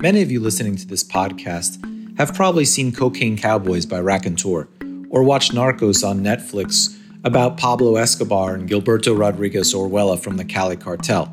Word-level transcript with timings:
Many 0.00 0.22
of 0.22 0.30
you 0.30 0.38
listening 0.38 0.76
to 0.76 0.86
this 0.86 1.02
podcast 1.02 1.82
have 2.18 2.32
probably 2.32 2.64
seen 2.64 2.92
Cocaine 2.92 3.36
Cowboys 3.36 3.84
by 3.84 3.98
Rakontur 3.98 4.68
or 5.10 5.24
watched 5.24 5.52
Narcos 5.52 6.08
on 6.08 6.20
Netflix 6.20 6.96
about 7.24 7.56
Pablo 7.56 7.96
Escobar 7.96 8.54
and 8.54 8.68
Gilberto 8.68 9.18
Rodriguez 9.18 9.74
Orejuela 9.74 10.16
from 10.16 10.36
the 10.36 10.44
Cali 10.44 10.76
cartel. 10.76 11.32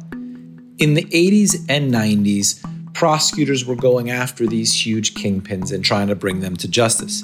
In 0.80 0.96
the 0.96 1.04
80s 1.04 1.64
and 1.70 1.94
90s, 1.94 2.60
prosecutors 2.96 3.66
were 3.66 3.76
going 3.76 4.10
after 4.10 4.48
these 4.48 4.74
huge 4.84 5.14
kingpins 5.14 5.72
and 5.72 5.86
trying 5.86 6.08
to 6.08 6.16
bring 6.16 6.40
them 6.40 6.58
to 6.58 6.68
justice. 6.68 7.22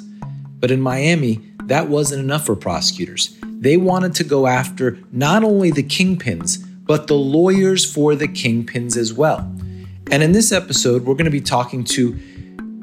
But 0.60 0.70
in 0.70 0.80
Miami, 0.80 1.40
that 1.64 1.88
wasn't 1.88 2.22
enough 2.22 2.46
for 2.46 2.54
prosecutors. 2.54 3.36
They 3.42 3.76
wanted 3.76 4.14
to 4.14 4.22
go 4.22 4.46
after 4.46 4.96
not 5.10 5.42
only 5.42 5.72
the 5.72 5.82
kingpins, 5.82 6.64
but 6.84 7.08
the 7.08 7.14
lawyers 7.14 7.84
for 7.84 8.14
the 8.14 8.28
kingpins 8.28 8.96
as 8.96 9.12
well. 9.12 9.52
And 10.10 10.22
in 10.22 10.32
this 10.32 10.52
episode, 10.52 11.04
we're 11.04 11.14
going 11.14 11.24
to 11.24 11.30
be 11.30 11.40
talking 11.40 11.84
to 11.84 12.12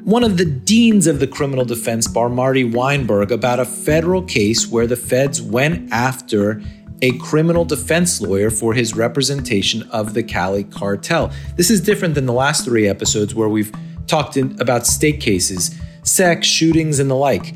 one 0.04 0.24
of 0.24 0.38
the 0.38 0.44
deans 0.44 1.06
of 1.06 1.20
the 1.20 1.26
criminal 1.26 1.64
defense 1.64 2.08
bar, 2.08 2.28
Marty 2.28 2.64
Weinberg, 2.64 3.30
about 3.30 3.60
a 3.60 3.64
federal 3.64 4.22
case 4.22 4.66
where 4.66 4.86
the 4.86 4.96
feds 4.96 5.42
went 5.42 5.92
after 5.92 6.62
a 7.02 7.16
criminal 7.18 7.64
defense 7.64 8.20
lawyer 8.20 8.50
for 8.50 8.74
his 8.74 8.94
representation 8.94 9.82
of 9.90 10.14
the 10.14 10.22
Cali 10.22 10.64
cartel. 10.64 11.32
This 11.56 11.70
is 11.70 11.80
different 11.80 12.14
than 12.14 12.26
the 12.26 12.32
last 12.32 12.64
three 12.64 12.88
episodes 12.88 13.34
where 13.34 13.48
we've 13.48 13.72
talked 14.06 14.36
in, 14.36 14.60
about 14.60 14.86
state 14.86 15.20
cases, 15.20 15.78
sex, 16.02 16.46
shootings, 16.46 16.98
and 16.98 17.10
the 17.10 17.14
like. 17.14 17.54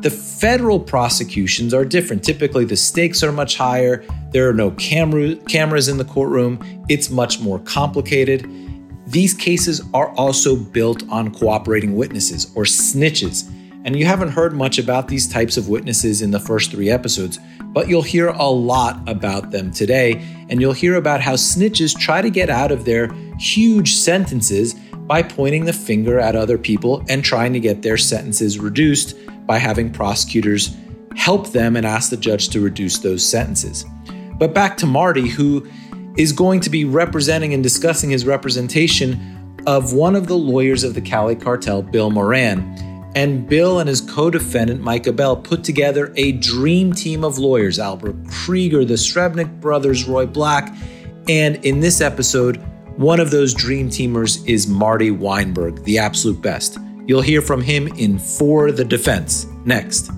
The 0.00 0.10
federal 0.10 0.78
prosecutions 0.78 1.74
are 1.74 1.84
different. 1.84 2.22
Typically, 2.22 2.64
the 2.64 2.76
stakes 2.76 3.22
are 3.22 3.32
much 3.32 3.56
higher. 3.56 4.04
There 4.30 4.48
are 4.48 4.54
no 4.54 4.70
camera, 4.72 5.34
cameras 5.48 5.88
in 5.88 5.96
the 5.96 6.04
courtroom. 6.04 6.60
It's 6.88 7.10
much 7.10 7.40
more 7.40 7.58
complicated. 7.58 8.48
These 9.08 9.32
cases 9.32 9.80
are 9.94 10.10
also 10.16 10.54
built 10.54 11.02
on 11.08 11.32
cooperating 11.32 11.96
witnesses 11.96 12.52
or 12.54 12.64
snitches. 12.64 13.50
And 13.86 13.96
you 13.96 14.04
haven't 14.04 14.32
heard 14.32 14.52
much 14.52 14.78
about 14.78 15.08
these 15.08 15.26
types 15.26 15.56
of 15.56 15.70
witnesses 15.70 16.20
in 16.20 16.30
the 16.30 16.38
first 16.38 16.70
three 16.70 16.90
episodes, 16.90 17.38
but 17.72 17.88
you'll 17.88 18.02
hear 18.02 18.28
a 18.28 18.50
lot 18.50 19.00
about 19.08 19.50
them 19.50 19.70
today. 19.70 20.22
And 20.50 20.60
you'll 20.60 20.74
hear 20.74 20.96
about 20.96 21.22
how 21.22 21.36
snitches 21.36 21.98
try 21.98 22.20
to 22.20 22.28
get 22.28 22.50
out 22.50 22.70
of 22.70 22.84
their 22.84 23.10
huge 23.38 23.94
sentences 23.94 24.74
by 24.74 25.22
pointing 25.22 25.64
the 25.64 25.72
finger 25.72 26.20
at 26.20 26.36
other 26.36 26.58
people 26.58 27.02
and 27.08 27.24
trying 27.24 27.54
to 27.54 27.60
get 27.60 27.80
their 27.80 27.96
sentences 27.96 28.58
reduced 28.58 29.16
by 29.46 29.56
having 29.56 29.90
prosecutors 29.90 30.76
help 31.16 31.52
them 31.52 31.76
and 31.76 31.86
ask 31.86 32.10
the 32.10 32.16
judge 32.18 32.50
to 32.50 32.60
reduce 32.60 32.98
those 32.98 33.26
sentences. 33.26 33.86
But 34.38 34.52
back 34.52 34.76
to 34.78 34.86
Marty, 34.86 35.28
who 35.28 35.66
is 36.18 36.32
going 36.32 36.60
to 36.60 36.68
be 36.68 36.84
representing 36.84 37.54
and 37.54 37.62
discussing 37.62 38.10
his 38.10 38.26
representation 38.26 39.56
of 39.66 39.92
one 39.92 40.16
of 40.16 40.26
the 40.26 40.36
lawyers 40.36 40.82
of 40.82 40.94
the 40.94 41.00
Cali 41.00 41.36
cartel, 41.36 41.80
Bill 41.80 42.10
Moran. 42.10 42.84
And 43.14 43.48
Bill 43.48 43.78
and 43.78 43.88
his 43.88 44.00
co 44.00 44.28
defendant, 44.28 44.82
Michael 44.82 45.14
Abbell, 45.14 45.36
put 45.36 45.64
together 45.64 46.12
a 46.16 46.32
dream 46.32 46.92
team 46.92 47.24
of 47.24 47.38
lawyers 47.38 47.78
Albert 47.78 48.16
Krieger, 48.30 48.84
the 48.84 48.94
Srebnick 48.94 49.60
brothers, 49.60 50.06
Roy 50.06 50.26
Black. 50.26 50.76
And 51.28 51.64
in 51.64 51.80
this 51.80 52.00
episode, 52.00 52.56
one 52.96 53.20
of 53.20 53.30
those 53.30 53.54
dream 53.54 53.88
teamers 53.88 54.46
is 54.46 54.66
Marty 54.66 55.10
Weinberg, 55.10 55.84
the 55.84 55.98
absolute 55.98 56.42
best. 56.42 56.78
You'll 57.06 57.22
hear 57.22 57.40
from 57.40 57.62
him 57.62 57.86
in 57.96 58.18
For 58.18 58.72
the 58.72 58.84
Defense 58.84 59.46
next. 59.64 60.10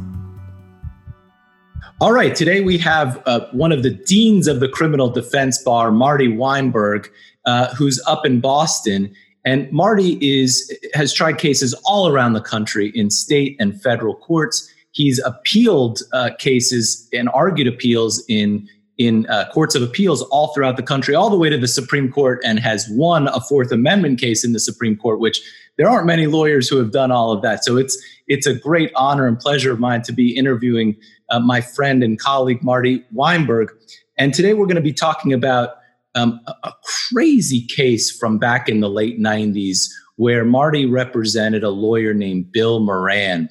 All 2.01 2.13
right, 2.13 2.35
today 2.35 2.63
we 2.63 2.79
have 2.79 3.23
uh, 3.27 3.47
one 3.53 3.73
of 3.73 3.83
the 3.83 3.91
deans 3.91 4.49
of 4.49 4.61
the 4.61 4.69
criminal 4.71 5.11
defense 5.11 5.63
bar, 5.63 5.91
Marty 5.91 6.29
Weinberg, 6.29 7.11
uh, 7.45 7.75
who's 7.75 8.03
up 8.07 8.25
in 8.25 8.41
Boston. 8.41 9.15
And 9.45 9.71
Marty 9.71 10.17
is 10.23 10.75
has 10.95 11.13
tried 11.13 11.37
cases 11.37 11.75
all 11.85 12.09
around 12.09 12.33
the 12.33 12.41
country 12.41 12.91
in 12.95 13.11
state 13.11 13.55
and 13.61 13.79
federal 13.83 14.15
courts. 14.15 14.67
He's 14.93 15.19
appealed 15.19 16.01
uh, 16.15 16.31
cases 16.39 17.07
and 17.13 17.29
argued 17.35 17.67
appeals 17.67 18.25
in 18.31 18.67
in 19.01 19.27
uh, 19.31 19.49
courts 19.51 19.75
of 19.75 19.81
appeals 19.81 20.21
all 20.25 20.53
throughout 20.53 20.77
the 20.77 20.83
country, 20.83 21.15
all 21.15 21.31
the 21.31 21.39
way 21.39 21.49
to 21.49 21.57
the 21.57 21.67
Supreme 21.67 22.13
Court, 22.13 22.39
and 22.45 22.61
has 22.61 22.87
won 22.91 23.29
a 23.29 23.41
Fourth 23.41 23.73
Amendment 23.73 24.21
case 24.21 24.45
in 24.45 24.53
the 24.53 24.61
Supreme 24.61 24.95
Court, 24.95 25.21
which 25.21 25.41
there 25.79 25.89
aren't 25.89 26.05
many 26.05 26.27
lawyers 26.27 26.69
who 26.69 26.77
have 26.77 26.93
done 26.93 27.11
all 27.11 27.33
of 27.33 27.41
that. 27.41 27.65
So 27.65 27.79
it's 27.79 27.97
it's 28.29 28.47
a 28.47 28.55
great 28.55 28.93
honor 28.95 29.27
and 29.27 29.39
pleasure 29.39 29.73
of 29.73 29.81
mine 29.81 30.03
to 30.03 30.13
be 30.13 30.37
interviewing 30.37 30.97
uh, 31.31 31.41
my 31.41 31.63
friend 31.63 32.05
and 32.05 32.21
colleague 32.21 32.63
Marty 32.63 33.03
Weinberg. 33.11 33.71
And 34.19 34.35
today 34.35 34.53
we're 34.53 34.67
going 34.67 34.77
to 34.77 34.83
be 34.83 34.93
talking 34.93 35.33
about 35.33 35.77
um, 36.15 36.39
a, 36.47 36.55
a 36.65 36.75
crazy 37.11 37.67
case 37.67 38.15
from 38.15 38.37
back 38.37 38.69
in 38.69 38.81
the 38.81 38.91
late 38.91 39.19
90s 39.19 39.89
where 40.17 40.45
Marty 40.45 40.85
represented 40.85 41.65
a 41.65 41.71
lawyer 41.71 42.13
named 42.13 42.53
Bill 42.53 42.81
Moran. 42.81 43.49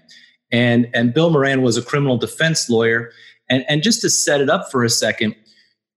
And, 0.52 0.88
and 0.94 1.12
Bill 1.12 1.32
Moran 1.32 1.64
was 1.64 1.76
a 1.76 1.82
criminal 1.82 2.18
defense 2.18 2.70
lawyer. 2.70 3.12
And, 3.50 3.66
and 3.68 3.84
just 3.84 4.02
to 4.02 4.10
set 4.10 4.42
it 4.42 4.50
up 4.50 4.72
for 4.72 4.84
a 4.84 4.90
second, 4.90 5.36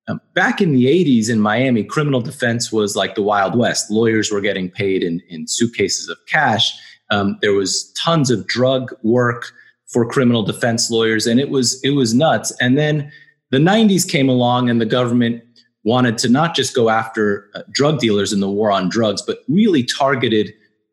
um, 0.08 0.20
back 0.34 0.60
in 0.60 0.72
the 0.72 0.86
80s 0.86 1.30
in 1.30 1.40
Miami, 1.40 1.84
criminal 1.84 2.20
defense 2.20 2.72
was 2.72 2.96
like 2.96 3.14
the 3.14 3.22
Wild 3.22 3.56
West. 3.56 3.90
Lawyers 3.90 4.32
were 4.32 4.40
getting 4.40 4.70
paid 4.70 5.02
in, 5.02 5.20
in 5.28 5.46
suitcases 5.46 6.08
of 6.08 6.18
cash. 6.26 6.74
Um, 7.10 7.38
there 7.40 7.52
was 7.52 7.92
tons 7.92 8.30
of 8.30 8.46
drug 8.46 8.92
work 9.02 9.52
for 9.86 10.08
criminal 10.08 10.42
defense 10.42 10.90
lawyers, 10.90 11.26
and 11.26 11.38
it 11.38 11.50
was 11.50 11.82
it 11.84 11.90
was 11.90 12.14
nuts. 12.14 12.52
And 12.60 12.78
then 12.78 13.12
the 13.50 13.58
90s 13.58 14.08
came 14.08 14.28
along, 14.28 14.70
and 14.70 14.80
the 14.80 14.86
government 14.86 15.42
wanted 15.84 16.16
to 16.18 16.28
not 16.28 16.54
just 16.54 16.74
go 16.74 16.88
after 16.88 17.50
uh, 17.54 17.62
drug 17.70 17.98
dealers 17.98 18.32
in 18.32 18.40
the 18.40 18.48
war 18.48 18.70
on 18.72 18.88
drugs, 18.88 19.20
but 19.20 19.40
really 19.48 19.84
targeted 19.84 20.52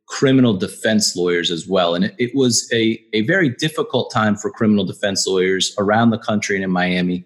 criminal 0.10 0.56
defense 0.56 1.16
lawyers 1.16 1.52
as 1.52 1.68
well. 1.68 1.96
And 1.96 2.06
it, 2.06 2.16
it 2.18 2.36
was 2.36 2.70
a, 2.74 3.00
a 3.14 3.22
very 3.22 3.50
difficult 3.50 4.12
time 4.12 4.36
for 4.36 4.52
criminal 4.52 4.84
defense 4.84 5.26
lawyers 5.26 5.74
around 5.78 6.10
the 6.10 6.18
country 6.18 6.56
and 6.56 6.66
in 6.66 6.72
Miami. 6.72 7.24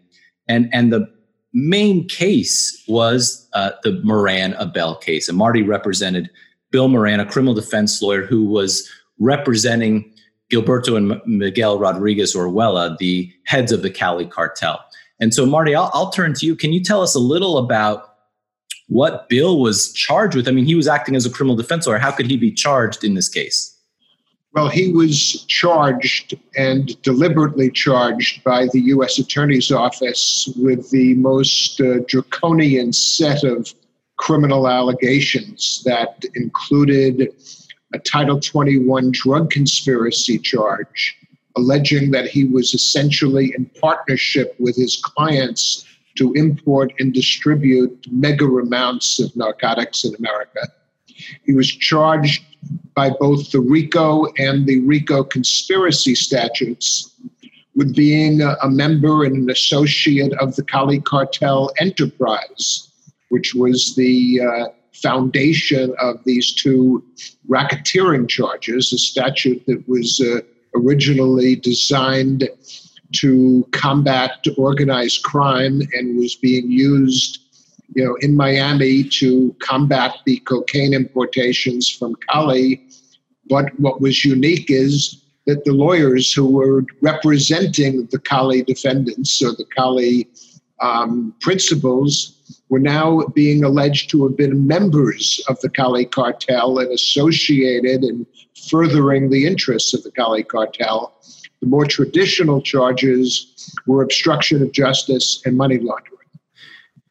And, 0.48 0.70
and 0.74 0.92
the 0.92 1.08
main 1.54 2.08
case 2.08 2.84
was 2.88 3.48
uh, 3.54 3.72
the 3.84 4.02
Moran 4.04 4.54
Abbell 4.56 4.96
case. 4.96 5.30
And 5.30 5.38
Marty 5.38 5.64
represented 5.64 6.30
Bill 6.72 6.90
Moran, 6.90 7.20
a 7.20 7.26
criminal 7.26 7.54
defense 7.54 8.02
lawyer 8.02 8.26
who 8.26 8.46
was 8.46 8.90
representing 9.18 10.14
Gilberto 10.52 10.98
and 10.98 11.22
Miguel 11.26 11.80
Rodriguez 11.80 12.36
Orejuela, 12.36 12.98
the 12.98 13.32
heads 13.46 13.72
of 13.72 13.82
the 13.82 13.90
Cali 13.90 14.26
cartel. 14.26 14.84
And 15.20 15.34
so, 15.34 15.46
Marty, 15.46 15.74
I'll, 15.74 15.90
I'll 15.94 16.12
turn 16.12 16.34
to 16.34 16.46
you. 16.46 16.56
Can 16.56 16.74
you 16.74 16.84
tell 16.84 17.02
us 17.02 17.16
a 17.16 17.20
little 17.20 17.58
about 17.58 18.13
what 18.88 19.28
Bill 19.30 19.60
was 19.60 19.92
charged 19.94 20.36
with? 20.36 20.48
I 20.48 20.52
mean, 20.52 20.66
he 20.66 20.76
was 20.76 20.88
acting 20.88 21.16
as 21.16 21.26
a 21.26 21.30
criminal 21.30 21.56
defense 21.56 21.88
lawyer. 21.88 21.98
How 21.98 22.12
could 22.12 22.28
he 22.28 22.38
be 22.38 22.52
charged 22.52 23.04
in 23.04 23.14
this 23.14 23.30
case? 23.30 23.74
Well, 24.54 24.70
he 24.70 24.92
was 24.92 25.46
charged 25.46 26.36
and 26.56 27.02
deliberately 27.02 27.72
charged 27.72 28.44
by 28.44 28.68
the 28.72 28.82
U.S. 28.82 29.18
Attorney's 29.18 29.72
Office 29.72 30.48
with 30.58 30.92
the 30.92 31.16
most 31.16 31.82
uh, 31.82 32.00
draconian 32.08 32.94
set 32.94 33.44
of 33.44 33.74
criminal 34.18 34.68
allegations 34.68 35.82
that 35.86 36.24
included 36.36 37.30
a 37.94 38.00
Title 38.00 38.40
21 38.40 39.12
drug 39.12 39.50
conspiracy 39.50 40.38
charge, 40.38 41.18
alleging 41.56 42.12
that 42.12 42.28
he 42.28 42.46
was 42.46 42.76
essentially 42.76 43.54
in 43.58 43.66
partnership 43.82 44.56
with 44.60 44.76
his 44.76 45.02
clients 45.04 45.84
to 46.16 46.34
import 46.34 46.94
and 47.00 47.14
distribute 47.14 48.06
mega 48.12 48.46
amounts 48.46 49.20
of 49.20 49.36
narcotics 49.36 50.04
in 50.04 50.16
America. 50.16 50.72
He 51.46 51.54
was 51.54 51.70
charged 51.70 52.44
by 52.96 53.10
both 53.10 53.52
the 53.52 53.60
RICO 53.60 54.26
and 54.38 54.66
the 54.68 54.80
RICO 54.82 55.24
conspiracy 55.24 56.16
statutes 56.16 57.10
with 57.76 57.96
being 57.96 58.42
a, 58.42 58.70
member 58.70 59.24
and 59.24 59.36
an 59.36 59.50
associate 59.50 60.34
of 60.34 60.56
the 60.56 60.64
Cali 60.64 61.00
Cartel 61.02 61.72
Enterprise, 61.80 62.92
which 63.30 63.56
was 63.56 63.96
the 63.96 64.42
uh, 64.42 64.66
foundation 64.94 65.94
of 66.00 66.24
these 66.24 66.54
two 66.54 67.04
racketeering 67.50 68.30
charges, 68.30 68.94
a 68.94 68.98
statute 68.98 69.66
that 69.66 69.84
was 69.88 70.22
uh, 70.22 70.40
originally 70.76 71.56
designed 71.56 72.48
to 73.14 73.68
combat 73.72 74.46
organized 74.58 75.24
crime 75.24 75.82
and 75.94 76.18
was 76.18 76.36
being 76.36 76.72
used 76.72 77.40
you 77.96 78.04
know, 78.04 78.16
in 78.22 78.36
Miami 78.36 79.04
to 79.04 79.56
combat 79.60 80.16
the 80.26 80.38
cocaine 80.40 80.94
importations 80.94 81.90
from 81.90 82.16
Cali. 82.30 82.82
But 83.50 83.78
what 83.80 84.02
was 84.02 84.26
unique 84.26 84.70
is 84.70 85.22
that 85.46 85.66
the 85.66 85.74
lawyers 85.74 86.32
who 86.32 86.50
were 86.50 86.86
representing 87.02 88.08
the 88.12 88.20
Cali 88.20 88.64
defendants 88.64 89.42
or 89.44 89.52
the 89.52 89.66
Cali 89.76 90.28
um, 90.82 91.34
principals 91.42 92.60
were 92.70 92.80
now 92.80 93.22
being 93.36 93.64
alleged 93.64 94.10
to 94.12 94.24
have 94.24 94.38
been 94.38 94.66
members 94.66 95.42
of 95.48 95.60
the 95.62 95.70
Cali 95.70 96.06
cartel 96.06 96.80
and 96.80 96.92
associated 96.92 98.04
in 98.04 98.26
furthering 98.70 99.30
the 99.30 99.46
interests 99.46 99.94
of 99.94 100.04
the 100.04 100.12
Cali 100.12 100.44
cartel. 100.44 101.14
The 101.64 101.70
more 101.70 101.86
traditional 101.86 102.62
charges 102.62 103.74
were 103.88 104.04
obstruction 104.04 104.62
of 104.62 104.74
justice 104.74 105.42
and 105.46 105.56
money 105.56 105.78
laundering. 105.78 106.18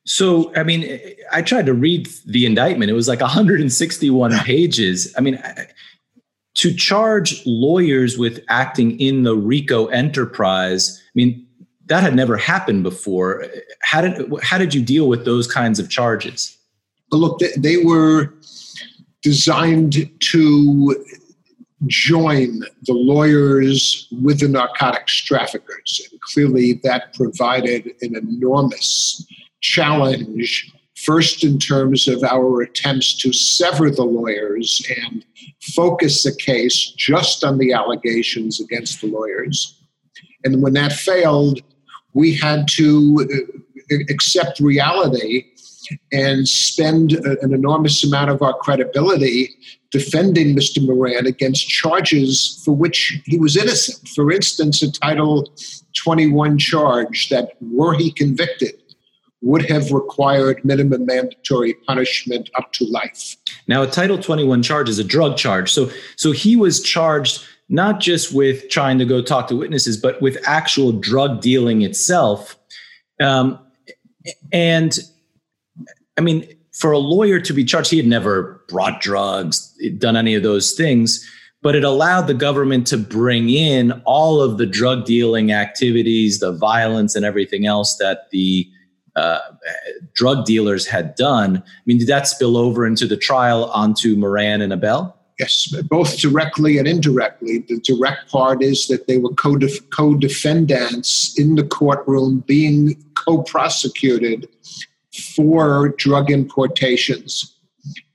So, 0.05 0.55
I 0.55 0.63
mean, 0.63 1.01
I 1.33 1.41
tried 1.41 1.65
to 1.65 1.73
read 1.73 2.07
the 2.27 2.45
indictment. 2.45 2.91
It 2.91 2.95
was 2.95 3.09
like 3.09 3.23
161 3.23 4.39
pages. 4.41 5.15
I 5.17 5.23
mean, 5.23 5.43
to 6.57 6.75
charge 6.75 7.43
lawyers 7.47 8.19
with 8.19 8.45
acting 8.51 9.01
in 9.01 9.23
the 9.23 9.35
RICO 9.35 9.87
enterprise, 9.87 11.03
I 11.03 11.13
mean, 11.15 11.47
that 11.87 12.03
had 12.03 12.15
never 12.15 12.37
happened 12.37 12.83
before. 12.83 13.47
How 13.81 14.03
did 14.03 14.31
how 14.43 14.59
did 14.59 14.75
you 14.75 14.83
deal 14.83 15.09
with 15.09 15.25
those 15.25 15.51
kinds 15.51 15.79
of 15.79 15.89
charges? 15.89 16.59
Look, 17.11 17.41
they 17.57 17.79
were 17.79 18.35
designed 19.23 20.11
to 20.21 21.05
join 21.87 22.61
the 22.83 22.93
lawyers 22.93 24.09
with 24.23 24.41
the 24.41 24.49
narcotics 24.49 25.15
traffickers. 25.25 26.07
And 26.11 26.21
clearly, 26.21 26.81
that 26.85 27.15
provided 27.15 27.93
an 28.03 28.17
enormous 28.17 29.27
challenge, 29.61 30.73
first 30.97 31.45
in 31.45 31.59
terms 31.59 32.09
of 32.09 32.23
our 32.23 32.63
attempts 32.63 33.17
to 33.19 33.33
sever 33.33 33.91
the 33.91 34.05
lawyers 34.05 34.85
and 35.07 35.25
focus 35.75 36.23
the 36.23 36.35
case 36.35 36.93
just 36.97 37.45
on 37.45 37.59
the 37.59 37.73
allegations 37.73 38.61
against 38.61 39.01
the 39.01 39.09
lawyers. 39.09 39.79
And 40.45 40.63
when 40.63 40.73
that 40.75 40.93
failed, 40.93 41.61
we 42.15 42.35
had 42.35 42.69
to 42.69 43.29
uh, 43.91 43.97
accept 44.11 44.61
reality 44.61 45.45
and 46.13 46.49
spend 46.49 47.13
an 47.13 47.53
enormous 47.53 48.05
amount 48.05 48.31
of 48.31 48.43
our 48.43 48.55
credibility 48.55 49.57
defending 49.93 50.57
Mr. 50.57 50.85
Moran 50.85 51.27
against 51.27 51.69
charges 51.69 52.61
for 52.65 52.73
which 52.73 53.21
he 53.27 53.39
was 53.39 53.57
innocent. 53.57 54.09
For 54.09 54.33
instance, 54.33 54.83
a 54.83 54.91
Title 54.91 55.53
21 55.95 56.59
charge 56.59 57.29
that, 57.29 57.53
were 57.61 57.95
he 57.95 58.11
convicted, 58.11 58.75
would 59.43 59.69
have 59.69 59.93
required 59.93 60.65
minimum 60.65 61.05
mandatory 61.05 61.75
punishment 61.87 62.49
up 62.57 62.73
to 62.73 62.85
life. 62.85 63.37
Now, 63.69 63.83
a 63.83 63.87
Title 63.87 64.19
21 64.19 64.63
charge 64.63 64.89
is 64.89 64.99
a 64.99 65.05
drug 65.05 65.37
charge. 65.37 65.71
So, 65.71 65.91
so 66.17 66.33
he 66.33 66.57
was 66.57 66.83
charged 66.83 67.45
not 67.69 68.01
just 68.01 68.33
with 68.35 68.69
trying 68.69 68.99
to 68.99 69.05
go 69.05 69.23
talk 69.23 69.49
to 69.49 69.57
witnesses, 69.57 69.97
but 69.97 70.21
with 70.23 70.39
actual 70.47 70.93
drug 70.93 71.41
dealing 71.41 71.83
itself. 71.83 72.57
Um, 73.21 73.59
and 74.53 74.99
I 76.17 76.21
mean, 76.21 76.47
for 76.73 76.91
a 76.91 76.99
lawyer 76.99 77.39
to 77.41 77.53
be 77.53 77.65
charged, 77.65 77.91
he 77.91 77.99
had 77.99 78.07
never 78.07 78.65
brought 78.69 79.01
drugs, 79.01 79.77
done 79.99 80.17
any 80.17 80.35
of 80.35 80.43
those 80.43 80.73
things, 80.73 81.29
but 81.61 81.77
it 81.77 81.85
allowed 81.85 82.23
the 82.23 82.35
government 82.35 82.87
to 82.89 82.97
bring 82.97 83.51
in 83.51 83.93
all 84.05 84.41
of 84.41 84.59
the 84.59 84.67
drug 84.67 85.05
dealing 85.05 85.53
activities, 85.53 86.41
the 86.41 86.53
violence, 86.53 87.15
and 87.15 87.25
everything 87.25 87.67
else 87.67 87.97
that 87.97 88.31
the 88.31 88.69
uh, 89.17 89.39
drug 90.15 90.47
dealers 90.47 90.87
had 90.87 91.15
done. 91.15 91.59
I 91.59 91.81
mean, 91.85 91.99
did 91.99 92.09
that 92.09 92.27
spill 92.27 92.57
over 92.57 92.87
into 92.87 93.07
the 93.07 93.17
trial 93.17 93.67
onto 93.67 94.17
Moran 94.17 94.63
and 94.63 94.73
Abbell? 94.73 95.17
Yes, 95.39 95.67
both 95.89 96.19
directly 96.19 96.79
and 96.79 96.89
indirectly. 96.89 97.65
The 97.69 97.81
direct 97.81 98.31
part 98.31 98.63
is 98.63 98.87
that 98.89 99.07
they 99.07 99.19
were 99.19 99.33
co 99.35 100.15
defendants 100.15 101.39
in 101.39 101.55
the 101.55 101.65
courtroom 101.65 102.45
being 102.47 103.03
co 103.15 103.43
prosecuted 103.43 104.49
for 105.15 105.91
drug 105.99 106.31
importations 106.31 107.59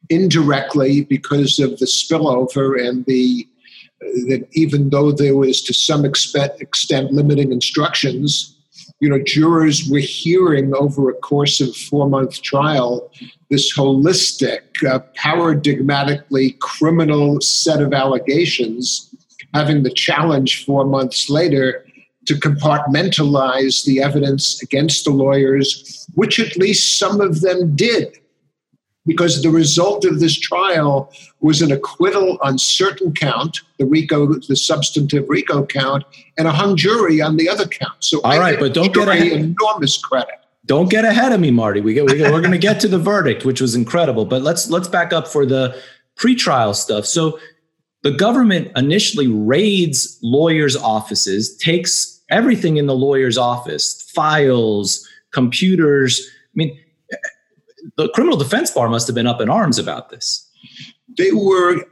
indirectly 0.09 1.03
because 1.03 1.59
of 1.59 1.77
the 1.79 1.85
spillover 1.85 2.79
and 2.79 3.05
the 3.05 3.47
that 3.99 4.47
even 4.53 4.89
though 4.89 5.11
there 5.11 5.35
was 5.35 5.61
to 5.63 5.73
some 5.73 6.05
extent, 6.05 6.53
extent 6.61 7.11
limiting 7.11 7.51
instructions 7.51 8.57
you 8.99 9.09
know 9.09 9.19
jurors 9.19 9.89
were 9.89 9.99
hearing 9.99 10.73
over 10.75 11.09
a 11.09 11.13
course 11.15 11.59
of 11.59 11.75
four 11.75 12.07
month 12.07 12.41
trial 12.41 13.11
this 13.50 13.75
holistic 13.75 14.61
uh, 14.88 15.00
paradigmatically 15.17 16.57
criminal 16.59 17.41
set 17.41 17.81
of 17.81 17.93
allegations 17.93 19.15
having 19.53 19.83
the 19.83 19.93
challenge 19.93 20.63
four 20.65 20.85
months 20.85 21.29
later 21.29 21.87
to 22.27 22.35
compartmentalize 22.35 23.85
the 23.85 24.01
evidence 24.01 24.62
against 24.62 25.06
the 25.06 25.12
lawyers, 25.12 26.06
which 26.15 26.39
at 26.39 26.57
least 26.57 27.00
some 27.00 27.21
of 27.21 27.41
them 27.41 27.75
did. 27.75 28.19
Because 29.06 29.41
the 29.41 29.50
result 29.50 30.03
of 30.03 30.19
this 30.19 30.38
trial 30.38 31.13
was 31.39 31.62
an 31.62 31.71
acquittal 31.71 32.38
on 32.41 32.57
certain 32.57 33.13
count, 33.13 33.62
the 33.79 33.85
RICO, 33.85 34.33
the 34.33 34.56
substantive 34.57 35.29
RICO 35.29 35.65
count, 35.65 36.03
and 36.38 36.45
a 36.45 36.51
hung 36.51 36.75
jury 36.75 37.21
on 37.21 37.38
the 37.38 37.47
other 37.47 37.65
count. 37.65 37.94
So 38.00 38.19
all 38.21 38.33
I 38.33 38.38
right, 38.38 38.59
but 38.59 38.74
don't 38.74 38.94
get 38.94 39.07
ahead. 39.07 39.31
enormous 39.31 39.97
credit. 39.97 40.35
Don't 40.65 40.89
get 40.89 41.06
ahead 41.06 41.31
of 41.31 41.39
me, 41.39 41.51
Marty. 41.51 41.79
We 41.79 41.94
get, 41.94 42.06
we 42.06 42.18
get, 42.18 42.33
we're 42.33 42.41
going 42.41 42.51
to 42.51 42.57
get 42.57 42.81
to 42.81 42.89
the 42.89 43.00
verdict, 43.00 43.45
which 43.45 43.62
was 43.62 43.74
incredible. 43.74 44.25
But 44.25 44.41
let's 44.41 44.69
let's 44.69 44.89
back 44.89 45.13
up 45.13 45.25
for 45.25 45.45
the 45.45 45.81
pretrial 46.18 46.75
stuff. 46.75 47.06
So 47.06 47.39
the 48.03 48.12
government 48.12 48.71
initially 48.75 49.27
raids 49.27 50.19
lawyers' 50.21 50.75
offices, 50.75 51.56
takes 51.56 52.16
everything 52.29 52.77
in 52.77 52.85
the 52.85 52.95
lawyer's 52.95 53.38
office 53.38 54.01
files, 54.13 55.07
computers. 55.31 56.27
I 56.29 56.56
mean, 56.56 56.79
the 57.97 58.09
criminal 58.09 58.38
defense 58.38 58.71
bar 58.71 58.89
must 58.89 59.07
have 59.07 59.15
been 59.15 59.27
up 59.27 59.41
in 59.41 59.50
arms 59.50 59.79
about 59.79 60.09
this. 60.09 60.50
They 61.18 61.31
were 61.31 61.83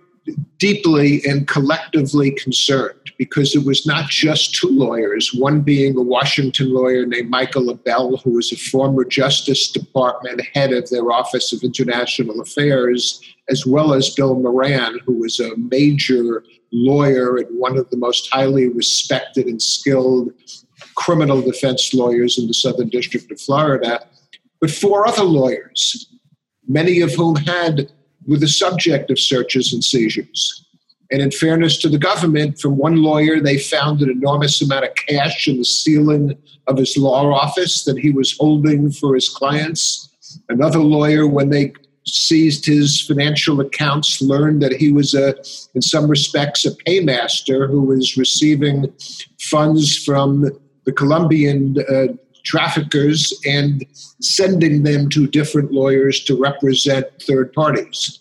deeply 0.57 1.21
and 1.25 1.47
collectively 1.47 2.31
concerned 2.31 2.99
because 3.17 3.55
it 3.55 3.65
was 3.65 3.85
not 3.85 4.09
just 4.09 4.55
two 4.55 4.69
lawyers, 4.69 5.33
one 5.33 5.61
being 5.61 5.95
a 5.97 6.01
Washington 6.01 6.73
lawyer 6.73 7.05
named 7.05 7.29
Michael 7.29 7.69
Abbell, 7.69 8.17
who 8.17 8.31
was 8.31 8.51
a 8.51 8.57
former 8.57 9.05
Justice 9.05 9.71
Department 9.71 10.41
head 10.53 10.73
of 10.73 10.89
their 10.89 11.11
Office 11.11 11.53
of 11.53 11.63
International 11.63 12.41
Affairs, 12.41 13.21
as 13.49 13.65
well 13.65 13.93
as 13.93 14.09
Bill 14.09 14.35
Moran, 14.35 14.99
who 15.05 15.13
was 15.13 15.39
a 15.39 15.55
major 15.57 16.43
lawyer 16.71 17.37
and 17.37 17.47
one 17.57 17.77
of 17.77 17.89
the 17.89 17.97
most 17.97 18.29
highly 18.31 18.67
respected 18.67 19.45
and 19.45 19.61
skilled 19.61 20.31
criminal 20.95 21.41
defense 21.41 21.93
lawyers 21.93 22.37
in 22.37 22.47
the 22.47 22.53
Southern 22.53 22.89
District 22.89 23.31
of 23.31 23.39
Florida, 23.39 24.05
but 24.59 24.71
four 24.71 25.07
other 25.07 25.23
lawyers, 25.23 26.09
many 26.67 27.01
of 27.01 27.13
whom 27.13 27.35
had 27.35 27.91
were 28.27 28.37
the 28.37 28.47
subject 28.47 29.11
of 29.11 29.19
searches 29.19 29.73
and 29.73 29.83
seizures. 29.83 30.65
And 31.11 31.21
in 31.21 31.31
fairness 31.31 31.77
to 31.79 31.89
the 31.89 31.99
government, 31.99 32.59
from 32.59 32.77
one 32.77 32.97
lawyer, 32.97 33.39
they 33.39 33.59
found 33.59 34.01
an 34.01 34.09
enormous 34.09 34.61
amount 34.61 34.85
of 34.85 34.95
cash 34.95 35.47
in 35.47 35.57
the 35.57 35.65
ceiling 35.65 36.35
of 36.67 36.77
his 36.77 36.97
law 36.97 37.31
office 37.31 37.83
that 37.85 37.99
he 37.99 38.11
was 38.11 38.35
holding 38.37 38.91
for 38.91 39.13
his 39.13 39.29
clients. 39.29 40.09
Another 40.49 40.79
lawyer, 40.79 41.27
when 41.27 41.51
they 41.51 41.73
seized 42.07 42.65
his 42.65 43.01
financial 43.01 43.61
accounts, 43.61 44.21
learned 44.21 44.61
that 44.63 44.73
he 44.73 44.91
was 44.91 45.13
a, 45.13 45.35
in 45.75 45.81
some 45.81 46.07
respects, 46.07 46.65
a 46.65 46.75
paymaster 46.87 47.67
who 47.67 47.81
was 47.81 48.17
receiving 48.17 48.91
funds 49.39 50.03
from 50.03 50.51
the 50.85 50.91
Colombian 50.91 51.77
uh, 51.89 52.07
traffickers 52.45 53.33
and 53.45 53.85
sending 54.21 54.83
them 54.83 55.09
to 55.09 55.27
different 55.27 55.71
lawyers 55.71 56.23
to 56.23 56.39
represent 56.39 57.07
third 57.21 57.51
parties. 57.53 58.19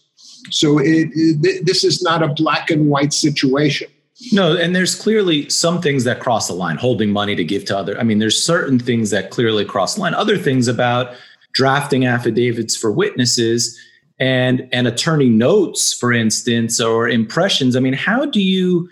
So 0.51 0.79
it, 0.79 1.09
it, 1.15 1.65
this 1.65 1.85
is 1.85 2.03
not 2.03 2.23
a 2.23 2.29
black 2.29 2.71
and 2.71 2.89
white 2.89 3.13
situation. 3.13 3.89
No, 4.33 4.57
and 4.57 4.75
there's 4.75 4.95
clearly 4.95 5.49
some 5.51 5.81
things 5.81 6.05
that 6.05 6.21
cross 6.21 6.49
the 6.49 6.55
line, 6.55 6.77
holding 6.77 7.11
money 7.11 7.35
to 7.35 7.45
give 7.45 7.65
to 7.67 7.77
other. 7.77 7.99
I 7.99 8.05
mean, 8.05 8.19
there's 8.19 8.43
certain 8.43 8.79
things 8.79 9.11
that 9.11 9.31
clearly 9.31 9.65
cross 9.65 9.95
the 9.95 10.03
line. 10.03 10.15
Other 10.15 10.39
things 10.39 10.69
about 10.69 11.15
drafting 11.53 12.07
affidavits 12.07 12.77
for 12.77 12.93
witnesses 12.93 13.79
and 14.19 14.69
and 14.73 14.87
attorney 14.87 15.29
notes 15.29 15.93
for 15.93 16.13
instance 16.13 16.81
or 16.81 17.09
impressions 17.09 17.75
i 17.75 17.81
mean 17.81 17.93
how 17.93 18.25
do 18.25 18.41
you 18.41 18.89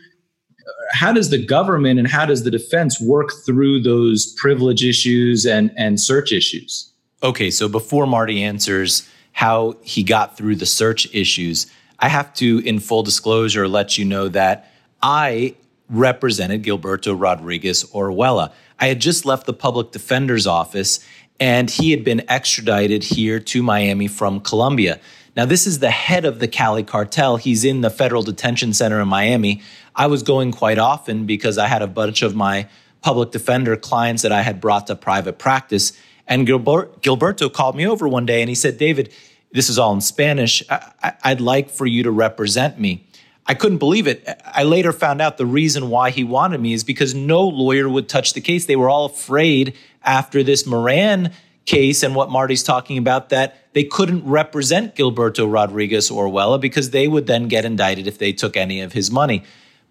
how 0.92 1.12
does 1.12 1.30
the 1.30 1.44
government 1.44 1.98
and 1.98 2.08
how 2.08 2.24
does 2.26 2.44
the 2.44 2.50
defense 2.50 3.00
work 3.00 3.30
through 3.44 3.80
those 3.80 4.32
privilege 4.34 4.84
issues 4.84 5.44
and 5.44 5.72
and 5.76 6.00
search 6.00 6.32
issues 6.32 6.92
okay 7.22 7.50
so 7.50 7.68
before 7.68 8.06
marty 8.06 8.42
answers 8.42 9.08
how 9.32 9.74
he 9.82 10.02
got 10.02 10.36
through 10.36 10.56
the 10.56 10.66
search 10.66 11.12
issues 11.14 11.66
i 11.98 12.08
have 12.08 12.32
to 12.34 12.58
in 12.64 12.78
full 12.78 13.02
disclosure 13.02 13.68
let 13.68 13.98
you 13.98 14.04
know 14.04 14.28
that 14.28 14.70
i 15.02 15.54
represented 15.88 16.62
gilberto 16.62 17.18
rodriguez 17.18 17.84
orejuela 17.92 18.52
i 18.80 18.86
had 18.86 19.00
just 19.00 19.24
left 19.24 19.46
the 19.46 19.52
public 19.52 19.90
defender's 19.92 20.46
office 20.46 21.04
and 21.42 21.70
he 21.70 21.90
had 21.90 22.04
been 22.04 22.22
extradited 22.28 23.02
here 23.02 23.40
to 23.40 23.64
Miami 23.64 24.06
from 24.06 24.38
Colombia. 24.38 25.00
Now, 25.36 25.44
this 25.44 25.66
is 25.66 25.80
the 25.80 25.90
head 25.90 26.24
of 26.24 26.38
the 26.38 26.46
Cali 26.46 26.84
cartel. 26.84 27.36
He's 27.36 27.64
in 27.64 27.80
the 27.80 27.90
federal 27.90 28.22
detention 28.22 28.72
center 28.72 29.00
in 29.00 29.08
Miami. 29.08 29.60
I 29.94 30.06
was 30.06 30.22
going 30.22 30.52
quite 30.52 30.78
often 30.78 31.26
because 31.26 31.58
I 31.58 31.66
had 31.66 31.82
a 31.82 31.86
bunch 31.86 32.22
of 32.22 32.34
my 32.34 32.68
public 33.02 33.30
defender 33.30 33.76
clients 33.76 34.22
that 34.22 34.32
I 34.32 34.42
had 34.42 34.60
brought 34.60 34.86
to 34.86 34.96
private 34.96 35.38
practice. 35.38 35.92
And 36.26 36.46
Gilbert, 36.46 37.02
Gilberto 37.02 37.52
called 37.52 37.76
me 37.76 37.86
over 37.86 38.08
one 38.08 38.26
day 38.26 38.40
and 38.40 38.48
he 38.48 38.54
said, 38.54 38.78
David, 38.78 39.12
this 39.52 39.68
is 39.68 39.78
all 39.78 39.92
in 39.92 40.00
Spanish. 40.00 40.62
I, 40.70 41.14
I'd 41.22 41.40
like 41.40 41.68
for 41.68 41.86
you 41.86 42.02
to 42.04 42.10
represent 42.10 42.78
me. 42.78 43.06
I 43.44 43.54
couldn't 43.54 43.78
believe 43.78 44.06
it. 44.06 44.26
I 44.46 44.62
later 44.62 44.92
found 44.92 45.20
out 45.20 45.36
the 45.36 45.46
reason 45.46 45.90
why 45.90 46.10
he 46.10 46.22
wanted 46.22 46.60
me 46.60 46.72
is 46.72 46.84
because 46.84 47.12
no 47.12 47.46
lawyer 47.46 47.88
would 47.88 48.08
touch 48.08 48.34
the 48.34 48.40
case. 48.40 48.66
They 48.66 48.76
were 48.76 48.88
all 48.88 49.06
afraid 49.06 49.74
after 50.04 50.44
this 50.44 50.64
Moran 50.64 51.32
case 51.64 52.02
and 52.02 52.14
what 52.14 52.30
Marty's 52.30 52.62
talking 52.62 52.98
about 52.98 53.28
that 53.30 53.56
they 53.72 53.84
couldn't 53.84 54.24
represent 54.24 54.94
Gilberto 54.94 55.50
Rodriguez 55.50 56.10
Orejuela 56.10 56.60
because 56.60 56.90
they 56.90 57.08
would 57.08 57.26
then 57.26 57.48
get 57.48 57.64
indicted 57.64 58.06
if 58.06 58.18
they 58.18 58.32
took 58.32 58.56
any 58.56 58.80
of 58.80 58.92
his 58.92 59.10
money. 59.10 59.42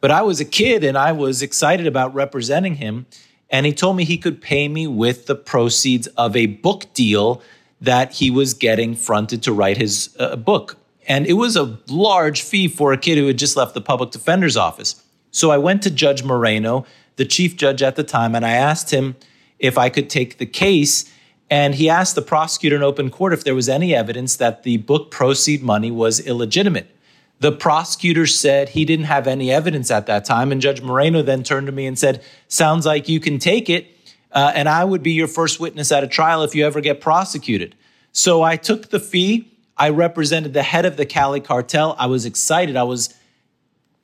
But 0.01 0.11
I 0.11 0.23
was 0.23 0.39
a 0.39 0.45
kid 0.45 0.83
and 0.83 0.97
I 0.97 1.11
was 1.11 1.41
excited 1.41 1.87
about 1.87 2.13
representing 2.13 2.75
him. 2.75 3.05
And 3.49 3.65
he 3.65 3.73
told 3.73 3.95
me 3.95 4.03
he 4.03 4.17
could 4.17 4.41
pay 4.41 4.67
me 4.67 4.87
with 4.87 5.27
the 5.27 5.35
proceeds 5.35 6.07
of 6.07 6.35
a 6.35 6.47
book 6.47 6.93
deal 6.93 7.41
that 7.79 8.13
he 8.13 8.31
was 8.31 8.53
getting 8.53 8.95
fronted 8.95 9.43
to 9.43 9.53
write 9.53 9.77
his 9.77 10.15
uh, 10.19 10.35
book. 10.35 10.77
And 11.07 11.25
it 11.25 11.33
was 11.33 11.55
a 11.57 11.79
large 11.87 12.41
fee 12.41 12.67
for 12.67 12.93
a 12.93 12.97
kid 12.97 13.17
who 13.17 13.27
had 13.27 13.37
just 13.37 13.57
left 13.57 13.73
the 13.73 13.81
public 13.81 14.11
defender's 14.11 14.55
office. 14.55 15.03
So 15.31 15.51
I 15.51 15.57
went 15.57 15.81
to 15.83 15.89
Judge 15.89 16.23
Moreno, 16.23 16.85
the 17.15 17.25
chief 17.25 17.55
judge 17.55 17.81
at 17.81 17.95
the 17.95 18.03
time, 18.03 18.35
and 18.35 18.45
I 18.45 18.51
asked 18.51 18.91
him 18.91 19.15
if 19.59 19.77
I 19.77 19.89
could 19.89 20.09
take 20.09 20.37
the 20.37 20.45
case. 20.45 21.11
And 21.49 21.75
he 21.75 21.89
asked 21.89 22.15
the 22.15 22.21
prosecutor 22.21 22.75
in 22.75 22.83
open 22.83 23.09
court 23.09 23.33
if 23.33 23.43
there 23.43 23.55
was 23.55 23.67
any 23.67 23.93
evidence 23.93 24.37
that 24.37 24.63
the 24.63 24.77
book 24.77 25.11
proceed 25.11 25.61
money 25.61 25.91
was 25.91 26.19
illegitimate. 26.19 26.95
The 27.41 27.51
prosecutor 27.51 28.27
said 28.27 28.69
he 28.69 28.85
didn't 28.85 29.05
have 29.05 29.25
any 29.25 29.51
evidence 29.51 29.89
at 29.89 30.05
that 30.05 30.25
time. 30.25 30.51
And 30.51 30.61
Judge 30.61 30.83
Moreno 30.83 31.23
then 31.23 31.41
turned 31.41 31.65
to 31.65 31.73
me 31.73 31.87
and 31.87 31.97
said, 31.97 32.23
Sounds 32.47 32.85
like 32.85 33.09
you 33.09 33.19
can 33.19 33.39
take 33.39 33.67
it. 33.67 33.87
Uh, 34.31 34.51
and 34.53 34.69
I 34.69 34.85
would 34.85 35.01
be 35.01 35.13
your 35.13 35.27
first 35.27 35.59
witness 35.59 35.91
at 35.91 36.03
a 36.03 36.07
trial 36.07 36.43
if 36.43 36.53
you 36.53 36.67
ever 36.67 36.81
get 36.81 37.01
prosecuted. 37.01 37.75
So 38.11 38.43
I 38.43 38.57
took 38.57 38.91
the 38.91 38.99
fee. 38.99 39.51
I 39.75 39.89
represented 39.89 40.53
the 40.53 40.61
head 40.61 40.85
of 40.85 40.97
the 40.97 41.05
Cali 41.07 41.41
cartel. 41.41 41.95
I 41.97 42.05
was 42.05 42.27
excited. 42.27 42.77
I 42.77 42.83
was 42.83 43.11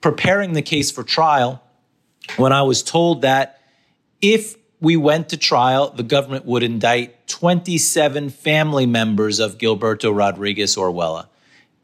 preparing 0.02 0.54
the 0.54 0.64
case 0.64 0.90
for 0.90 1.04
trial 1.04 1.62
when 2.38 2.52
I 2.52 2.64
was 2.64 2.82
told 2.82 3.22
that 3.22 3.62
if 4.20 4.56
we 4.82 4.98
went 4.98 5.30
to 5.30 5.38
trial, 5.38 5.92
the 5.92 6.02
government 6.02 6.46
would 6.46 6.64
indict 6.64 7.28
27 7.28 8.32
family 8.32 8.88
members 8.88 9.38
of 9.38 9.60
Gilberto 9.60 10.16
Rodriguez 10.16 10.76
Orejuela. 10.76 11.28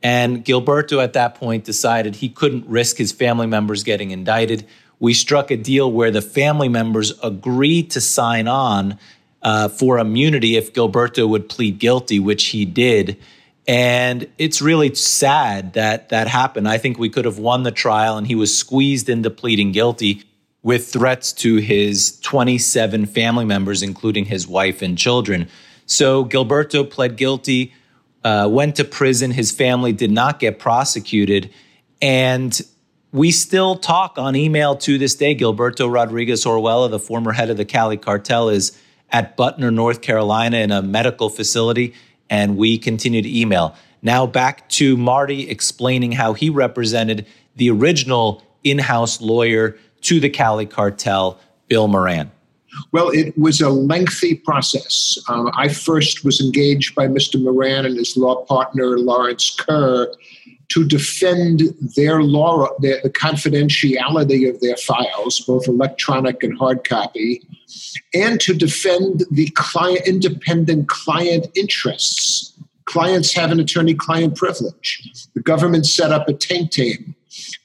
And 0.03 0.43
Gilberto 0.43 1.01
at 1.01 1.13
that 1.13 1.35
point 1.35 1.63
decided 1.63 2.17
he 2.17 2.27
couldn't 2.27 2.67
risk 2.67 2.97
his 2.97 3.13
family 3.13 3.47
members 3.47 3.83
getting 3.83 4.11
indicted. 4.11 4.67
We 4.99 5.13
struck 5.13 5.49
a 5.49 5.57
deal 5.57 5.91
where 5.91 6.11
the 6.11 6.21
family 6.21 6.67
members 6.67 7.13
agreed 7.23 7.89
to 7.91 8.01
sign 8.01 8.49
on 8.49 8.99
uh, 9.41 9.69
for 9.69 9.97
immunity 9.97 10.57
if 10.57 10.73
Gilberto 10.73 11.27
would 11.27 11.47
plead 11.47 11.79
guilty, 11.79 12.19
which 12.19 12.45
he 12.47 12.65
did. 12.65 13.17
And 13.65 14.29
it's 14.37 14.61
really 14.61 14.93
sad 14.93 15.73
that 15.73 16.09
that 16.09 16.27
happened. 16.27 16.67
I 16.67 16.77
think 16.77 16.99
we 16.99 17.09
could 17.09 17.23
have 17.23 17.39
won 17.39 17.63
the 17.63 17.71
trial 17.71 18.17
and 18.17 18.27
he 18.27 18.35
was 18.35 18.55
squeezed 18.55 19.07
into 19.07 19.29
pleading 19.29 19.71
guilty 19.71 20.23
with 20.63 20.87
threats 20.87 21.31
to 21.33 21.57
his 21.57 22.19
27 22.21 23.05
family 23.05 23.45
members, 23.45 23.81
including 23.81 24.25
his 24.25 24.47
wife 24.47 24.81
and 24.81 24.97
children. 24.97 25.47
So 25.85 26.25
Gilberto 26.25 26.89
pled 26.89 27.17
guilty, 27.17 27.73
uh, 28.23 28.47
went 28.51 28.75
to 28.77 28.83
prison. 28.83 29.31
His 29.31 29.51
family 29.51 29.91
did 29.91 30.11
not 30.11 30.39
get 30.39 30.59
prosecuted. 30.59 31.49
And 32.01 32.59
we 33.11 33.31
still 33.31 33.75
talk 33.75 34.17
on 34.17 34.35
email 34.35 34.75
to 34.77 34.97
this 34.97 35.15
day. 35.15 35.35
Gilberto 35.35 35.91
Rodriguez 35.91 36.43
Orejuela, 36.45 36.89
the 36.89 36.99
former 36.99 37.31
head 37.31 37.49
of 37.49 37.57
the 37.57 37.65
Cali 37.65 37.97
cartel, 37.97 38.49
is 38.49 38.77
at 39.11 39.37
Butner, 39.37 39.71
North 39.71 40.01
Carolina, 40.01 40.57
in 40.57 40.71
a 40.71 40.81
medical 40.81 41.29
facility, 41.29 41.93
and 42.29 42.57
we 42.57 42.77
continue 42.77 43.21
to 43.21 43.39
email. 43.39 43.75
Now 44.01 44.25
back 44.25 44.67
to 44.69 44.97
Marty 44.97 45.49
explaining 45.49 46.13
how 46.13 46.33
he 46.33 46.49
represented 46.49 47.27
the 47.55 47.69
original 47.69 48.43
in 48.63 48.79
house 48.79 49.21
lawyer 49.21 49.77
to 50.01 50.19
the 50.19 50.29
Cali 50.29 50.65
cartel, 50.65 51.39
Bill 51.67 51.87
Moran? 51.87 52.31
Well, 52.91 53.09
it 53.09 53.37
was 53.37 53.61
a 53.61 53.69
lengthy 53.69 54.35
process. 54.35 55.17
Uh, 55.27 55.51
I 55.55 55.69
first 55.69 56.23
was 56.23 56.41
engaged 56.41 56.95
by 56.95 57.07
Mr. 57.07 57.41
Moran 57.41 57.85
and 57.85 57.97
his 57.97 58.17
law 58.17 58.43
partner, 58.45 58.97
Lawrence 58.97 59.55
Kerr, 59.59 60.11
to 60.69 60.87
defend 60.87 61.61
their 61.95 62.23
law, 62.23 62.67
their, 62.79 62.99
the 63.03 63.09
confidentiality 63.09 64.49
of 64.49 64.59
their 64.61 64.77
files, 64.77 65.41
both 65.41 65.67
electronic 65.67 66.41
and 66.41 66.57
hard 66.57 66.87
copy, 66.87 67.41
and 68.13 68.39
to 68.41 68.53
defend 68.53 69.23
the 69.31 69.49
client, 69.51 70.07
independent 70.07 70.87
client 70.87 71.47
interests. 71.55 72.53
Clients 72.85 73.33
have 73.33 73.51
an 73.51 73.59
attorney 73.59 73.93
client 73.93 74.35
privilege. 74.35 75.27
The 75.35 75.41
government 75.41 75.85
set 75.85 76.11
up 76.11 76.27
a 76.27 76.33
taint 76.33 76.71
team 76.71 77.15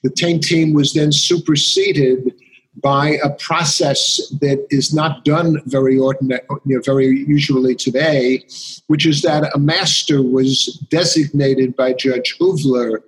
the 0.03 0.11
taint 0.11 0.43
team 0.43 0.73
was 0.73 0.93
then 0.93 1.13
superseded 1.13 2.35
by 2.83 3.19
a 3.23 3.31
process 3.31 4.29
that 4.41 4.67
is 4.71 4.95
not 4.95 5.25
done 5.25 5.61
very 5.67 5.99
ordinary, 5.99 6.43
you 6.65 6.77
know, 6.77 6.83
very 6.85 7.25
usually 7.27 7.75
today, 7.75 8.45
which 8.87 9.07
is 9.07 9.23
that 9.23 9.51
a 9.55 9.59
master 9.59 10.23
was 10.23 10.67
designated 10.91 11.77
by 11.77 11.93
Judge 11.93 12.37
Hoeveler 12.39 13.03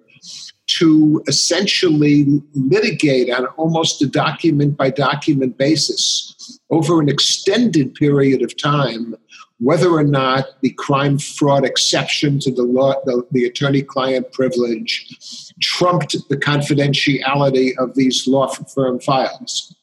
to 0.79 1.23
essentially 1.27 2.43
litigate 2.55 3.31
on 3.31 3.47
almost 3.57 4.01
a 4.03 4.07
document 4.07 4.77
by 4.77 4.91
document 4.91 5.59
basis 5.59 6.61
over 6.71 7.01
an 7.01 7.09
extended 7.09 7.95
period 7.95 8.43
of 8.43 8.57
time 8.57 9.17
whether 9.61 9.91
or 9.91 10.05
not 10.05 10.47
the 10.63 10.71
crime 10.71 11.19
fraud 11.19 11.65
exception 11.65 12.39
to 12.41 12.51
the 12.51 12.63
law, 12.63 12.95
the, 13.05 13.23
the 13.31 13.45
attorney 13.45 13.83
client 13.83 14.33
privilege 14.33 15.50
trumped 15.61 16.17
the 16.29 16.37
confidentiality 16.37 17.77
of 17.79 17.95
these 17.95 18.27
law 18.27 18.49
firm 18.49 19.01
files. 19.01 19.75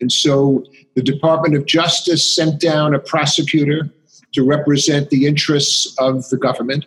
And 0.00 0.10
so 0.10 0.64
the 0.94 1.02
Department 1.02 1.56
of 1.56 1.66
Justice 1.66 2.34
sent 2.34 2.60
down 2.60 2.94
a 2.94 2.98
prosecutor 2.98 3.90
to 4.32 4.44
represent 4.44 5.10
the 5.10 5.26
interests 5.26 5.94
of 5.98 6.28
the 6.28 6.36
government. 6.36 6.86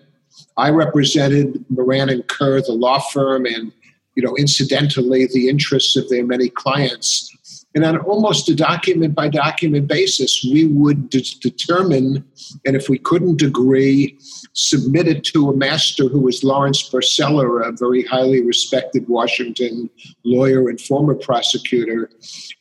I 0.57 0.69
represented 0.69 1.63
Moran 1.69 2.09
and 2.09 2.27
Kerr, 2.27 2.61
the 2.61 2.73
law 2.73 2.99
firm, 2.99 3.45
and 3.45 3.71
you 4.15 4.23
know, 4.23 4.35
incidentally, 4.35 5.27
the 5.31 5.47
interests 5.47 5.95
of 5.95 6.09
their 6.09 6.25
many 6.25 6.49
clients. 6.49 7.31
And 7.77 7.85
on 7.85 7.97
almost 7.97 8.49
a 8.49 8.55
document 8.55 9.13
by 9.13 9.27
document 9.27 9.87
basis, 9.87 10.43
we 10.43 10.65
would 10.65 11.11
de- 11.11 11.21
determine, 11.41 12.25
and 12.65 12.75
if 12.75 12.89
we 12.89 12.97
couldn't 12.97 13.43
agree, 13.43 14.17
submit 14.53 15.07
it 15.07 15.23
to 15.25 15.51
a 15.51 15.55
master 15.55 16.09
who 16.09 16.21
was 16.21 16.43
Lawrence 16.43 16.89
Barcella, 16.89 17.67
a 17.67 17.71
very 17.71 18.03
highly 18.03 18.41
respected 18.43 19.07
Washington 19.07 19.91
lawyer 20.23 20.69
and 20.69 20.81
former 20.81 21.13
prosecutor, 21.13 22.09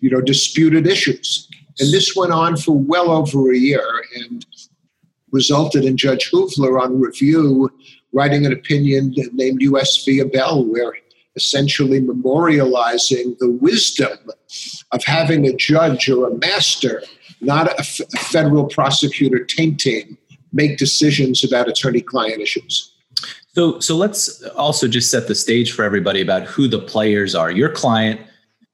you 0.01 0.11
know, 0.11 0.21
disputed 0.21 0.87
issues. 0.87 1.49
And 1.79 1.91
this 1.95 2.15
went 2.15 2.33
on 2.33 2.59
for 2.59 2.77
well 2.79 3.11
over 3.11 3.51
a 3.51 3.57
year 3.57 3.89
and 4.17 4.45
resulted 5.33 5.87
in 5.87 5.97
Judge 5.97 6.31
Hoeveler 6.31 6.79
on 6.79 7.01
review 7.01 7.71
writing 8.13 8.45
an 8.45 8.53
opinion 8.53 9.15
named 9.33 9.63
U.S. 9.63 10.05
v. 10.05 10.21
Abbell, 10.21 10.67
where 10.67 10.93
essentially 11.37 12.01
memorializing 12.01 13.39
the 13.39 13.51
wisdom 13.51 14.19
of 14.93 15.05
having 15.05 15.47
a 15.47 15.55
judge 15.55 16.09
or 16.09 16.29
a 16.29 16.35
master, 16.39 17.03
not 17.41 17.69
a, 17.69 17.81
f- 17.81 18.01
a 18.01 18.19
federal 18.19 18.67
prosecutor 18.67 19.45
tainting, 19.45 20.17
make 20.53 20.79
decisions 20.79 21.45
about 21.45 21.69
attorney 21.69 22.01
client 22.01 22.41
issues. 22.41 22.93
So, 23.55 23.79
so 23.81 23.97
let's 23.97 24.43
also 24.57 24.89
just 24.89 25.11
set 25.11 25.29
the 25.29 25.35
stage 25.35 25.73
for 25.73 25.83
everybody 25.85 26.21
about 26.21 26.45
who 26.45 26.69
the 26.69 26.79
players 26.79 27.35
are. 27.35 27.51
Your 27.51 27.71
client 27.71 28.21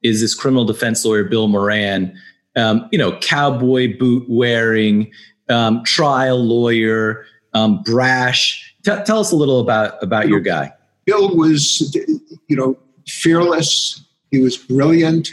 is 0.01 0.21
this 0.21 0.35
criminal 0.35 0.65
defense 0.65 1.05
lawyer, 1.05 1.23
Bill 1.23 1.47
Moran, 1.47 2.17
um, 2.55 2.87
you 2.91 2.97
know, 2.97 3.17
cowboy 3.19 3.97
boot 3.97 4.25
wearing, 4.29 5.11
um, 5.49 5.83
trial 5.83 6.37
lawyer, 6.37 7.25
um, 7.53 7.81
brash. 7.83 8.75
T- 8.83 8.91
tell 9.05 9.19
us 9.19 9.31
a 9.31 9.35
little 9.35 9.59
about 9.59 10.01
about 10.03 10.27
your 10.27 10.39
guy. 10.39 10.73
Bill 11.05 11.35
was, 11.35 11.95
you 12.47 12.55
know, 12.55 12.77
fearless. 13.07 14.03
He 14.31 14.39
was 14.39 14.57
brilliant. 14.57 15.31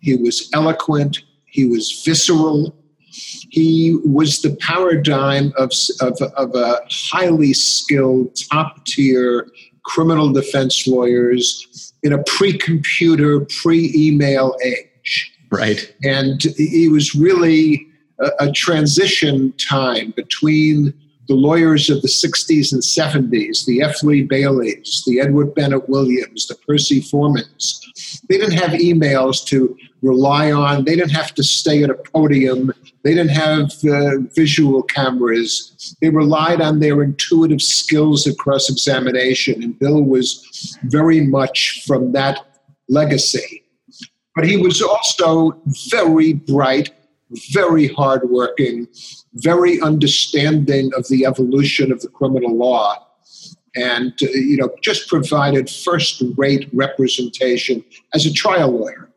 He 0.00 0.16
was 0.16 0.48
eloquent. 0.52 1.22
He 1.46 1.64
was 1.64 2.02
visceral. 2.04 2.74
He 3.50 3.98
was 4.04 4.40
the 4.40 4.56
paradigm 4.56 5.52
of, 5.58 5.70
of, 6.00 6.20
of 6.36 6.54
a 6.54 6.80
highly 6.90 7.52
skilled, 7.52 8.36
top 8.50 8.84
tier 8.86 9.48
criminal 9.84 10.32
defense 10.32 10.86
lawyers 10.86 11.92
in 12.02 12.12
a 12.12 12.22
pre 12.24 12.56
computer, 12.56 13.46
pre 13.62 13.92
email 13.94 14.56
age. 14.64 15.32
Right. 15.50 15.94
And 16.02 16.42
he 16.56 16.88
was 16.88 17.14
really 17.14 17.86
a, 18.18 18.30
a 18.40 18.52
transition 18.52 19.52
time 19.58 20.12
between 20.16 20.94
the 21.28 21.34
lawyers 21.34 21.88
of 21.88 22.02
the 22.02 22.08
60s 22.08 22.72
and 22.72 22.82
70s, 22.82 23.64
the 23.64 23.82
F. 23.82 24.02
Lee 24.02 24.22
Baileys, 24.22 25.02
the 25.06 25.20
Edward 25.20 25.54
Bennett 25.54 25.88
Williams, 25.88 26.46
the 26.46 26.56
Percy 26.66 27.00
Formans, 27.00 27.80
they 28.28 28.38
didn't 28.38 28.58
have 28.58 28.70
emails 28.70 29.44
to 29.46 29.76
rely 30.02 30.50
on. 30.52 30.84
They 30.84 30.96
didn't 30.96 31.12
have 31.12 31.34
to 31.34 31.42
stay 31.42 31.82
at 31.82 31.90
a 31.90 31.94
podium. 31.94 32.72
They 33.04 33.14
didn't 33.14 33.30
have 33.30 33.72
uh, 33.84 34.18
visual 34.34 34.82
cameras. 34.82 35.96
They 36.00 36.10
relied 36.10 36.60
on 36.60 36.80
their 36.80 37.02
intuitive 37.02 37.62
skills 37.62 38.26
of 38.26 38.36
cross 38.36 38.68
examination. 38.68 39.62
And 39.62 39.78
Bill 39.78 40.02
was 40.02 40.76
very 40.84 41.20
much 41.20 41.84
from 41.86 42.12
that 42.12 42.38
legacy. 42.88 43.62
But 44.34 44.46
he 44.46 44.56
was 44.56 44.80
also 44.80 45.60
very 45.90 46.32
bright, 46.32 46.90
very 47.52 47.88
hardworking, 47.88 48.88
very 49.34 49.80
understanding 49.80 50.90
of 50.96 51.08
the 51.08 51.24
evolution 51.24 51.92
of 51.92 52.00
the 52.00 52.08
criminal 52.08 52.56
law, 52.56 53.06
and 53.76 54.12
uh, 54.22 54.30
you 54.30 54.56
know 54.56 54.70
just 54.82 55.08
provided 55.08 55.68
first-rate 55.70 56.68
representation 56.72 57.84
as 58.14 58.26
a 58.26 58.32
trial 58.32 58.70
lawyer. 58.70 59.08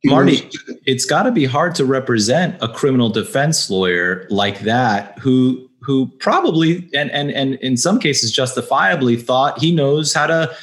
He 0.00 0.08
Marty, 0.08 0.46
was, 0.46 0.76
it's 0.86 1.04
got 1.04 1.24
to 1.24 1.32
be 1.32 1.44
hard 1.44 1.74
to 1.74 1.84
represent 1.84 2.56
a 2.62 2.68
criminal 2.68 3.10
defense 3.10 3.68
lawyer 3.68 4.26
like 4.30 4.60
that 4.60 5.18
who 5.18 5.68
who 5.82 6.06
probably 6.18 6.88
and 6.94 7.10
and 7.10 7.30
and 7.30 7.54
in 7.56 7.76
some 7.76 7.98
cases 7.98 8.32
justifiably 8.32 9.16
thought 9.16 9.58
he 9.58 9.72
knows 9.72 10.14
how 10.14 10.26
to 10.26 10.54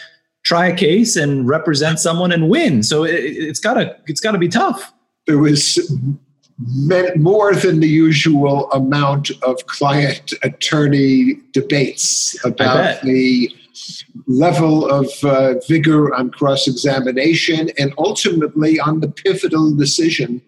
try 0.44 0.68
a 0.68 0.76
case 0.76 1.16
and 1.16 1.48
represent 1.48 2.00
someone 2.00 2.32
and 2.32 2.50
win. 2.50 2.82
So 2.82 3.04
it, 3.04 3.48
has 3.48 3.60
got 3.60 3.76
to 3.76 3.96
it's 4.08 4.22
got 4.22 4.32
to 4.32 4.38
be 4.38 4.48
tough. 4.48 4.94
There 5.28 5.38
was 5.38 5.78
more 7.16 7.54
than 7.54 7.80
the 7.80 7.88
usual 7.88 8.72
amount 8.72 9.30
of 9.44 9.66
client 9.68 10.34
attorney 10.44 11.40
debates 11.52 12.36
about 12.44 13.02
the 13.04 13.52
level 14.26 14.90
of 14.90 15.08
uh, 15.24 15.54
vigor 15.68 16.14
on 16.16 16.32
cross 16.32 16.68
examination 16.68 17.70
and 17.78 17.94
ultimately 17.98 18.80
on 18.80 19.00
the 19.02 19.08
pivotal 19.08 19.76
decision 19.76 20.42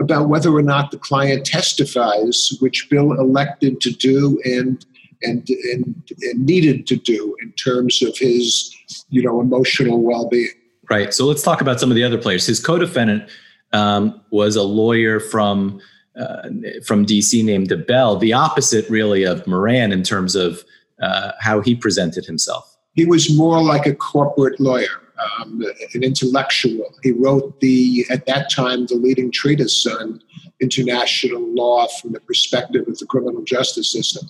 about 0.00 0.28
whether 0.28 0.50
or 0.50 0.62
not 0.62 0.90
the 0.92 0.98
client 0.98 1.44
testifies, 1.44 2.56
which 2.60 2.88
Bill 2.88 3.12
elected 3.12 3.80
to 3.80 3.90
do 3.90 4.40
and 4.44 4.84
and, 5.22 5.48
and, 5.72 6.12
and 6.22 6.46
needed 6.46 6.86
to 6.86 6.94
do 6.94 7.36
in 7.42 7.50
terms 7.52 8.02
of 8.02 8.16
his, 8.16 8.72
you 9.08 9.20
know, 9.20 9.40
emotional 9.40 10.00
well-being. 10.00 10.52
Right. 10.88 11.12
So 11.12 11.26
let's 11.26 11.42
talk 11.42 11.60
about 11.60 11.80
some 11.80 11.90
of 11.90 11.96
the 11.96 12.04
other 12.04 12.18
players. 12.18 12.46
His 12.46 12.64
co-defendant 12.64 13.28
um, 13.72 14.20
was 14.30 14.56
a 14.56 14.62
lawyer 14.62 15.20
from 15.20 15.80
uh, 16.16 16.48
from 16.84 17.06
DC 17.06 17.44
named 17.44 17.68
DeBell, 17.68 18.18
the 18.18 18.32
opposite 18.32 18.88
really 18.90 19.22
of 19.22 19.46
Moran 19.46 19.92
in 19.92 20.02
terms 20.02 20.34
of 20.34 20.64
uh, 21.00 21.32
how 21.38 21.60
he 21.60 21.76
presented 21.76 22.24
himself. 22.26 22.76
He 22.94 23.06
was 23.06 23.36
more 23.36 23.62
like 23.62 23.86
a 23.86 23.94
corporate 23.94 24.58
lawyer 24.58 25.00
um, 25.18 25.64
an 25.94 26.02
intellectual. 26.02 26.94
He 27.02 27.12
wrote 27.12 27.60
the, 27.60 28.06
at 28.10 28.26
that 28.26 28.50
time, 28.50 28.86
the 28.86 28.94
leading 28.94 29.30
treatise 29.30 29.86
on 29.86 30.20
international 30.60 31.42
law 31.54 31.86
from 32.00 32.12
the 32.12 32.20
perspective 32.20 32.86
of 32.88 32.98
the 32.98 33.06
criminal 33.06 33.42
justice 33.42 33.92
system. 33.92 34.28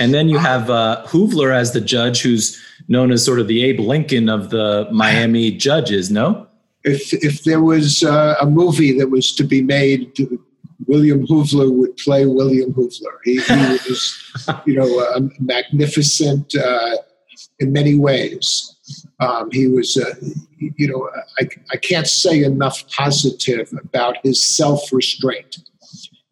And 0.00 0.14
then 0.14 0.28
you 0.28 0.38
have 0.38 0.70
uh, 0.70 1.04
Hoeveler 1.06 1.52
as 1.52 1.72
the 1.72 1.80
judge, 1.80 2.22
who's 2.22 2.60
known 2.88 3.10
as 3.10 3.24
sort 3.24 3.40
of 3.40 3.48
the 3.48 3.62
Abe 3.64 3.80
Lincoln 3.80 4.28
of 4.28 4.50
the 4.50 4.88
Miami 4.90 5.50
judges. 5.50 6.10
No, 6.10 6.46
if 6.84 7.12
if 7.12 7.44
there 7.44 7.62
was 7.62 8.02
uh, 8.02 8.36
a 8.40 8.46
movie 8.46 8.96
that 8.98 9.08
was 9.08 9.32
to 9.36 9.44
be 9.44 9.62
made, 9.62 10.16
William 10.86 11.26
Hoeveler 11.26 11.70
would 11.70 11.96
play 11.96 12.26
William 12.26 12.72
Hoeveler. 12.72 13.18
He, 13.24 13.40
he 13.40 13.54
was, 13.88 14.32
you 14.66 14.74
know, 14.74 15.30
magnificent 15.38 16.54
uh, 16.56 16.96
in 17.60 17.72
many 17.72 17.94
ways. 17.96 18.76
Um, 19.20 19.50
he 19.52 19.68
was, 19.68 19.96
uh, 19.96 20.14
you 20.58 20.88
know, 20.88 21.08
I, 21.40 21.48
I 21.70 21.76
can't 21.76 22.06
say 22.06 22.42
enough 22.42 22.88
positive 22.90 23.72
about 23.82 24.16
his 24.22 24.42
self 24.42 24.92
restraint. 24.92 25.58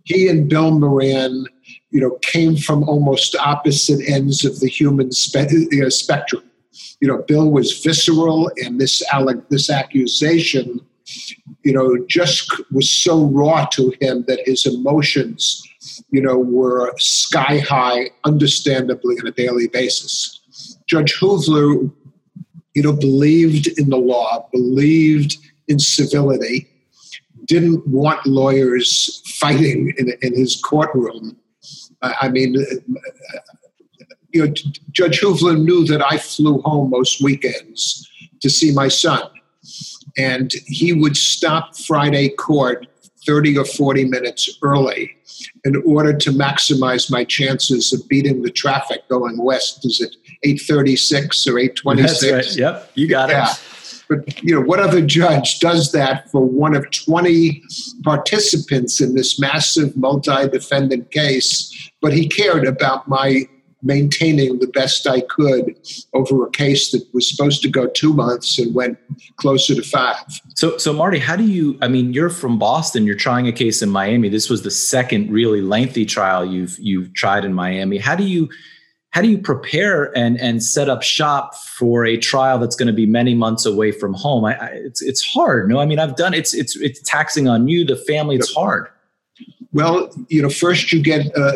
He 0.05 0.29
and 0.29 0.49
Bill 0.49 0.73
Moran, 0.73 1.47
you 1.91 2.01
know, 2.01 2.19
came 2.23 2.57
from 2.57 2.89
almost 2.89 3.37
opposite 3.37 4.01
ends 4.09 4.45
of 4.45 4.59
the 4.61 4.69
human 4.69 5.13
spe- 5.13 5.53
you 5.71 5.83
know, 5.83 5.89
spectrum. 5.89 6.43
You 7.01 7.09
know, 7.09 7.23
Bill 7.27 7.51
was 7.51 7.81
visceral, 7.81 8.51
and 8.59 8.81
this 8.81 9.03
this 9.49 9.71
accusation, 9.71 10.81
you 11.65 11.73
know, 11.73 12.05
just 12.07 12.53
was 12.71 12.89
so 12.89 13.25
raw 13.27 13.67
to 13.67 13.93
him 14.01 14.25
that 14.29 14.41
his 14.45 14.67
emotions, 14.67 15.63
you 16.11 16.21
know, 16.21 16.39
were 16.39 16.93
sky 16.99 17.59
high, 17.59 18.11
understandably, 18.25 19.17
on 19.21 19.27
a 19.27 19.33
daily 19.33 19.69
basis. 19.69 20.41
Judge 20.87 21.15
Hoeveler 21.19 21.91
you 22.75 22.83
know, 22.83 22.93
believed 22.93 23.67
in 23.79 23.91
the 23.91 23.97
law, 23.97 24.49
believed 24.53 25.37
in 25.69 25.79
civility, 25.79 26.69
didn't 27.47 27.87
want 27.87 28.25
lawyers 28.27 29.23
fighting 29.39 29.93
in, 29.99 30.13
in 30.23 30.35
his 30.37 30.61
courtroom. 30.61 31.37
I 32.03 32.29
mean, 32.29 32.57
you 34.33 34.47
know, 34.47 34.55
Judge 34.93 35.21
Hoeveler 35.21 35.57
knew 35.57 35.85
that 35.87 36.05
I 36.05 36.19
flew 36.19 36.61
home 36.63 36.91
most 36.91 37.23
weekends 37.23 38.09
to 38.41 38.51
see 38.51 38.73
my 38.73 38.89
son. 38.89 39.23
And 40.19 40.53
he 40.67 40.93
would 40.93 41.17
stop 41.17 41.77
Friday 41.77 42.31
court 42.31 42.87
30 43.27 43.59
or 43.59 43.65
40 43.65 44.07
minutes 44.07 44.59
early 44.63 45.17
in 45.65 45.77
order 45.85 46.13
to 46.17 46.31
maximize 46.31 47.11
my 47.11 47.25
chances 47.25 47.93
of 47.93 48.07
beating 48.09 48.43
the 48.43 48.51
traffic 48.51 49.09
going 49.09 49.43
west. 49.43 49.85
Is 49.85 50.01
it 50.01 50.17
836 50.43 51.47
or 51.47 51.59
826? 51.59 52.21
That's 52.21 52.49
right. 52.49 52.57
Yep, 52.57 52.93
you 52.95 53.09
got 53.09 53.31
yeah. 53.31 53.51
it. 53.51 53.67
But 54.09 54.43
you 54.43 54.55
know, 54.55 54.67
what 54.67 54.81
other 54.81 55.01
judge 55.01 55.61
does 55.61 55.93
that 55.93 56.29
for 56.31 56.45
one 56.45 56.75
of 56.75 56.91
20 56.91 57.63
participants 58.03 59.01
in 59.01 59.15
this 59.15 59.39
massive 59.39 59.97
multi-defendant 59.97 61.13
case? 61.13 61.91
But 62.01 62.13
he 62.13 62.27
cared 62.27 62.67
about 62.67 63.07
my 63.07 63.45
maintaining 63.83 64.59
the 64.59 64.67
best 64.69 65.07
I 65.07 65.21
could 65.23 65.77
over 66.13 66.47
a 66.47 66.51
case 66.51 66.91
that 66.93 67.07
was 67.13 67.29
supposed 67.29 67.63
to 67.63 67.69
go 67.69 67.87
two 67.87 68.13
months 68.13 68.59
and 68.59 68.75
went 68.75 68.99
closer 69.37 69.75
to 69.75 69.83
five. 69.83 70.17
So, 70.55 70.77
so 70.79 70.93
Marty, 70.93 71.19
how 71.19 71.37
do 71.37 71.45
you? 71.45 71.79
I 71.81 71.89
mean, 71.89 72.13
you're 72.13 72.31
from 72.31 72.59
Boston. 72.59 73.07
You're 73.07 73.17
trying 73.17 73.47
a 73.47 73.53
case 73.53 73.83
in 73.83 73.91
Miami. 73.91 74.29
This 74.29 74.51
was 74.51 74.63
the 74.63 74.71
second 74.71 75.31
really 75.31 75.61
lengthy 75.61 76.05
trial 76.05 76.45
you've 76.45 76.79
you've 76.79 77.13
tried 77.15 77.45
in 77.45 77.53
Miami. 77.53 77.99
How 77.99 78.15
do 78.15 78.25
you? 78.25 78.49
How 79.13 79.23
do 79.23 79.29
you 79.29 79.39
prepare 79.39 80.17
and 80.17 80.41
and 80.41 80.63
set 80.63 80.89
up 80.89 81.03
shop 81.03 81.57
for 81.57 82.07
a 82.07 82.17
trial 82.17 82.61
that's 82.61 82.77
going 82.77 82.87
to 82.87 82.93
be 82.93 83.07
many 83.07 83.35
months 83.35 83.67
away 83.67 83.91
from 83.91 84.15
home? 84.15 84.45
I, 84.45 84.55
I, 84.55 84.67
it's 84.67 85.03
it's 85.03 85.25
hard. 85.25 85.69
No, 85.69 85.81
I 85.81 85.87
mean 85.87 85.99
I've 85.99 86.15
done 86.15 86.33
it's 86.33 86.55
it's 86.55 86.77
it's 86.77 87.01
taxing 87.03 87.49
on 87.49 87.67
you, 87.67 87.85
the 87.85 87.97
family. 87.97 88.37
It's 88.37 88.55
hard. 88.55 88.87
Well, 89.73 90.11
you 90.29 90.43
know, 90.43 90.51
first 90.51 90.93
you 90.93 91.01
get 91.01 91.27
uh, 91.37 91.53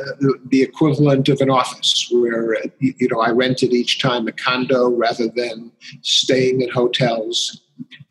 the 0.47 0.63
equivalent 0.63 1.29
of 1.29 1.41
an 1.41 1.51
office 1.51 2.09
where, 2.13 2.55
uh, 2.55 2.69
you 2.79 3.09
know, 3.11 3.21
I 3.21 3.31
rented 3.31 3.73
each 3.73 4.01
time 4.01 4.29
a 4.29 4.33
condo 4.33 4.91
rather 4.91 5.27
than 5.29 5.73
staying 6.03 6.61
in 6.61 6.71
hotels. 6.71 7.63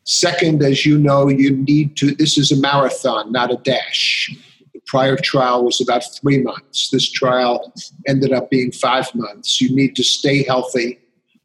Second, 0.04 0.62
as 0.62 0.84
you 0.84 0.98
know, 0.98 1.28
you 1.28 1.56
need 1.56 1.96
to, 1.96 2.14
this 2.14 2.36
is 2.36 2.52
a 2.52 2.60
marathon, 2.60 3.32
not 3.32 3.50
a 3.50 3.56
dash. 3.56 4.30
The 4.74 4.80
prior 4.86 5.16
trial 5.16 5.64
was 5.64 5.80
about 5.80 6.02
three 6.20 6.42
months. 6.42 6.90
This 6.90 7.10
trial 7.10 7.72
ended 8.06 8.34
up 8.34 8.50
being 8.50 8.72
five 8.72 9.12
months. 9.14 9.58
You 9.58 9.74
need 9.74 9.96
to 9.96 10.04
stay 10.04 10.42
healthy. 10.42 10.98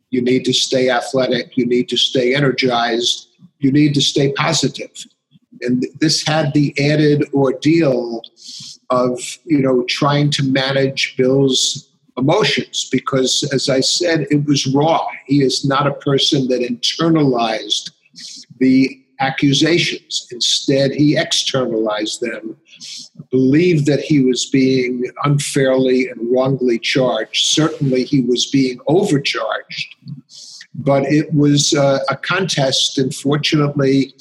You 0.09 0.21
need 0.21 0.43
to 0.43 0.53
stay 0.53 0.89
athletic. 0.89 1.55
You 1.55 1.65
need 1.65 1.87
to 1.89 1.97
stay 1.97 2.35
energized. 2.35 3.29
You 3.59 3.71
need 3.71 3.93
to 3.93 4.01
stay 4.01 4.33
positive 4.33 5.05
and 5.61 5.85
this 5.99 6.25
had 6.25 6.53
the 6.53 6.73
added 6.79 7.25
ordeal 7.33 8.23
of 8.89 9.19
you 9.45 9.59
know 9.59 9.83
trying 9.83 10.29
to 10.31 10.43
manage 10.43 11.15
Bill's 11.17 11.89
emotions 12.19 12.87
because, 12.91 13.49
as 13.53 13.69
I 13.69 13.79
said, 13.79 14.27
it 14.29 14.45
was 14.45 14.67
raw. 14.67 15.07
He 15.25 15.41
is 15.41 15.65
not 15.65 15.87
a 15.87 15.93
person 15.93 16.47
that 16.49 16.61
internalized 16.61 17.91
the 18.59 19.01
accusations. 19.19 20.27
Instead, 20.31 20.91
he 20.91 21.17
externalized 21.17 22.21
them, 22.21 22.55
believed 23.31 23.85
that 23.85 23.99
he 23.99 24.21
was 24.21 24.45
being 24.45 25.05
unfairly 25.23 26.07
and 26.09 26.31
wrongly 26.31 26.79
charged. 26.79 27.47
Certainly, 27.47 28.03
he 28.03 28.21
was 28.21 28.49
being 28.51 28.79
overcharged. 28.87 29.95
But 30.75 31.03
it 31.05 31.33
was 31.33 31.73
uh, 31.73 31.99
a 32.09 32.15
contest, 32.15 32.97
and 32.97 33.13
fortunately, 33.13 34.13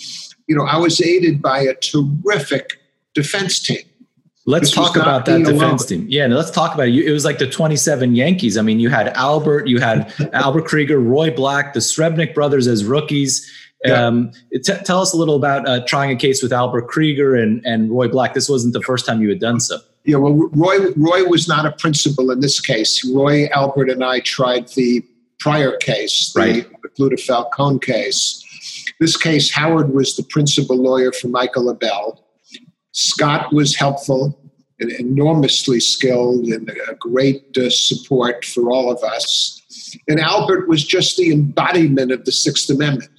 you 0.48 0.56
know, 0.56 0.64
I 0.64 0.76
was 0.78 1.00
aided 1.00 1.40
by 1.40 1.61
a 1.61 1.74
terrific 1.74 2.80
defense 3.14 3.61
team. 3.61 3.82
Let's 4.46 4.70
this 4.70 4.74
talk 4.74 4.96
about 4.96 5.26
that 5.26 5.44
defense 5.44 5.84
team. 5.84 6.06
Yeah, 6.08 6.26
let's 6.26 6.50
talk 6.50 6.74
about 6.74 6.88
it. 6.88 6.94
It 6.94 7.12
was 7.12 7.26
like 7.26 7.37
the 7.37 7.48
27 7.48 8.14
Yankees. 8.14 8.56
I 8.56 8.62
mean, 8.62 8.80
you 8.80 8.88
had 8.88 9.08
Albert, 9.08 9.68
you 9.68 9.78
had 9.78 10.11
Albert 10.32 10.64
Krieger, 10.64 10.98
Roy 10.98 11.30
Black, 11.30 11.74
the 11.74 11.80
Srebnick 11.80 12.34
brothers 12.34 12.66
as 12.66 12.82
rookies. 12.84 13.46
Yeah. 13.84 14.06
Um, 14.06 14.32
t- 14.52 14.72
tell 14.84 15.02
us 15.02 15.12
a 15.12 15.18
little 15.18 15.37
about 15.37 15.68
uh, 15.68 15.84
trying 15.87 16.11
a 16.11 16.16
case 16.16 16.42
with 16.42 16.52
Albert 16.52 16.88
Krieger 16.88 17.37
and, 17.37 17.64
and 17.66 17.90
Roy 17.90 18.08
Black. 18.08 18.32
This 18.32 18.48
wasn't 18.48 18.72
the 18.72 18.80
first 18.80 19.04
time 19.04 19.20
you 19.20 19.28
had 19.28 19.38
done 19.38 19.61
so. 19.61 19.78
Yeah, 20.04 20.16
well, 20.16 20.32
Roy 20.32 20.78
Roy 20.96 21.24
was 21.24 21.46
not 21.46 21.66
a 21.66 21.72
principal 21.72 22.30
in 22.30 22.40
this 22.40 22.58
case. 22.58 23.04
Roy 23.04 23.48
Albert 23.48 23.90
and 23.90 24.02
I 24.02 24.20
tried 24.20 24.68
the 24.68 25.04
prior 25.38 25.76
case, 25.76 26.32
the 26.32 26.40
right. 26.40 26.72
Magluta 26.82 27.20
Falcone 27.20 27.80
case. 27.80 28.42
This 29.00 29.16
case, 29.16 29.52
Howard 29.52 29.94
was 29.94 30.16
the 30.16 30.24
principal 30.24 30.76
lawyer 30.76 31.12
for 31.12 31.28
Michael 31.28 31.70
Abbell. 31.70 32.24
Scott 32.92 33.52
was 33.52 33.76
helpful 33.76 34.38
and 34.80 34.90
enormously 34.92 35.80
skilled 35.80 36.46
and 36.46 36.68
a 36.70 36.94
great 36.94 37.56
uh, 37.56 37.70
support 37.70 38.44
for 38.44 38.70
all 38.70 38.90
of 38.90 39.02
us. 39.02 39.61
And 40.08 40.20
Albert 40.20 40.68
was 40.68 40.84
just 40.84 41.16
the 41.16 41.32
embodiment 41.32 42.12
of 42.12 42.24
the 42.24 42.32
Sixth 42.32 42.70
Amendment. 42.70 43.11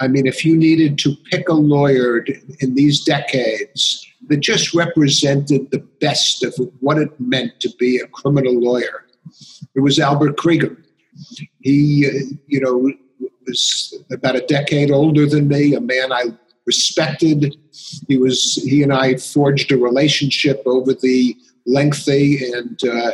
I 0.00 0.08
mean, 0.08 0.26
if 0.26 0.44
you 0.44 0.56
needed 0.56 0.98
to 1.00 1.14
pick 1.30 1.48
a 1.48 1.54
lawyer 1.54 2.24
in 2.60 2.74
these 2.74 3.04
decades 3.04 4.06
that 4.28 4.38
just 4.38 4.74
represented 4.74 5.70
the 5.70 5.84
best 6.00 6.42
of 6.44 6.54
what 6.80 6.98
it 6.98 7.10
meant 7.18 7.58
to 7.60 7.70
be 7.78 7.98
a 7.98 8.06
criminal 8.06 8.58
lawyer. 8.58 9.06
It 9.74 9.80
was 9.80 9.98
Albert 9.98 10.36
Krieger. 10.36 10.76
He, 11.60 12.06
uh, 12.06 12.36
you 12.46 12.60
know, 12.60 12.92
was 13.50 13.94
about 14.10 14.36
a 14.36 14.46
decade 14.46 14.90
older 14.90 15.26
than 15.26 15.48
me, 15.48 15.74
a 15.74 15.80
man 15.80 16.12
I 16.12 16.24
respected. 16.66 17.56
He 18.08 18.16
was 18.16 18.54
he 18.54 18.82
and 18.82 18.92
I 18.92 19.16
forged 19.16 19.72
a 19.72 19.76
relationship 19.76 20.62
over 20.66 20.94
the 20.94 21.36
lengthy 21.66 22.52
and 22.52 22.78
uh, 22.84 23.12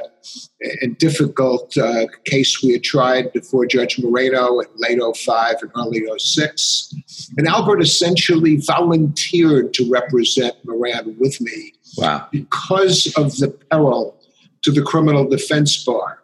and 0.83 0.99
difficult 0.99 1.77
uh, 1.77 2.07
case 2.25 2.63
we 2.63 2.73
had 2.73 2.83
tried 2.83 3.33
before 3.33 3.67
Judge 3.67 3.99
Moreno 3.99 4.61
in 4.61 4.67
late 4.77 4.99
05 5.17 5.57
and 5.63 5.71
early 5.77 6.03
06. 6.19 6.95
And 7.37 7.47
Albert 7.47 7.81
essentially 7.81 8.57
volunteered 8.57 9.73
to 9.75 9.89
represent 9.91 10.55
Moran 10.65 11.17
with 11.19 11.41
me 11.41 11.73
wow. 11.97 12.27
because 12.33 13.13
of 13.17 13.37
the 13.37 13.49
peril 13.71 14.19
to 14.63 14.73
the 14.73 14.83
criminal 14.83 15.29
defense 15.29 15.85
bar, 15.85 16.23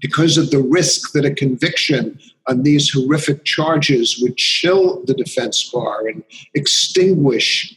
because 0.00 0.36
of 0.36 0.50
the 0.50 0.62
risk 0.62 1.12
that 1.12 1.24
a 1.24 1.32
conviction 1.32 2.18
on 2.46 2.62
these 2.62 2.90
horrific 2.92 3.44
charges 3.44 4.18
would 4.20 4.36
chill 4.36 5.04
the 5.04 5.14
defense 5.14 5.70
bar 5.70 6.06
and 6.06 6.22
extinguish 6.54 7.76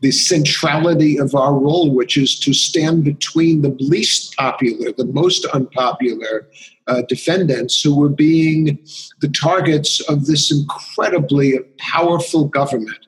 the 0.00 0.10
centrality 0.10 1.18
of 1.18 1.34
our 1.34 1.54
role, 1.54 1.94
which 1.94 2.16
is 2.16 2.38
to 2.40 2.52
stand 2.52 3.04
between 3.04 3.62
the 3.62 3.76
least 3.80 4.36
popular, 4.36 4.92
the 4.92 5.06
most 5.06 5.46
unpopular 5.46 6.48
uh, 6.88 7.02
defendants 7.08 7.80
who 7.80 7.96
were 7.96 8.08
being 8.08 8.78
the 9.20 9.28
targets 9.28 10.00
of 10.08 10.26
this 10.26 10.52
incredibly 10.52 11.58
powerful 11.78 12.44
government 12.44 13.06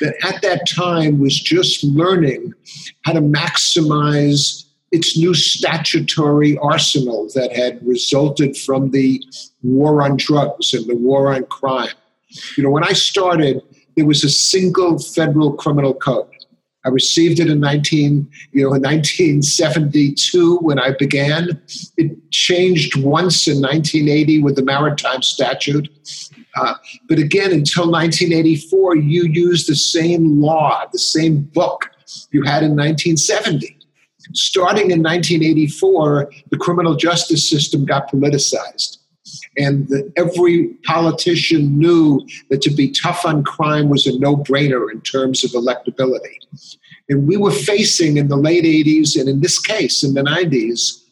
that 0.00 0.14
at 0.22 0.40
that 0.42 0.66
time 0.68 1.18
was 1.18 1.38
just 1.38 1.84
learning 1.84 2.54
how 3.04 3.12
to 3.12 3.20
maximize 3.20 4.64
its 4.90 5.18
new 5.18 5.34
statutory 5.34 6.56
arsenal 6.58 7.28
that 7.34 7.54
had 7.54 7.86
resulted 7.86 8.56
from 8.56 8.90
the 8.90 9.22
war 9.62 10.02
on 10.02 10.16
drugs 10.16 10.72
and 10.72 10.86
the 10.86 10.96
war 10.96 11.34
on 11.34 11.44
crime. 11.46 11.94
You 12.56 12.64
know, 12.64 12.70
when 12.70 12.84
I 12.84 12.92
started, 12.92 13.62
there 13.96 14.06
was 14.06 14.24
a 14.24 14.30
single 14.30 14.98
federal 14.98 15.52
criminal 15.54 15.94
code. 15.94 16.28
I 16.84 16.90
received 16.90 17.40
it 17.40 17.50
in 17.50 17.60
19, 17.60 18.28
you 18.52 18.62
know, 18.62 18.74
in 18.74 18.82
1972 18.82 20.58
when 20.58 20.78
I 20.78 20.92
began. 20.98 21.60
It 21.96 22.30
changed 22.30 22.96
once 22.96 23.46
in 23.46 23.60
1980 23.60 24.42
with 24.42 24.56
the 24.56 24.62
maritime 24.62 25.22
statute. 25.22 25.88
Uh, 26.56 26.74
but 27.08 27.18
again, 27.18 27.52
until 27.52 27.90
1984, 27.90 28.96
you 28.96 29.24
used 29.24 29.68
the 29.68 29.76
same 29.76 30.40
law, 30.40 30.84
the 30.92 30.98
same 30.98 31.42
book 31.42 31.90
you 32.30 32.42
had 32.42 32.62
in 32.62 32.70
1970 32.70 33.77
starting 34.34 34.90
in 34.90 35.02
1984, 35.02 36.30
the 36.50 36.56
criminal 36.56 36.94
justice 36.94 37.48
system 37.48 37.84
got 37.84 38.10
politicized. 38.10 38.98
And 39.56 39.88
the, 39.88 40.10
every 40.16 40.68
politician 40.84 41.78
knew 41.78 42.26
that 42.50 42.62
to 42.62 42.70
be 42.70 42.90
tough 42.90 43.26
on 43.26 43.44
crime 43.44 43.88
was 43.88 44.06
a 44.06 44.18
no 44.18 44.36
brainer 44.36 44.90
in 44.90 45.00
terms 45.02 45.44
of 45.44 45.50
electability. 45.50 46.36
And 47.08 47.26
we 47.26 47.36
were 47.36 47.50
facing 47.50 48.16
in 48.16 48.28
the 48.28 48.36
late 48.36 48.64
80s, 48.64 49.18
and 49.18 49.28
in 49.28 49.40
this 49.40 49.58
case, 49.58 50.02
in 50.04 50.14
the 50.14 50.22
90s, 50.22 51.02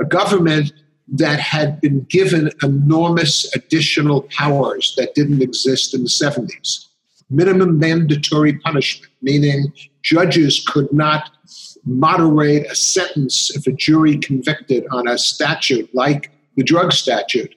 a 0.00 0.04
government 0.04 0.72
that 1.08 1.38
had 1.38 1.80
been 1.80 2.00
given 2.04 2.50
enormous 2.62 3.54
additional 3.54 4.22
powers 4.22 4.94
that 4.96 5.14
didn't 5.14 5.42
exist 5.42 5.94
in 5.94 6.02
the 6.02 6.08
70s. 6.08 6.86
Minimum 7.30 7.78
mandatory 7.78 8.58
punishment, 8.58 9.12
meaning 9.22 9.72
judges 10.02 10.64
could 10.66 10.92
not 10.92 11.30
moderate 11.86 12.66
a 12.70 12.74
sentence 12.74 13.54
if 13.54 13.66
a 13.66 13.72
jury 13.72 14.16
convicted 14.18 14.86
on 14.90 15.08
a 15.08 15.18
statute 15.18 15.92
like 15.94 16.30
the 16.56 16.62
drug 16.62 16.92
statute 16.92 17.54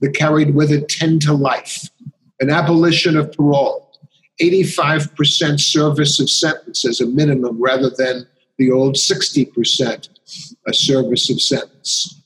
that 0.00 0.14
carried 0.14 0.54
with 0.54 0.70
it 0.70 0.88
10 0.88 1.20
to 1.20 1.32
life, 1.32 1.88
an 2.40 2.50
abolition 2.50 3.16
of 3.16 3.32
parole, 3.32 3.90
85% 4.40 5.60
service 5.60 6.18
of 6.18 6.28
sentence 6.28 6.84
as 6.84 7.00
a 7.00 7.06
minimum 7.06 7.62
rather 7.62 7.90
than 7.90 8.26
the 8.58 8.70
old 8.70 8.96
60% 8.96 10.08
a 10.66 10.72
service 10.72 11.30
of 11.30 11.40
sentence 11.40 12.21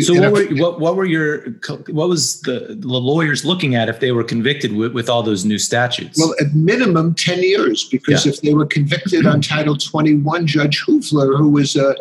so 0.00 0.20
what 0.20 0.32
were, 0.32 0.44
what, 0.56 0.80
what 0.80 0.96
were 0.96 1.04
your 1.04 1.42
what 1.88 2.08
was 2.08 2.40
the, 2.42 2.76
the 2.78 2.86
lawyers 2.86 3.44
looking 3.44 3.74
at 3.74 3.88
if 3.88 4.00
they 4.00 4.12
were 4.12 4.22
convicted 4.22 4.74
with, 4.74 4.92
with 4.92 5.08
all 5.08 5.22
those 5.22 5.44
new 5.44 5.58
statutes? 5.58 6.18
Well 6.18 6.34
at 6.40 6.54
minimum 6.54 7.14
10 7.14 7.42
years 7.42 7.88
because 7.88 8.24
yeah. 8.24 8.32
if 8.32 8.40
they 8.42 8.54
were 8.54 8.66
convicted 8.66 9.26
on 9.26 9.40
title 9.40 9.76
21 9.76 10.46
judge 10.46 10.80
hoeveler 10.86 11.36
who 11.36 11.48
was 11.48 11.74
a, 11.74 11.96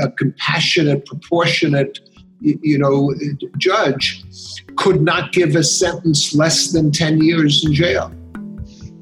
a 0.00 0.10
compassionate 0.12 1.04
proportionate 1.06 2.00
you 2.40 2.78
know 2.78 3.14
judge 3.58 4.24
could 4.76 5.02
not 5.02 5.32
give 5.32 5.56
a 5.56 5.62
sentence 5.62 6.34
less 6.34 6.72
than 6.72 6.90
10 6.90 7.22
years 7.22 7.64
in 7.64 7.74
jail. 7.74 8.08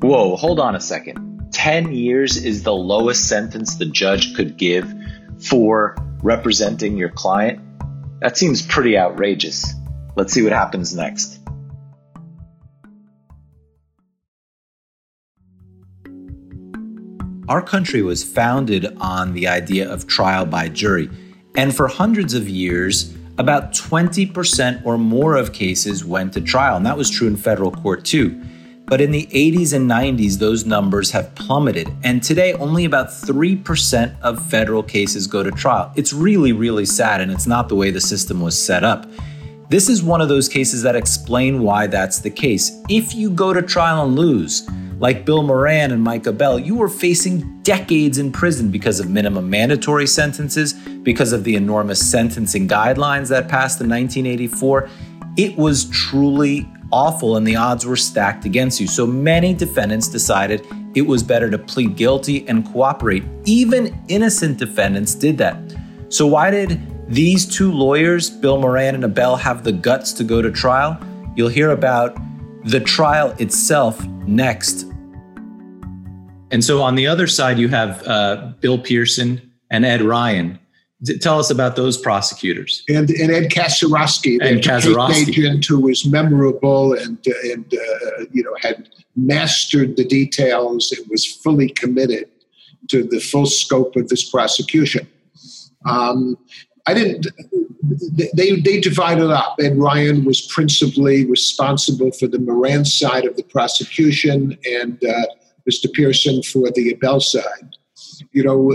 Whoa 0.01 0.37
hold 0.37 0.59
on 0.59 0.75
a 0.75 0.81
second. 0.81 1.51
10 1.53 1.93
years 1.93 2.37
is 2.45 2.63
the 2.63 2.75
lowest 2.75 3.29
sentence 3.29 3.77
the 3.77 3.87
judge 3.87 4.35
could 4.35 4.57
give 4.57 4.93
for 5.39 5.97
representing 6.23 6.97
your 6.97 7.11
client 7.11 7.61
that 8.21 8.37
seems 8.37 8.63
pretty 8.63 8.97
outrageous. 8.97 9.65
Let's 10.17 10.33
see 10.33 10.43
what 10.43 10.53
happens 10.53 10.95
next. 10.95 11.39
Our 17.49 17.63
country 17.63 18.03
was 18.03 18.23
founded 18.23 18.95
on 18.99 19.33
the 19.33 19.49
idea 19.49 19.91
of 19.91 20.07
trial 20.07 20.45
by 20.45 20.69
jury, 20.69 21.09
and 21.57 21.75
for 21.75 21.89
hundreds 21.89 22.35
of 22.35 22.47
years, 22.47 23.15
about 23.39 23.73
20% 23.73 24.85
or 24.85 24.99
more 24.99 25.37
of 25.37 25.53
cases 25.53 26.05
went 26.05 26.35
to 26.35 26.41
trial, 26.41 26.77
and 26.77 26.85
that 26.85 26.99
was 26.99 27.09
true 27.09 27.27
in 27.27 27.37
federal 27.37 27.71
court 27.71 28.05
too. 28.05 28.43
But 28.89 29.03
in 29.03 29.11
the 29.11 29.27
80s 29.27 29.75
and 29.75 29.91
90s, 29.91 30.39
those 30.39 30.65
numbers 30.65 31.11
have 31.11 31.35
plummeted. 31.35 31.93
And 32.05 32.23
today, 32.23 32.55
only 32.55 32.87
about 32.87 33.09
3% 33.09 34.19
of 34.23 34.45
federal 34.49 34.83
cases 34.83 35.27
go 35.27 35.43
to 35.43 35.51
trial. 35.51 35.93
It's 35.95 36.15
really, 36.15 36.53
really 36.53 36.87
sad, 36.87 37.21
and 37.21 37.31
it's 37.31 37.47
not 37.47 37.69
the 37.69 37.75
way 37.75 37.91
the 37.91 38.01
system 38.01 38.41
was 38.41 38.59
set 38.59 38.85
up. 38.85 39.07
This 39.69 39.91
is 39.91 40.03
one 40.03 40.23
of 40.23 40.31
those 40.31 40.49
cases 40.49 40.83
that 40.83 40.97
explain 40.97 41.63
why 41.63 41.87
that's 41.87 42.21
the 42.21 42.31
case. 42.31 42.73
If 42.89 43.15
you 43.15 43.29
go 43.29 43.53
to 43.53 43.61
trial 43.61 44.07
and 44.07 44.17
lose, 44.17 44.67
like 44.99 45.27
Bill 45.27 45.43
Moran 45.43 45.93
and 45.93 46.03
Michael 46.03 46.33
Abbell, 46.33 46.65
you 46.65 46.75
were 46.75 46.89
facing 46.89 47.61
decades 47.63 48.17
in 48.17 48.33
prison 48.33 48.71
because 48.71 49.01
of 49.01 49.11
minimum 49.11 49.51
mandatory 49.51 50.07
sentences, 50.07 50.73
because 50.73 51.35
of 51.35 51.45
the 51.45 51.57
enormous 51.57 52.01
sentencing 52.11 52.67
guidelines 52.67 53.29
that 53.29 53.49
passed 53.49 53.83
in 53.83 53.89
1984. 53.91 54.89
It 55.37 55.57
was 55.59 55.85
truly 55.91 56.67
awful 56.93 57.37
and 57.37 57.47
the 57.47 57.57
odds 57.57 57.85
were 57.85 57.97
stacked 57.97 58.45
against 58.45 58.81
you. 58.81 58.87
So 58.87 59.07
many 59.07 59.55
defendants 59.55 60.09
decided 60.09 60.67
it 60.95 61.03
was 61.03 61.23
better 61.23 61.51
to 61.51 61.59
plead 61.59 61.97
guilty 61.97 62.47
and 62.49 62.67
cooperate. 62.73 63.25
Even 63.45 63.99
innocent 64.09 64.59
defendants 64.59 65.15
did 65.15 65.39
that. 65.39 65.57
So, 66.09 66.27
why 66.27 66.51
did 66.51 66.81
these 67.09 67.47
two 67.47 67.71
lawyers, 67.71 68.31
Bill 68.31 68.59
Moran 68.59 68.95
and 68.95 69.05
Abbell, 69.05 69.37
have 69.37 69.65
the 69.65 69.73
guts 69.73 70.13
to 70.15 70.25
go 70.25 70.41
to 70.41 70.51
trial? 70.51 70.99
You'll 71.37 71.49
hear 71.49 71.71
about 71.71 72.17
the 72.65 72.81
trial 72.81 73.35
itself 73.39 74.05
next. 74.27 74.85
And 76.51 76.65
so, 76.65 76.83
on 76.83 76.95
the 76.95 77.07
other 77.07 77.27
side, 77.27 77.59
you 77.59 77.69
have 77.69 78.07
uh, 78.07 78.53
Bill 78.61 78.79
Pearson 78.79 79.53
and 79.71 79.85
Ed 79.85 80.01
Ryan 80.01 80.59
Tell 81.21 81.39
us 81.39 81.51
about 81.51 81.77
those 81.77 81.97
prosecutors. 81.97 82.83
And, 82.89 83.09
and 83.11 83.31
Ed 83.31 83.51
Kaczorowski, 83.51 84.41
the 84.41 84.61
case 84.61 85.29
agent 85.29 85.65
who 85.65 85.79
was 85.79 86.05
memorable 86.05 86.93
and, 86.93 87.25
and 87.45 87.73
uh, 87.73 88.25
you 88.33 88.43
know, 88.43 88.55
had 88.61 88.89
mastered 89.15 89.97
the 89.97 90.05
details 90.05 90.91
and 90.91 91.07
was 91.09 91.25
fully 91.25 91.69
committed 91.69 92.29
to 92.89 93.05
the 93.05 93.21
full 93.21 93.47
scope 93.47 93.95
of 93.95 94.09
this 94.09 94.29
prosecution. 94.29 95.07
Um, 95.85 96.37
I 96.87 96.95
didn't. 96.95 97.27
They 98.35 98.61
they 98.61 98.81
divided 98.81 99.31
up. 99.31 99.57
Ed 99.61 99.77
Ryan 99.77 100.25
was 100.25 100.41
principally 100.47 101.27
responsible 101.27 102.11
for 102.13 102.27
the 102.27 102.39
Moran 102.39 102.85
side 102.85 103.27
of 103.27 103.37
the 103.37 103.43
prosecution, 103.43 104.59
and 104.65 105.03
uh, 105.05 105.27
Mr. 105.71 105.93
Pearson 105.93 106.43
for 106.43 106.71
the 106.71 106.91
Abbell 106.93 107.21
side. 107.21 107.77
You 108.33 108.43
know, 108.43 108.75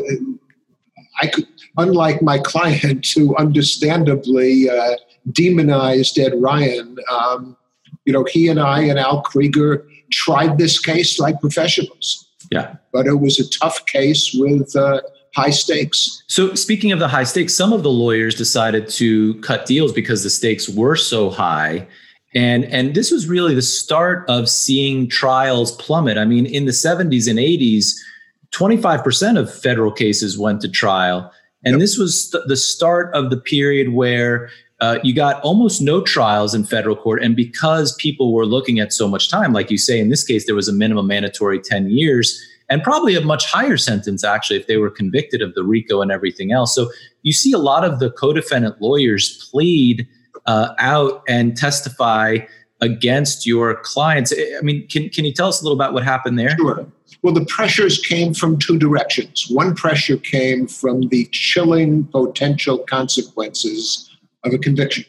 I 1.22 1.28
could 1.28 1.48
unlike 1.78 2.22
my 2.22 2.38
client 2.40 3.08
who 3.16 3.36
understandably 3.38 4.70
uh, 4.70 4.96
demonized 5.32 6.18
Ed 6.20 6.34
Ryan, 6.36 6.98
um, 7.12 7.58
you 8.06 8.14
know, 8.14 8.26
he 8.30 8.48
and 8.48 8.60
I 8.60 8.82
and 8.82 9.00
Al 9.00 9.22
Krieger 9.22 9.88
tried 10.12 10.58
this 10.58 10.80
case 10.80 11.20
like 11.20 11.40
professionals. 11.40 12.30
Yeah. 12.52 12.76
But 12.92 13.08
it 13.08 13.20
was 13.20 13.40
a 13.40 13.50
tough 13.50 13.86
case 13.86 14.36
with 14.38 14.76
uh, 14.76 15.02
high 15.36 15.50
stakes. 15.50 16.24
So, 16.28 16.54
speaking 16.56 16.92
of 16.92 17.00
the 17.00 17.08
high 17.08 17.24
stakes, 17.24 17.54
some 17.54 17.74
of 17.74 17.84
the 17.84 17.90
lawyers 17.90 18.36
decided 18.36 18.88
to 18.90 19.36
cut 19.42 19.66
deals 19.66 19.92
because 19.92 20.24
the 20.24 20.30
stakes 20.30 20.70
were 20.70 20.96
so 20.96 21.30
high. 21.30 21.88
And, 22.36 22.66
and 22.66 22.96
this 22.96 23.12
was 23.12 23.28
really 23.28 23.54
the 23.54 23.62
start 23.62 24.26
of 24.28 24.50
seeing 24.50 25.08
trials 25.08 25.72
plummet. 25.74 26.18
I 26.18 26.26
mean, 26.26 26.46
in 26.46 26.66
the 26.66 26.72
70s 26.72 27.30
and 27.30 27.38
80s, 27.38 27.94
25% 28.52 29.40
of 29.40 29.54
federal 29.54 29.92
cases 29.92 30.38
went 30.38 30.62
to 30.62 30.70
trial. 30.70 31.32
And 31.66 31.74
yep. 31.74 31.80
this 31.80 31.98
was 31.98 32.30
st- 32.30 32.44
the 32.48 32.58
start 32.58 33.14
of 33.14 33.30
the 33.30 33.38
period 33.38 33.94
where 33.94 34.50
uh, 34.80 35.00
you 35.04 35.14
got 35.14 35.42
almost 35.44 35.82
no 35.82 36.02
trials 36.02 36.54
in 36.54 36.66
federal 36.66 36.96
court. 36.96 37.24
And 37.24 37.36
because 37.36 37.96
people 37.96 38.34
were 38.34 38.46
looking 38.46 38.80
at 38.80 38.92
so 38.92 39.08
much 39.08 39.30
time, 39.30 39.54
like 39.54 39.72
you 39.72 39.78
say, 39.78 40.00
in 40.00 40.10
this 40.10 40.24
case, 40.24 40.46
there 40.46 40.56
was 40.56 40.68
a 40.68 40.74
minimum 40.74 41.08
mandatory 41.08 41.60
10 41.60 41.90
years 41.90 42.42
and 42.70 42.82
probably 42.84 43.16
a 43.16 43.22
much 43.22 43.46
higher 43.46 43.78
sentence, 43.78 44.24
actually, 44.24 44.58
if 44.58 44.68
they 44.68 44.78
were 44.78 44.90
convicted 44.90 45.42
of 45.42 45.54
the 45.54 45.64
RICO 45.64 46.02
and 46.02 46.12
everything 46.12 46.52
else. 46.52 46.74
So 46.74 46.90
you 47.22 47.32
see 47.32 47.52
a 47.52 47.58
lot 47.58 47.84
of 47.84 48.00
the 48.00 48.12
co 48.12 48.34
defendant 48.34 48.82
lawyers 48.82 49.48
plead 49.52 50.08
uh, 50.46 50.74
out 50.80 51.24
and 51.28 51.56
testify 51.56 52.40
against 52.82 53.46
your 53.46 53.76
clients. 53.76 54.34
I 54.34 54.62
mean, 54.62 54.88
can, 54.88 55.10
can 55.10 55.24
you 55.24 55.34
tell 55.34 55.48
us 55.48 55.62
a 55.62 55.64
little 55.64 55.78
about 55.78 55.94
what 55.94 56.04
happened 56.04 56.38
there? 56.38 56.58
Sure. 56.58 56.86
Well, 57.22 57.34
the 57.34 57.46
pressures 57.46 58.00
came 58.00 58.34
from 58.34 58.58
two 58.58 58.78
directions. 58.78 59.48
One 59.50 59.76
pressure 59.76 60.18
came 60.18 60.68
from 60.68 61.10
the 61.10 61.28
chilling 61.32 62.06
potential 62.06 62.80
consequences 62.80 64.10
of 64.44 64.54
a 64.54 64.58
conviction 64.58 65.06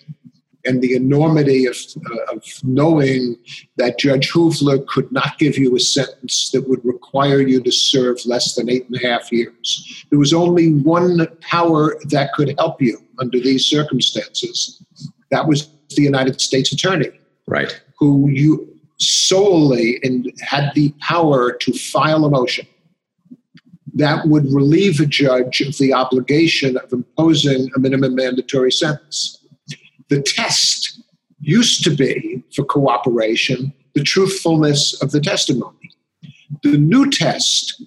and 0.64 0.80
the 0.80 0.94
enormity 0.94 1.66
of, 1.66 1.76
uh, 2.10 2.34
of 2.34 2.42
knowing 2.62 3.36
that 3.76 3.98
Judge 3.98 4.30
Hoeveler 4.30 4.78
could 4.88 5.10
not 5.12 5.38
give 5.38 5.58
you 5.58 5.76
a 5.76 5.80
sentence 5.80 6.50
that 6.50 6.68
would 6.68 6.84
require 6.84 7.40
you 7.40 7.62
to 7.62 7.70
serve 7.70 8.24
less 8.24 8.54
than 8.54 8.70
eight 8.70 8.86
and 8.88 8.96
a 8.96 9.06
half 9.06 9.30
years. 9.30 10.04
There 10.10 10.18
was 10.18 10.32
only 10.32 10.72
one 10.72 11.26
power 11.40 11.96
that 12.08 12.32
could 12.32 12.54
help 12.58 12.80
you 12.80 12.98
under 13.18 13.38
these 13.38 13.66
circumstances. 13.66 14.82
That 15.30 15.46
was 15.46 15.68
the 15.90 16.02
United 16.02 16.40
States 16.40 16.72
Attorney. 16.72 17.10
Right. 17.46 17.80
Who 17.98 18.28
you 18.30 18.73
solely 18.98 20.00
and 20.02 20.32
had 20.40 20.72
the 20.74 20.94
power 21.00 21.52
to 21.52 21.72
file 21.72 22.24
a 22.24 22.30
motion 22.30 22.66
that 23.94 24.26
would 24.26 24.52
relieve 24.52 25.00
a 25.00 25.06
judge 25.06 25.60
of 25.60 25.78
the 25.78 25.92
obligation 25.92 26.76
of 26.76 26.92
imposing 26.92 27.70
a 27.76 27.78
minimum 27.78 28.14
mandatory 28.14 28.72
sentence. 28.72 29.38
The 30.08 30.20
test 30.20 31.00
used 31.40 31.84
to 31.84 31.90
be 31.90 32.42
for 32.54 32.64
cooperation 32.64 33.72
the 33.94 34.02
truthfulness 34.02 35.00
of 35.02 35.12
the 35.12 35.20
testimony. 35.20 35.90
The 36.62 36.76
new 36.76 37.10
test 37.10 37.82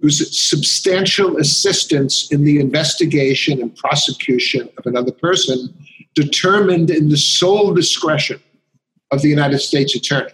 was 0.00 0.18
substantial 0.38 1.36
assistance 1.36 2.30
in 2.32 2.44
the 2.44 2.58
investigation 2.58 3.60
and 3.60 3.76
prosecution 3.76 4.70
of 4.78 4.86
another 4.86 5.12
person 5.12 5.74
determined 6.14 6.90
in 6.90 7.10
the 7.10 7.16
sole 7.16 7.74
discretion 7.74 8.40
of 9.10 9.22
the 9.22 9.28
United 9.28 9.58
States 9.58 9.94
Attorney. 9.94 10.32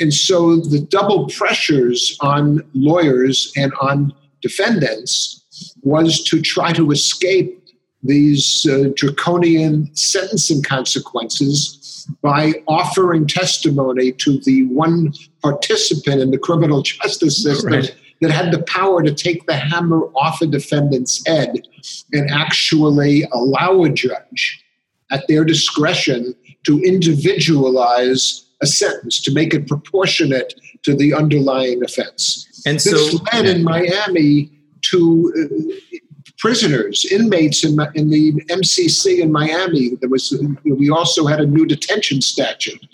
And 0.00 0.12
so 0.12 0.56
the 0.56 0.80
double 0.80 1.28
pressures 1.28 2.16
on 2.20 2.64
lawyers 2.74 3.52
and 3.56 3.72
on 3.80 4.12
defendants 4.42 5.44
was 5.82 6.22
to 6.24 6.40
try 6.40 6.72
to 6.72 6.90
escape 6.90 7.60
these 8.02 8.66
uh, 8.70 8.90
draconian 8.96 9.94
sentencing 9.94 10.62
consequences 10.62 12.06
by 12.22 12.52
offering 12.66 13.26
testimony 13.26 14.12
to 14.12 14.38
the 14.40 14.64
one 14.66 15.12
participant 15.42 16.20
in 16.20 16.30
the 16.30 16.38
criminal 16.38 16.82
justice 16.82 17.42
system 17.42 17.72
right. 17.72 17.96
that 18.20 18.30
had 18.30 18.52
the 18.52 18.62
power 18.64 19.02
to 19.02 19.14
take 19.14 19.46
the 19.46 19.56
hammer 19.56 20.02
off 20.14 20.42
a 20.42 20.46
defendant's 20.46 21.26
head 21.26 21.66
and 22.12 22.30
actually 22.30 23.26
allow 23.32 23.82
a 23.84 23.88
judge 23.88 24.62
at 25.10 25.26
their 25.28 25.44
discretion 25.44 26.34
to 26.64 26.80
individualize 26.80 28.46
a 28.62 28.66
sentence 28.66 29.20
to 29.22 29.32
make 29.32 29.52
it 29.54 29.66
proportionate 29.68 30.54
to 30.82 30.94
the 30.94 31.12
underlying 31.14 31.82
offense. 31.84 32.62
And 32.66 32.80
so, 32.80 32.92
this 32.92 33.20
led 33.32 33.46
in 33.46 33.62
Miami 33.62 34.50
to 34.90 35.32
uh, 35.38 35.98
prisoners, 36.38 37.06
inmates 37.10 37.64
in, 37.64 37.78
in 37.94 38.10
the 38.10 38.32
MCC 38.50 39.20
in 39.20 39.32
Miami. 39.32 39.96
There 40.00 40.10
was 40.10 40.36
we 40.64 40.90
also 40.90 41.26
had 41.26 41.40
a 41.40 41.46
new 41.46 41.66
detention 41.66 42.20
statute 42.20 42.86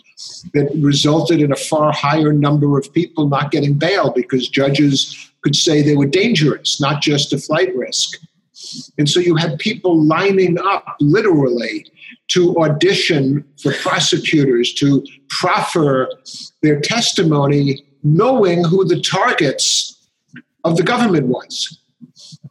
that 0.55 0.71
resulted 0.77 1.41
in 1.41 1.53
a 1.53 1.57
far 1.57 1.93
higher 1.93 2.33
number 2.33 2.79
of 2.79 2.93
people 2.93 3.29
not 3.29 3.51
getting 3.51 3.75
bail 3.75 4.13
because 4.15 4.49
judges 4.49 5.33
could 5.43 5.57
say 5.57 5.83
they 5.83 5.97
were 5.97 6.07
dangerous, 6.07 6.81
not 6.81 7.03
just 7.03 7.33
a 7.33 7.39
flight 7.39 7.75
risk. 7.75 8.19
And 8.99 9.09
so 9.09 9.21
you 9.21 9.37
had 9.37 9.59
people 9.59 10.05
lining 10.05 10.59
up 10.59 10.97
literally 11.01 11.91
to 12.29 12.57
audition 12.59 13.45
for 13.63 13.73
prosecutors 13.73 14.73
to 14.75 15.05
proffer 15.29 16.09
their 16.63 16.81
testimony, 16.81 17.85
knowing 18.03 18.65
who 18.65 18.85
the 18.85 19.01
targets 19.01 20.09
of 20.65 20.77
the 20.77 20.83
government 20.83 21.27
was. 21.27 21.79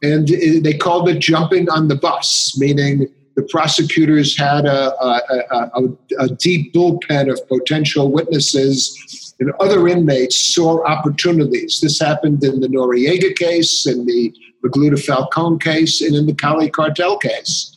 And 0.02 0.28
they 0.28 0.74
called 0.74 1.08
it 1.08 1.18
jumping 1.18 1.68
on 1.70 1.88
the 1.88 1.94
bus, 1.94 2.56
meaning 2.58 3.06
the 3.36 3.42
prosecutors 3.44 4.36
had 4.36 4.66
a, 4.66 4.92
a, 5.02 5.70
a, 5.74 6.24
a 6.24 6.28
deep 6.36 6.74
bullpen 6.74 7.30
of 7.30 7.46
potential 7.48 8.10
witnesses, 8.10 9.34
and 9.40 9.52
other 9.60 9.88
inmates 9.88 10.36
saw 10.36 10.84
opportunities. 10.84 11.80
This 11.80 12.00
happened 12.00 12.44
in 12.44 12.60
the 12.60 12.68
Noriega 12.68 13.34
case, 13.36 13.86
in 13.86 14.04
the 14.04 14.34
Magluta 14.62 15.02
Falcone 15.02 15.58
case, 15.58 16.02
and 16.02 16.14
in 16.14 16.26
the 16.26 16.34
Cali 16.34 16.68
cartel 16.68 17.16
case 17.16 17.69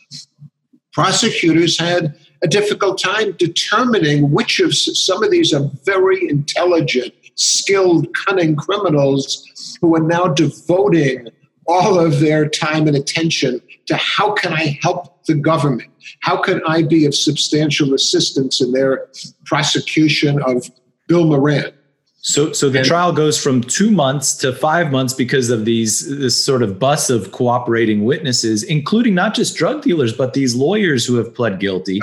prosecutors 0.94 1.78
had 1.78 2.16
a 2.44 2.48
difficult 2.48 3.02
time 3.02 3.34
determining 3.34 4.32
which 4.32 4.60
of 4.60 4.76
some 4.76 5.24
of 5.24 5.32
these 5.32 5.54
are 5.54 5.70
very 5.84 6.30
intelligent, 6.30 7.14
skilled, 7.36 8.08
cunning 8.14 8.56
criminals 8.56 9.78
who 9.82 9.96
are 9.96 10.04
now 10.04 10.28
devoting 10.28 11.28
all 11.68 12.00
of 12.00 12.20
their 12.20 12.48
time 12.48 12.88
and 12.88 12.96
attention 12.96 13.62
to 13.86 13.96
how 13.98 14.34
can 14.34 14.54
I 14.54 14.78
help 14.82 15.26
the 15.26 15.36
government? 15.36 15.90
How 16.20 16.38
can 16.38 16.62
I 16.68 16.84
be 16.84 17.06
of 17.06 17.16
substantial 17.16 17.94
assistance 17.94 18.62
in 18.62 18.74
their 18.74 19.08
prosecution 19.46 20.42
of 20.44 20.70
Bill 21.08 21.26
Moran? 21.26 21.72
So, 22.26 22.54
so 22.54 22.70
the 22.70 22.80
and, 22.80 22.88
trial 22.88 23.12
goes 23.12 23.42
from 23.42 23.60
two 23.60 23.92
months 23.92 24.34
to 24.38 24.54
five 24.54 24.94
months 24.94 25.14
because 25.14 25.50
of 25.50 25.66
these 25.66 26.08
this 26.08 26.42
sort 26.42 26.64
of 26.64 26.80
bus 26.80 27.10
of 27.10 27.34
cooperating 27.34 28.06
witnesses, 28.06 28.64
including 28.64 29.14
not 29.14 29.36
just 29.36 29.58
drug 29.58 29.82
dealers 29.82 30.14
but 30.14 30.34
these 30.34 30.56
lawyers 30.56 31.06
who 31.06 31.16
have 31.16 31.36
pled 31.36 31.60
guilty. 31.60 32.02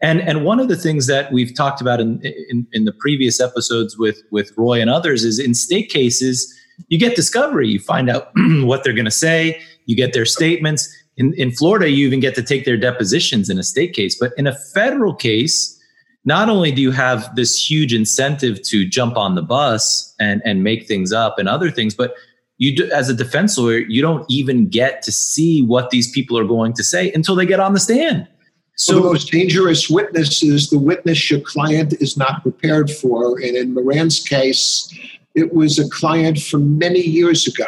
And 0.00 0.22
and 0.22 0.46
one 0.46 0.60
of 0.60 0.68
the 0.68 0.76
things 0.76 1.06
that 1.08 1.30
we've 1.30 1.54
talked 1.54 1.82
about 1.82 2.00
in, 2.00 2.22
in, 2.48 2.66
in 2.72 2.86
the 2.86 2.92
previous 2.92 3.38
episodes 3.38 3.98
with 3.98 4.22
with 4.30 4.50
Roy 4.56 4.80
and 4.80 4.88
others 4.88 5.24
is 5.24 5.38
in 5.38 5.52
state 5.52 5.90
cases 5.90 6.56
you 6.88 6.98
get 6.98 7.14
discovery, 7.14 7.68
you 7.68 7.78
find 7.78 8.08
out 8.08 8.30
what 8.62 8.82
they're 8.82 8.94
going 8.94 9.04
to 9.04 9.10
say, 9.10 9.60
you 9.84 9.94
get 9.94 10.14
their 10.14 10.24
statements. 10.24 10.88
In 11.18 11.34
in 11.34 11.50
Florida, 11.50 11.90
you 11.90 12.06
even 12.06 12.20
get 12.20 12.34
to 12.36 12.42
take 12.42 12.64
their 12.64 12.78
depositions 12.78 13.50
in 13.50 13.58
a 13.58 13.62
state 13.62 13.92
case, 13.92 14.16
but 14.18 14.32
in 14.38 14.46
a 14.46 14.54
federal 14.54 15.14
case 15.14 15.78
not 16.24 16.48
only 16.48 16.70
do 16.70 16.82
you 16.82 16.90
have 16.90 17.34
this 17.34 17.70
huge 17.70 17.94
incentive 17.94 18.60
to 18.62 18.86
jump 18.86 19.16
on 19.16 19.34
the 19.34 19.42
bus 19.42 20.14
and 20.20 20.42
and 20.44 20.62
make 20.62 20.86
things 20.86 21.12
up 21.12 21.38
and 21.38 21.48
other 21.48 21.70
things 21.70 21.94
but 21.94 22.14
you 22.58 22.76
do, 22.76 22.90
as 22.92 23.08
a 23.08 23.14
defense 23.14 23.56
lawyer 23.56 23.78
you 23.78 24.02
don't 24.02 24.24
even 24.28 24.68
get 24.68 25.02
to 25.02 25.12
see 25.12 25.62
what 25.62 25.90
these 25.90 26.10
people 26.10 26.38
are 26.38 26.44
going 26.44 26.72
to 26.74 26.84
say 26.84 27.10
until 27.12 27.34
they 27.34 27.46
get 27.46 27.58
on 27.58 27.72
the 27.72 27.80
stand. 27.80 28.28
So 28.76 28.94
well, 28.94 29.02
the 29.02 29.08
most 29.10 29.30
dangerous 29.30 29.90
witness 29.90 30.42
is 30.42 30.70
the 30.70 30.78
witness 30.78 31.30
your 31.30 31.40
client 31.40 31.94
is 32.00 32.16
not 32.16 32.42
prepared 32.42 32.90
for 32.90 33.38
and 33.38 33.56
in 33.56 33.74
moran's 33.74 34.20
case 34.20 34.94
it 35.34 35.54
was 35.54 35.78
a 35.78 35.88
client 35.90 36.40
from 36.40 36.78
many 36.78 37.00
years 37.00 37.46
ago 37.46 37.66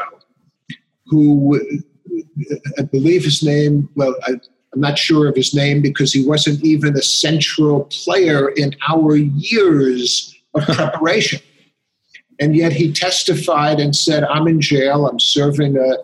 who 1.07 1.61
i 2.79 2.83
believe 2.83 3.25
his 3.25 3.43
name 3.43 3.89
well 3.95 4.15
I, 4.25 4.41
I'm 4.75 4.81
not 4.81 4.99
sure 4.99 5.29
of 5.29 5.37
his 5.37 5.55
name 5.55 5.83
because 5.83 6.13
he 6.13 6.27
wasn't 6.27 6.65
even 6.65 6.97
a 6.97 7.03
central 7.03 7.85
player 7.85 8.49
in 8.51 8.75
our 8.89 9.17
years 9.17 10.35
of 10.55 10.65
preparation. 10.77 11.41
and 12.41 12.57
yet 12.57 12.73
he 12.73 12.93
testified 12.93 13.79
and 13.81 13.95
said, 13.95 14.25
I'm 14.25 14.49
in 14.49 14.61
jail, 14.61 15.07
I'm 15.07 15.21
serving 15.21 15.77
a, 15.77 15.97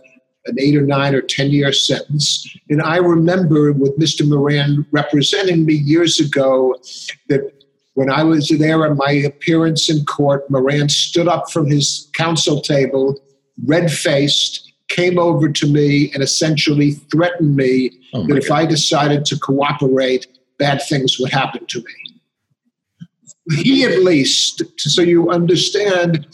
an 0.46 0.56
eight 0.58 0.76
or 0.76 0.82
nine 0.82 1.14
or 1.14 1.22
10 1.22 1.50
year 1.50 1.72
sentence. 1.72 2.46
And 2.68 2.82
I 2.82 2.96
remember 2.96 3.72
with 3.72 3.98
Mr. 3.98 4.28
Moran 4.28 4.86
representing 4.92 5.64
me 5.64 5.74
years 5.74 6.20
ago 6.20 6.76
that 7.28 7.52
when 7.94 8.10
I 8.10 8.22
was 8.22 8.48
there 8.48 8.86
on 8.88 8.96
my 8.96 9.10
appearance 9.10 9.90
in 9.90 10.04
court, 10.04 10.48
Moran 10.50 10.88
stood 10.88 11.26
up 11.26 11.50
from 11.50 11.68
his 11.68 12.08
counsel 12.14 12.60
table, 12.60 13.18
red 13.64 13.90
faced, 13.90 14.67
came 14.88 15.18
over 15.18 15.48
to 15.48 15.66
me 15.66 16.10
and 16.12 16.22
essentially 16.22 16.92
threatened 16.92 17.54
me 17.56 17.90
oh 18.14 18.26
that 18.26 18.36
if 18.36 18.48
God. 18.48 18.60
I 18.60 18.66
decided 18.66 19.24
to 19.26 19.38
cooperate, 19.38 20.26
bad 20.58 20.82
things 20.88 21.18
would 21.18 21.30
happen 21.30 21.66
to 21.66 21.78
me. 21.78 21.94
He, 23.62 23.84
at 23.84 24.02
least, 24.02 24.62
so 24.78 25.00
you 25.00 25.30
understand 25.30 26.26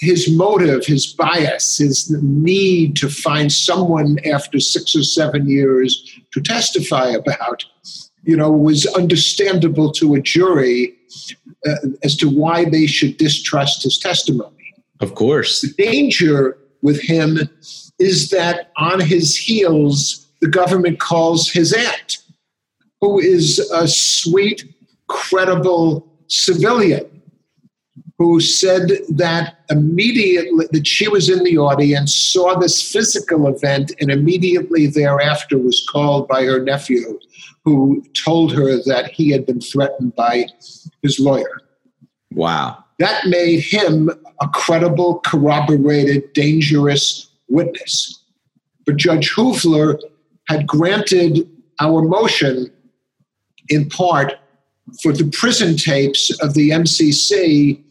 his 0.00 0.28
motive, 0.28 0.84
his 0.84 1.06
bias, 1.06 1.78
his 1.78 2.10
need 2.10 2.96
to 2.96 3.08
find 3.08 3.52
someone 3.52 4.18
after 4.26 4.58
six 4.58 4.96
or 4.96 5.04
seven 5.04 5.48
years 5.48 6.18
to 6.32 6.40
testify 6.40 7.06
about, 7.06 7.64
you 8.24 8.36
know, 8.36 8.50
was 8.50 8.84
understandable 8.86 9.92
to 9.92 10.14
a 10.14 10.20
jury 10.20 10.96
uh, 11.68 11.74
as 12.02 12.16
to 12.16 12.28
why 12.28 12.64
they 12.64 12.86
should 12.86 13.16
distrust 13.16 13.84
his 13.84 13.96
testimony. 13.96 14.74
Of 14.98 15.14
course. 15.14 15.60
The 15.60 15.72
danger 15.74 16.58
with 16.82 17.00
him 17.00 17.38
is 17.98 18.30
that 18.30 18.72
on 18.76 19.00
his 19.00 19.36
heels, 19.36 20.28
the 20.40 20.48
government 20.48 20.98
calls 20.98 21.48
his 21.48 21.72
aunt, 21.72 22.18
who 23.00 23.18
is 23.18 23.58
a 23.72 23.86
sweet, 23.88 24.64
credible 25.08 26.06
civilian 26.26 27.08
who 28.22 28.38
said 28.38 28.88
that 29.08 29.58
immediately 29.68 30.66
that 30.70 30.86
she 30.86 31.08
was 31.08 31.28
in 31.28 31.42
the 31.42 31.58
audience, 31.58 32.14
saw 32.14 32.56
this 32.56 32.92
physical 32.92 33.48
event, 33.48 33.90
and 34.00 34.12
immediately 34.12 34.86
thereafter 34.86 35.58
was 35.58 35.84
called 35.90 36.28
by 36.28 36.44
her 36.44 36.62
nephew, 36.62 37.18
who 37.64 38.04
told 38.24 38.52
her 38.52 38.76
that 38.84 39.10
he 39.12 39.30
had 39.30 39.44
been 39.44 39.60
threatened 39.60 40.14
by 40.14 40.46
his 41.02 41.18
lawyer. 41.18 41.62
Wow. 42.30 42.84
That 43.02 43.26
made 43.26 43.64
him 43.64 44.10
a 44.40 44.48
credible, 44.50 45.18
corroborated, 45.24 46.32
dangerous 46.34 47.32
witness. 47.48 48.22
But 48.86 48.96
Judge 48.96 49.28
Hoeveler 49.32 49.98
had 50.46 50.68
granted 50.68 51.50
our 51.80 52.02
motion 52.02 52.72
in 53.68 53.88
part 53.88 54.34
for 55.02 55.12
the 55.12 55.28
prison 55.36 55.76
tapes 55.76 56.30
of 56.40 56.54
the 56.54 56.70
MCC 56.70 57.82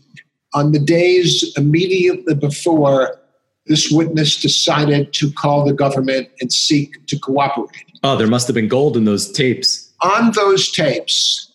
on 0.54 0.72
the 0.72 0.80
days 0.80 1.54
immediately 1.58 2.34
before 2.34 3.20
this 3.66 3.92
witness 3.92 4.42
decided 4.42 5.12
to 5.12 5.30
call 5.34 5.66
the 5.66 5.74
government 5.74 6.30
and 6.40 6.54
seek 6.54 7.06
to 7.08 7.20
cooperate. 7.20 7.70
Oh, 8.02 8.16
there 8.16 8.28
must 8.28 8.48
have 8.48 8.56
been 8.56 8.70
gold 8.70 8.96
in 8.96 9.04
those 9.04 9.30
tapes. 9.30 9.92
On 10.04 10.32
those 10.32 10.72
tapes, 10.72 11.52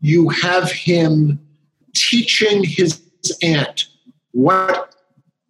you 0.00 0.30
have 0.30 0.72
him 0.72 1.38
teaching 1.94 2.64
his 2.64 3.00
aunt 3.42 3.86
what 4.32 4.94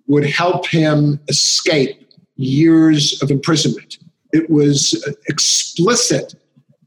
would 0.07 0.26
help 0.26 0.66
him 0.66 1.18
escape 1.28 2.09
years 2.37 3.22
of 3.22 3.30
imprisonment. 3.30 3.98
It 4.33 4.50
was 4.50 5.02
explicit 5.28 6.35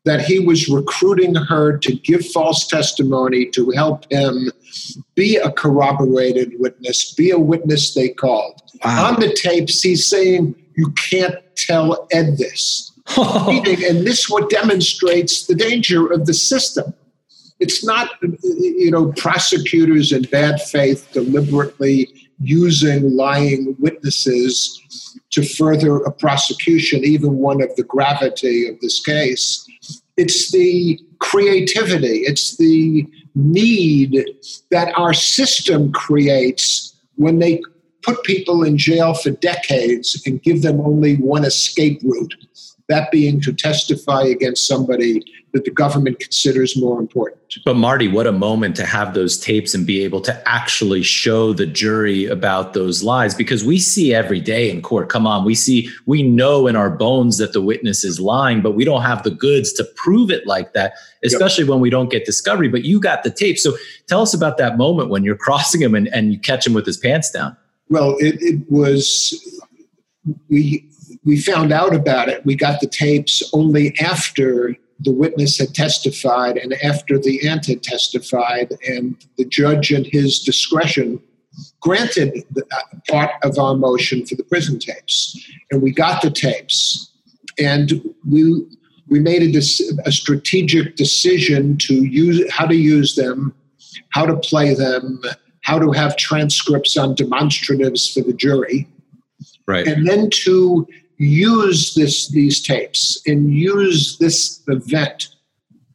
that 0.05 0.21
he 0.21 0.39
was 0.39 0.69
recruiting 0.69 1.35
her 1.35 1.77
to 1.77 1.93
give 1.95 2.25
false 2.27 2.65
testimony 2.65 3.45
to 3.47 3.71
help 3.71 4.09
him 4.11 4.51
be 5.15 5.35
a 5.35 5.51
corroborated 5.51 6.53
witness, 6.59 7.13
be 7.13 7.31
a 7.31 7.39
witness 7.39 7.93
they 7.93 8.09
called. 8.09 8.61
Wow. 8.83 9.13
On 9.13 9.19
the 9.19 9.33
tapes, 9.33 9.81
he's 9.81 10.07
saying, 10.07 10.55
You 10.75 10.91
can't 10.91 11.35
tell 11.55 12.07
Ed 12.11 12.37
this. 12.37 12.91
and 13.17 14.05
this 14.05 14.29
what 14.29 14.49
demonstrates 14.49 15.45
the 15.45 15.55
danger 15.55 16.07
of 16.11 16.25
the 16.25 16.33
system. 16.33 16.93
It's 17.59 17.83
not, 17.83 18.11
you 18.21 18.91
know, 18.91 19.11
prosecutors 19.13 20.11
in 20.11 20.23
bad 20.23 20.61
faith 20.61 21.09
deliberately 21.11 22.13
using 22.39 23.15
lying 23.15 23.75
witnesses 23.79 25.17
to 25.31 25.43
further 25.43 25.97
a 25.97 26.11
prosecution, 26.11 27.03
even 27.03 27.37
one 27.37 27.61
of 27.61 27.75
the 27.75 27.83
gravity 27.83 28.67
of 28.67 28.79
this 28.79 29.03
case. 29.03 29.67
It's 30.17 30.51
the 30.51 30.99
creativity, 31.19 32.19
it's 32.19 32.57
the 32.57 33.07
need 33.35 34.25
that 34.71 34.93
our 34.97 35.13
system 35.13 35.91
creates 35.91 36.95
when 37.15 37.39
they 37.39 37.61
put 38.03 38.23
people 38.23 38.63
in 38.63 38.77
jail 38.77 39.13
for 39.13 39.31
decades 39.31 40.21
and 40.25 40.41
give 40.41 40.61
them 40.61 40.79
only 40.81 41.15
one 41.17 41.43
escape 41.43 42.01
route 42.03 42.33
that 42.89 43.11
being 43.11 43.41
to 43.41 43.53
testify 43.53 44.23
against 44.23 44.65
somebody 44.65 45.23
that 45.53 45.65
the 45.65 45.71
government 45.71 46.19
considers 46.19 46.77
more 46.77 46.99
important. 46.99 47.41
But 47.65 47.75
Marty, 47.75 48.07
what 48.07 48.27
a 48.27 48.31
moment 48.31 48.75
to 48.77 48.85
have 48.85 49.13
those 49.13 49.37
tapes 49.37 49.73
and 49.73 49.85
be 49.85 50.03
able 50.03 50.21
to 50.21 50.47
actually 50.47 51.03
show 51.03 51.53
the 51.53 51.65
jury 51.65 52.25
about 52.25 52.73
those 52.73 53.03
lies 53.03 53.33
because 53.33 53.63
we 53.63 53.79
see 53.79 54.13
every 54.13 54.39
day 54.39 54.69
in 54.69 54.81
court. 54.81 55.09
Come 55.09 55.25
on, 55.25 55.45
we 55.45 55.55
see, 55.55 55.89
we 56.05 56.23
know 56.23 56.67
in 56.67 56.75
our 56.75 56.89
bones 56.89 57.37
that 57.37 57.53
the 57.53 57.61
witness 57.61 58.03
is 58.03 58.19
lying, 58.19 58.61
but 58.61 58.71
we 58.71 58.85
don't 58.85 59.01
have 59.01 59.23
the 59.23 59.31
goods 59.31 59.73
to 59.73 59.83
prove 59.95 60.29
it 60.29 60.45
like 60.45 60.73
that, 60.73 60.93
especially 61.23 61.63
yep. 61.63 61.71
when 61.71 61.79
we 61.79 61.89
don't 61.89 62.09
get 62.09 62.25
discovery. 62.25 62.67
But 62.67 62.83
you 62.83 62.99
got 62.99 63.23
the 63.23 63.31
tape. 63.31 63.57
So 63.57 63.75
tell 64.07 64.21
us 64.21 64.33
about 64.33 64.57
that 64.57 64.77
moment 64.77 65.09
when 65.09 65.23
you're 65.23 65.35
crossing 65.47 65.81
him 65.81 65.95
and, 65.95 66.07
and 66.09 66.31
you 66.31 66.39
catch 66.39 66.67
him 66.67 66.73
with 66.73 66.85
his 66.85 66.97
pants 66.97 67.31
down. 67.31 67.57
Well, 67.89 68.17
it, 68.19 68.35
it 68.41 68.69
was, 68.69 69.33
we, 70.49 70.87
we 71.27 71.39
found 71.39 71.73
out 71.73 71.93
about 71.93 72.29
it. 72.29 72.43
We 72.45 72.55
got 72.55 72.79
the 72.79 72.87
tapes 72.87 73.43
only 73.53 73.93
after 73.99 74.77
the 75.01 75.11
witness 75.11 75.59
had 75.59 75.75
testified 75.75 76.55
and 76.57 76.73
after 76.81 77.19
the 77.19 77.45
aunt 77.47 77.65
had 77.67 77.83
testified, 77.83 78.73
and 78.87 79.15
the 79.37 79.43
judge, 79.43 79.91
in 79.91 80.05
his 80.05 80.39
discretion, 80.39 81.21
granted 81.81 82.45
the, 82.51 82.63
uh, 82.71 82.97
part 83.09 83.31
of 83.43 83.59
our 83.59 83.75
motion 83.75 84.25
for 84.25 84.35
the 84.35 84.43
prison 84.43 84.79
tapes. 84.79 85.37
And 85.69 85.81
we 85.81 85.91
got 85.91 86.21
the 86.21 86.31
tapes, 86.31 87.11
and 87.59 88.01
we 88.27 88.65
we 89.09 89.19
made 89.19 89.43
a, 89.43 89.59
a 90.05 90.11
strategic 90.11 90.95
decision 90.95 91.77
to 91.79 91.93
use 91.93 92.49
how 92.51 92.65
to 92.65 92.75
use 92.75 93.15
them, 93.15 93.53
how 94.09 94.25
to 94.25 94.35
play 94.37 94.73
them, 94.73 95.21
how 95.61 95.77
to 95.77 95.91
have 95.91 96.15
transcripts 96.15 96.95
on 96.97 97.15
demonstratives 97.15 98.13
for 98.13 98.21
the 98.21 98.33
jury, 98.33 98.87
right, 99.67 99.87
and 99.87 100.07
then 100.07 100.29
to 100.31 100.87
use 101.17 101.93
this 101.93 102.29
these 102.29 102.61
tapes 102.61 103.21
and 103.25 103.53
use 103.53 104.17
this 104.17 104.61
event 104.67 105.29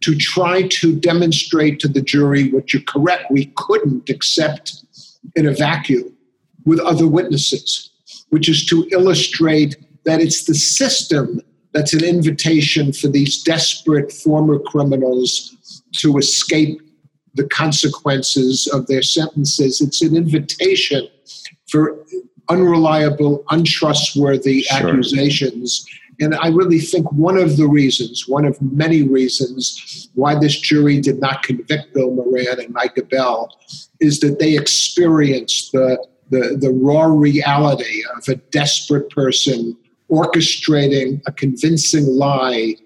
to 0.00 0.16
try 0.16 0.66
to 0.68 0.96
demonstrate 0.98 1.78
to 1.80 1.88
the 1.88 2.02
jury 2.02 2.50
what 2.50 2.72
you're 2.72 2.82
correct. 2.82 3.30
We 3.30 3.52
couldn't 3.56 4.10
accept 4.10 4.84
in 5.36 5.46
a 5.46 5.52
vacuum 5.52 6.16
with 6.64 6.80
other 6.80 7.06
witnesses 7.06 7.92
which 8.32 8.48
is 8.48 8.64
to 8.64 8.88
illustrate 8.92 9.76
that 10.04 10.18
it's 10.18 10.46
the 10.46 10.54
system 10.54 11.38
that's 11.72 11.92
an 11.92 12.02
invitation 12.02 12.90
for 12.90 13.08
these 13.08 13.42
desperate 13.42 14.10
former 14.10 14.58
criminals 14.58 15.82
to 15.96 16.16
escape 16.16 16.80
the 17.34 17.46
consequences 17.48 18.66
of 18.72 18.86
their 18.86 19.02
sentences. 19.02 19.82
It's 19.82 20.00
an 20.00 20.16
invitation 20.16 21.08
for 21.68 22.01
unreliable, 22.52 23.44
untrustworthy 23.50 24.62
sure. 24.62 24.88
accusations. 24.90 25.86
And 26.20 26.34
I 26.34 26.48
really 26.48 26.78
think 26.78 27.10
one 27.12 27.38
of 27.38 27.56
the 27.56 27.66
reasons, 27.66 28.28
one 28.28 28.44
of 28.44 28.60
many 28.60 29.02
reasons 29.02 30.08
why 30.14 30.38
this 30.38 30.58
jury 30.60 31.00
did 31.00 31.20
not 31.20 31.42
convict 31.42 31.94
Bill 31.94 32.10
Moran 32.10 32.60
and 32.60 32.72
Michael 32.72 33.04
Abbell 33.04 33.50
is 34.00 34.20
that 34.20 34.38
they 34.38 34.56
experienced 34.56 35.72
the, 35.72 36.04
the, 36.30 36.56
the 36.60 36.70
raw 36.70 37.06
reality 37.06 38.02
of 38.16 38.28
a 38.28 38.36
desperate 38.36 39.08
person 39.10 39.76
orchestrating 40.10 41.22
a 41.26 41.32
convincing 41.32 42.06
lie 42.06 42.76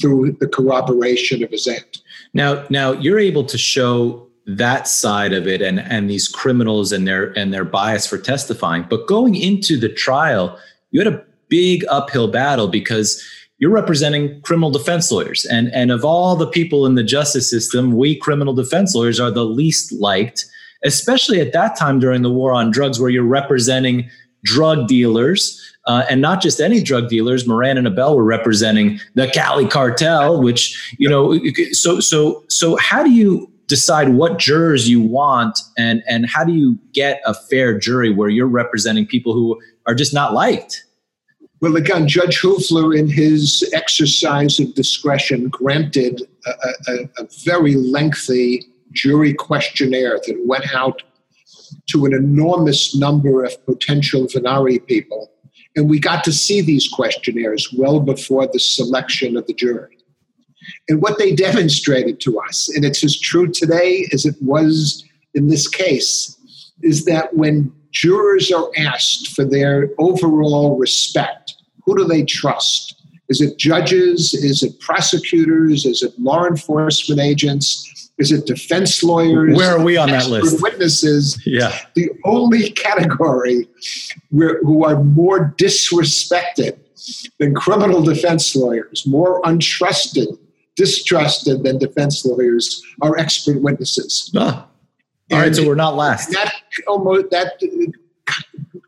through 0.00 0.36
the 0.38 0.46
corroboration 0.46 1.42
of 1.42 1.50
his 1.50 1.66
aunt. 1.66 1.98
Now, 2.32 2.64
now 2.70 2.92
you're 2.92 3.18
able 3.18 3.44
to 3.44 3.58
show 3.58 4.27
that 4.48 4.88
side 4.88 5.34
of 5.34 5.46
it 5.46 5.60
and 5.60 5.78
and 5.78 6.08
these 6.08 6.26
criminals 6.26 6.90
and 6.90 7.06
their 7.06 7.38
and 7.38 7.52
their 7.52 7.66
bias 7.66 8.06
for 8.06 8.16
testifying 8.16 8.82
but 8.88 9.06
going 9.06 9.34
into 9.34 9.78
the 9.78 9.90
trial 9.90 10.58
you 10.90 10.98
had 10.98 11.12
a 11.12 11.22
big 11.50 11.84
uphill 11.90 12.28
battle 12.28 12.66
because 12.66 13.22
you're 13.58 13.70
representing 13.70 14.40
criminal 14.40 14.70
defense 14.70 15.12
lawyers 15.12 15.44
and 15.44 15.70
and 15.74 15.90
of 15.90 16.02
all 16.02 16.34
the 16.34 16.46
people 16.46 16.86
in 16.86 16.94
the 16.94 17.02
justice 17.02 17.48
system 17.48 17.92
we 17.92 18.16
criminal 18.16 18.54
defense 18.54 18.94
lawyers 18.94 19.20
are 19.20 19.30
the 19.30 19.44
least 19.44 19.92
liked 19.92 20.46
especially 20.82 21.42
at 21.42 21.52
that 21.52 21.76
time 21.76 22.00
during 22.00 22.22
the 22.22 22.32
war 22.32 22.54
on 22.54 22.70
drugs 22.70 22.98
where 22.98 23.10
you're 23.10 23.22
representing 23.22 24.08
drug 24.44 24.88
dealers 24.88 25.62
uh, 25.86 26.04
and 26.08 26.22
not 26.22 26.40
just 26.40 26.60
any 26.60 26.82
drug 26.82 27.08
dealers. 27.08 27.46
Moran 27.46 27.78
and 27.78 27.86
Abbell 27.86 28.14
were 28.14 28.22
representing 28.22 29.00
the 29.14 29.26
Cali 29.26 29.66
cartel, 29.66 30.40
which 30.40 30.94
you 30.98 31.08
know. 31.08 31.40
So 31.72 31.98
so 31.98 32.44
so, 32.48 32.76
how 32.76 33.02
do 33.02 33.10
you 33.10 33.50
decide 33.68 34.08
what 34.08 34.38
jurors 34.38 34.88
you 34.88 35.00
want 35.00 35.60
and 35.76 36.02
and 36.08 36.28
how 36.28 36.42
do 36.42 36.52
you 36.52 36.76
get 36.92 37.20
a 37.24 37.34
fair 37.34 37.78
jury 37.78 38.10
where 38.10 38.30
you're 38.30 38.46
representing 38.46 39.06
people 39.06 39.32
who 39.32 39.60
are 39.86 39.94
just 39.94 40.12
not 40.12 40.32
liked? 40.32 40.84
Well 41.60 41.76
again 41.76 42.08
judge 42.08 42.40
hoeveler 42.40 42.94
in 42.94 43.08
his 43.08 43.68
exercise 43.72 44.58
of 44.58 44.74
discretion 44.74 45.48
granted 45.48 46.22
a, 46.46 46.50
a, 46.88 46.94
a 47.18 47.28
very 47.44 47.74
lengthy 47.76 48.64
jury 48.92 49.34
questionnaire 49.34 50.18
that 50.26 50.42
went 50.46 50.74
out 50.74 51.02
to 51.90 52.06
an 52.06 52.14
enormous 52.14 52.96
number 52.96 53.44
of 53.44 53.66
potential 53.66 54.26
venire 54.26 54.84
people. 54.86 55.30
And 55.76 55.90
we 55.90 56.00
got 56.00 56.24
to 56.24 56.32
see 56.32 56.62
these 56.62 56.88
questionnaires 56.88 57.68
well 57.76 58.00
before 58.00 58.46
the 58.46 58.58
selection 58.58 59.36
of 59.36 59.46
the 59.46 59.52
jury 59.52 59.97
and 60.88 61.02
what 61.02 61.18
they 61.18 61.34
demonstrated 61.34 62.20
to 62.20 62.38
us, 62.40 62.68
and 62.68 62.84
it's 62.84 63.04
as 63.04 63.18
true 63.18 63.48
today 63.48 64.06
as 64.12 64.24
it 64.24 64.36
was 64.40 65.04
in 65.34 65.48
this 65.48 65.68
case, 65.68 66.36
is 66.82 67.04
that 67.04 67.34
when 67.34 67.72
jurors 67.90 68.50
are 68.50 68.70
asked 68.76 69.28
for 69.28 69.44
their 69.44 69.90
overall 69.98 70.76
respect, 70.76 71.54
who 71.84 71.96
do 71.96 72.04
they 72.04 72.24
trust? 72.24 72.94
Is 73.28 73.40
it 73.40 73.58
judges? 73.58 74.32
Is 74.34 74.62
it 74.62 74.78
prosecutors? 74.80 75.84
Is 75.84 76.02
it 76.02 76.18
law 76.18 76.46
enforcement 76.46 77.20
agents? 77.20 78.10
Is 78.18 78.32
it 78.32 78.46
defense 78.46 79.02
lawyers? 79.02 79.56
Where 79.56 79.76
are 79.76 79.84
we 79.84 79.96
on 79.96 80.10
that 80.10 80.28
list? 80.28 80.60
Witnesses. 80.60 81.40
Yeah. 81.46 81.78
The 81.94 82.10
only 82.24 82.70
category 82.70 83.68
where, 84.30 84.60
who 84.62 84.84
are 84.84 85.02
more 85.02 85.54
disrespected 85.56 86.78
than 87.38 87.54
criminal 87.54 88.02
defense 88.02 88.56
lawyers, 88.56 89.06
more 89.06 89.40
untrusted, 89.42 90.36
distrusted 90.78 91.64
than 91.64 91.76
defense 91.76 92.24
lawyers, 92.24 92.82
are 93.02 93.18
expert 93.18 93.60
witnesses. 93.60 94.30
Ah. 94.34 94.66
All 95.30 95.38
right, 95.40 95.54
so 95.54 95.66
we're 95.66 95.74
not 95.74 95.94
last. 95.94 96.30
That 96.30 96.54
almost 96.86 97.30
that 97.30 97.60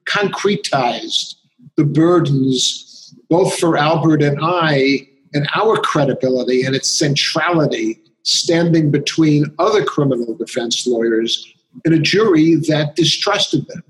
concretized 0.06 1.34
the 1.76 1.84
burdens 1.84 3.14
both 3.28 3.58
for 3.58 3.76
Albert 3.76 4.22
and 4.22 4.38
I 4.40 5.06
and 5.34 5.46
our 5.54 5.76
credibility 5.76 6.62
and 6.62 6.74
its 6.74 6.88
centrality 6.88 8.00
standing 8.22 8.90
between 8.90 9.44
other 9.58 9.84
criminal 9.84 10.34
defense 10.34 10.86
lawyers 10.86 11.52
and 11.84 11.94
a 11.94 11.98
jury 11.98 12.56
that 12.68 12.96
distrusted 12.96 13.66
them. 13.68 13.82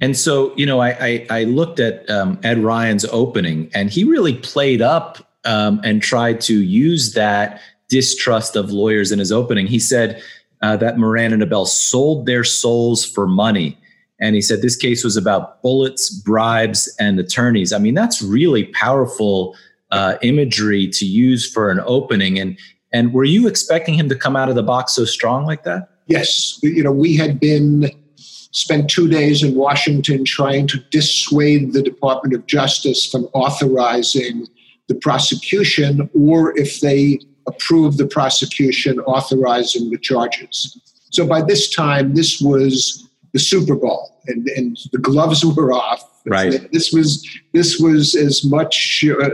And 0.00 0.16
so, 0.16 0.54
you 0.56 0.66
know, 0.66 0.80
I, 0.80 0.90
I, 0.90 1.26
I 1.30 1.44
looked 1.44 1.80
at 1.80 2.08
um, 2.08 2.38
Ed 2.42 2.58
Ryan's 2.58 3.04
opening, 3.06 3.70
and 3.74 3.90
he 3.90 4.04
really 4.04 4.34
played 4.34 4.80
up 4.80 5.27
um, 5.44 5.80
and 5.84 6.02
tried 6.02 6.40
to 6.42 6.62
use 6.62 7.14
that 7.14 7.60
distrust 7.88 8.56
of 8.56 8.70
lawyers 8.70 9.12
in 9.12 9.18
his 9.18 9.32
opening. 9.32 9.66
He 9.66 9.78
said 9.78 10.22
uh, 10.62 10.76
that 10.78 10.98
Moran 10.98 11.32
and 11.32 11.42
Abbell 11.42 11.66
sold 11.66 12.26
their 12.26 12.44
souls 12.44 13.04
for 13.04 13.26
money. 13.26 13.78
And 14.20 14.34
he 14.34 14.42
said 14.42 14.62
this 14.62 14.76
case 14.76 15.04
was 15.04 15.16
about 15.16 15.62
bullets, 15.62 16.10
bribes, 16.10 16.92
and 16.98 17.20
attorneys. 17.20 17.72
I 17.72 17.78
mean, 17.78 17.94
that's 17.94 18.20
really 18.20 18.64
powerful 18.64 19.54
uh, 19.90 20.16
imagery 20.22 20.88
to 20.88 21.06
use 21.06 21.50
for 21.50 21.70
an 21.70 21.80
opening. 21.84 22.38
And 22.38 22.58
and 22.92 23.12
were 23.12 23.24
you 23.24 23.46
expecting 23.46 23.94
him 23.94 24.08
to 24.08 24.14
come 24.14 24.34
out 24.34 24.48
of 24.48 24.54
the 24.54 24.62
box 24.62 24.94
so 24.94 25.04
strong 25.04 25.44
like 25.44 25.64
that? 25.64 25.90
Yes. 26.06 26.58
You 26.62 26.82
know, 26.82 26.92
we 26.92 27.16
had 27.16 27.38
been 27.38 27.90
spent 28.16 28.88
two 28.88 29.08
days 29.08 29.42
in 29.42 29.54
Washington 29.54 30.24
trying 30.24 30.66
to 30.68 30.78
dissuade 30.90 31.74
the 31.74 31.82
Department 31.82 32.34
of 32.34 32.46
Justice 32.46 33.06
from 33.06 33.24
authorizing 33.34 34.46
the 34.88 34.94
prosecution, 34.96 36.08
or 36.14 36.58
if 36.58 36.80
they 36.80 37.20
approve 37.46 37.96
the 37.96 38.06
prosecution, 38.06 38.98
authorizing 39.00 39.90
the 39.90 39.98
charges. 39.98 40.78
So 41.10 41.26
by 41.26 41.42
this 41.42 41.68
time, 41.74 42.14
this 42.14 42.40
was 42.40 43.08
the 43.32 43.38
Super 43.38 43.74
Bowl, 43.74 44.20
and, 44.26 44.46
and 44.48 44.78
the 44.92 44.98
gloves 44.98 45.44
were 45.44 45.72
off. 45.72 46.02
Right. 46.26 46.70
This 46.72 46.92
was 46.92 47.26
this 47.52 47.78
was 47.78 48.14
as 48.14 48.44
much 48.44 49.04
uh, 49.04 49.28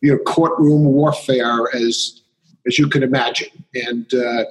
you 0.00 0.12
know 0.12 0.18
courtroom 0.18 0.84
warfare 0.84 1.68
as 1.74 2.22
as 2.66 2.78
you 2.78 2.88
can 2.88 3.02
imagine, 3.02 3.64
and. 3.74 4.12
Uh, 4.14 4.44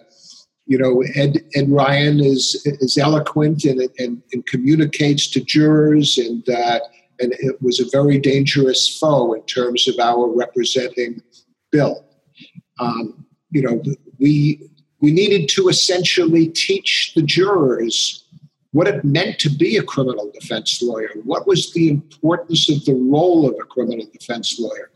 you 0.70 0.78
know, 0.78 1.02
Ed, 1.16 1.44
Ed 1.56 1.68
Ryan 1.72 2.20
is 2.20 2.64
is 2.64 2.96
eloquent 2.96 3.66
and, 3.66 3.82
and, 3.98 4.22
and 4.32 4.46
communicates 4.46 5.28
to 5.32 5.44
jurors, 5.44 6.20
and 6.20 6.48
uh, 6.48 6.80
and 7.20 7.34
it 7.40 7.62
was 7.62 7.80
a 7.80 7.90
very 7.92 8.18
dangerous 8.20 8.98
foe 8.98 9.34
in 9.34 9.42
terms 9.44 9.88
of 9.88 10.00
our 10.00 10.28
representing 10.28 11.22
Bill. 11.72 12.06
Um, 12.80 13.26
you 13.52 13.62
know, 13.62 13.82
we 14.20 14.70
we 15.02 15.12
needed 15.12 15.50
to 15.50 15.70
essentially 15.70 16.48
teach 16.48 17.14
the 17.16 17.22
jurors 17.22 18.26
what 18.72 18.88
it 18.88 19.04
meant 19.04 19.40
to 19.40 19.50
be 19.50 19.78
a 19.78 19.84
criminal 19.84 20.32
defense 20.32 20.82
lawyer. 20.82 21.10
What 21.24 21.48
was 21.48 21.74
the 21.74 21.90
importance 21.90 22.70
of 22.70 22.86
the 22.86 22.94
role 22.94 23.48
of 23.48 23.56
a 23.60 23.66
criminal 23.66 24.06
defense 24.12 24.60
lawyer? 24.60 24.92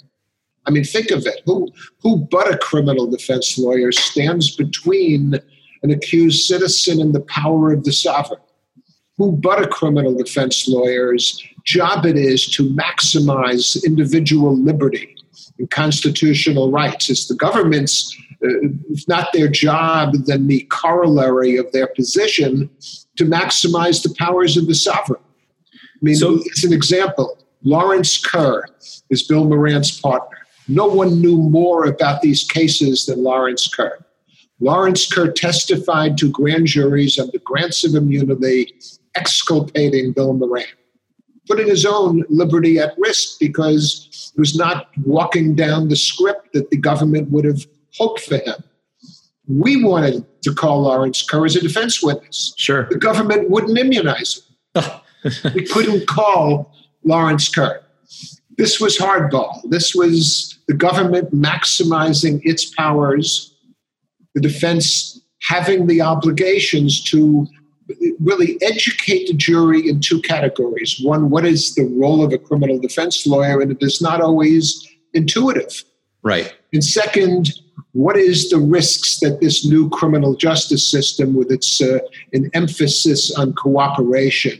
I 0.66 0.72
mean, 0.72 0.84
think 0.84 1.12
of 1.12 1.26
it. 1.26 1.42
Who 1.46 1.72
who 2.02 2.18
but 2.32 2.54
a 2.54 2.58
criminal 2.58 3.08
defense 3.08 3.58
lawyer 3.58 3.92
stands 3.92 4.56
between 4.56 5.40
an 5.84 5.92
accused 5.92 6.46
citizen 6.46 7.02
and 7.02 7.14
the 7.14 7.22
power 7.22 7.74
of 7.74 7.84
the 7.84 7.92
sovereign? 7.92 8.40
Who 9.18 9.34
but 9.34 9.62
a 9.62 9.68
criminal 9.68 10.16
defense 10.16 10.68
lawyer's 10.68 11.42
job 11.66 12.06
it 12.06 12.18
is 12.18 12.46
to 12.48 12.70
maximize 12.70 13.84
individual 13.86 14.58
liberty 14.58 15.16
and 15.60 15.70
constitutional 15.70 16.72
rights? 16.72 17.10
It's 17.10 17.28
the 17.28 17.36
government's, 17.36 18.16
uh, 18.44 18.70
if 18.90 19.08
not 19.08 19.34
their 19.34 19.48
job, 19.48 20.14
then 20.26 20.48
the 20.48 20.62
corollary 20.70 21.58
of 21.58 21.72
their 21.72 21.88
position 21.88 22.70
to 23.18 23.26
maximize 23.26 24.04
the 24.04 24.14
powers 24.18 24.58
of 24.58 24.68
the 24.68 24.76
sovereign. 24.76 25.22
I 25.74 26.00
mean, 26.02 26.16
so, 26.16 26.40
it's 26.46 26.64
an 26.64 26.74
example. 26.74 27.38
Lawrence 27.64 28.18
Kerr 28.18 28.66
is 29.10 29.24
Bill 29.24 29.46
Moran's 29.46 30.00
partner. 30.00 30.38
No 30.68 30.88
one 30.88 31.22
knew 31.22 31.38
more 31.38 31.86
about 31.86 32.22
these 32.22 32.44
cases 32.44 33.06
than 33.06 33.24
Lawrence 33.24 33.68
Kerr. 33.68 34.00
Lawrence 34.60 35.12
Kerr 35.12 35.32
testified 35.32 36.18
to 36.18 36.30
grand 36.30 36.68
juries 36.68 37.20
under 37.20 37.38
grants 37.40 37.84
of 37.84 37.96
immunity, 37.96 38.74
exculpating 39.16 40.14
Bill 40.14 40.34
Moran, 40.34 40.66
putting 41.48 41.68
his 41.68 41.86
own 41.86 42.24
liberty 42.30 42.80
at 42.80 42.94
risk 42.98 43.40
because 43.40 44.32
he 44.34 44.40
was 44.40 44.56
not 44.56 44.88
walking 45.04 45.56
down 45.56 45.90
the 45.90 45.96
script 45.96 46.54
that 46.54 46.70
the 46.70 46.78
government 46.78 47.30
would 47.32 47.46
have 47.46 47.66
hoped 47.96 48.22
for 48.22 48.38
him. 48.38 48.64
We 49.48 49.84
wanted 49.84 50.26
to 50.44 50.54
call 50.54 50.82
Lawrence 50.84 51.22
Kerr 51.22 51.46
as 51.46 51.56
a 51.56 51.62
defense 51.62 52.02
witness. 52.02 52.54
Sure. 52.58 52.88
The 52.90 52.98
government 52.98 53.50
wouldn't 53.50 53.78
immunize 53.78 54.42
him. 54.74 54.84
we 55.54 55.66
couldn't 55.66 56.08
call 56.08 56.74
Lawrence 57.04 57.50
Kerr. 57.50 57.82
This 58.58 58.80
was 58.80 58.98
hardball. 58.98 59.60
This 59.70 59.96
was 59.96 60.60
the 60.68 60.74
government 60.74 61.34
maximizing 61.34 62.40
its 62.44 62.66
powers, 62.66 63.56
the 64.36 64.42
defense 64.42 65.22
having 65.42 65.88
the 65.88 66.02
obligations 66.02 67.04
to 67.04 67.48
really 68.20 68.58
educate 68.62 69.28
the 69.28 69.34
jury 69.34 69.90
in 69.90 70.00
two 70.00 70.22
categories. 70.22 71.00
One, 71.04 71.30
what 71.30 71.46
is 71.46 71.76
the 71.76 71.86
role 71.86 72.24
of 72.24 72.32
a 72.34 72.38
criminal 72.38 72.80
defense 72.80 73.28
lawyer? 73.28 73.62
And 73.62 73.72
it 73.72 73.78
is 73.82 74.02
not 74.02 74.22
always 74.22 74.88
intuitive. 75.14 75.84
Right. 76.24 76.56
And 76.72 76.84
second, 76.84 77.52
what 77.92 78.18
is 78.18 78.50
the 78.50 78.58
risks 78.58 79.20
that 79.20 79.40
this 79.42 79.66
new 79.66 79.90
criminal 79.90 80.36
justice 80.36 80.90
system, 80.90 81.36
with 81.36 81.52
its 81.52 81.82
uh, 81.82 82.00
an 82.32 82.50
emphasis 82.54 83.34
on 83.36 83.54
cooperation, 83.54 84.60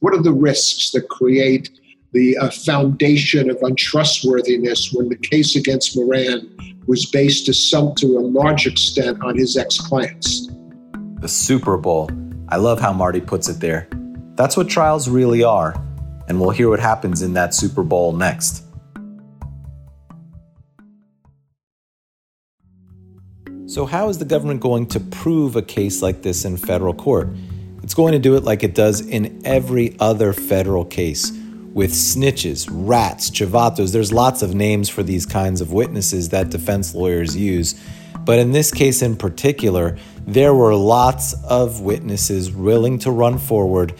what 0.00 0.14
are 0.14 0.22
the 0.22 0.32
risks 0.32 0.90
that 0.92 1.08
create 1.08 1.70
the 2.12 2.36
uh, 2.38 2.50
foundation 2.50 3.50
of 3.50 3.58
untrustworthiness 3.62 4.92
when 4.92 5.08
the 5.08 5.16
case 5.16 5.56
against 5.56 5.96
Moran 5.96 6.48
was 6.86 7.06
based 7.06 7.46
to 7.46 7.54
some 7.54 7.94
to 7.96 8.18
a 8.18 8.20
large 8.20 8.66
extent 8.66 9.22
on 9.22 9.36
his 9.36 9.56
ex-clients? 9.56 10.48
The 11.20 11.28
Super 11.28 11.76
Bowl. 11.76 12.10
I 12.52 12.56
love 12.56 12.80
how 12.80 12.92
Marty 12.92 13.22
puts 13.22 13.48
it 13.48 13.60
there. 13.60 13.88
That's 14.34 14.58
what 14.58 14.68
trials 14.68 15.08
really 15.08 15.42
are, 15.42 15.74
and 16.28 16.38
we'll 16.38 16.50
hear 16.50 16.68
what 16.68 16.80
happens 16.80 17.22
in 17.22 17.32
that 17.32 17.54
Super 17.54 17.82
Bowl 17.82 18.12
next. 18.12 18.66
So, 23.64 23.86
how 23.86 24.10
is 24.10 24.18
the 24.18 24.26
government 24.26 24.60
going 24.60 24.86
to 24.88 25.00
prove 25.00 25.56
a 25.56 25.62
case 25.62 26.02
like 26.02 26.20
this 26.20 26.44
in 26.44 26.58
federal 26.58 26.92
court? 26.92 27.30
It's 27.82 27.94
going 27.94 28.12
to 28.12 28.18
do 28.18 28.36
it 28.36 28.44
like 28.44 28.62
it 28.62 28.74
does 28.74 29.00
in 29.00 29.40
every 29.46 29.96
other 29.98 30.34
federal 30.34 30.84
case 30.84 31.32
with 31.72 31.92
snitches, 31.92 32.68
rats, 32.70 33.30
chivatos. 33.30 33.94
There's 33.94 34.12
lots 34.12 34.42
of 34.42 34.54
names 34.54 34.90
for 34.90 35.02
these 35.02 35.24
kinds 35.24 35.62
of 35.62 35.72
witnesses 35.72 36.28
that 36.28 36.50
defense 36.50 36.94
lawyers 36.94 37.34
use. 37.34 37.80
But 38.26 38.38
in 38.38 38.52
this 38.52 38.70
case 38.70 39.00
in 39.00 39.16
particular, 39.16 39.96
there 40.26 40.54
were 40.54 40.74
lots 40.74 41.34
of 41.44 41.80
witnesses 41.80 42.50
willing 42.50 42.98
to 43.00 43.10
run 43.10 43.38
forward 43.38 43.94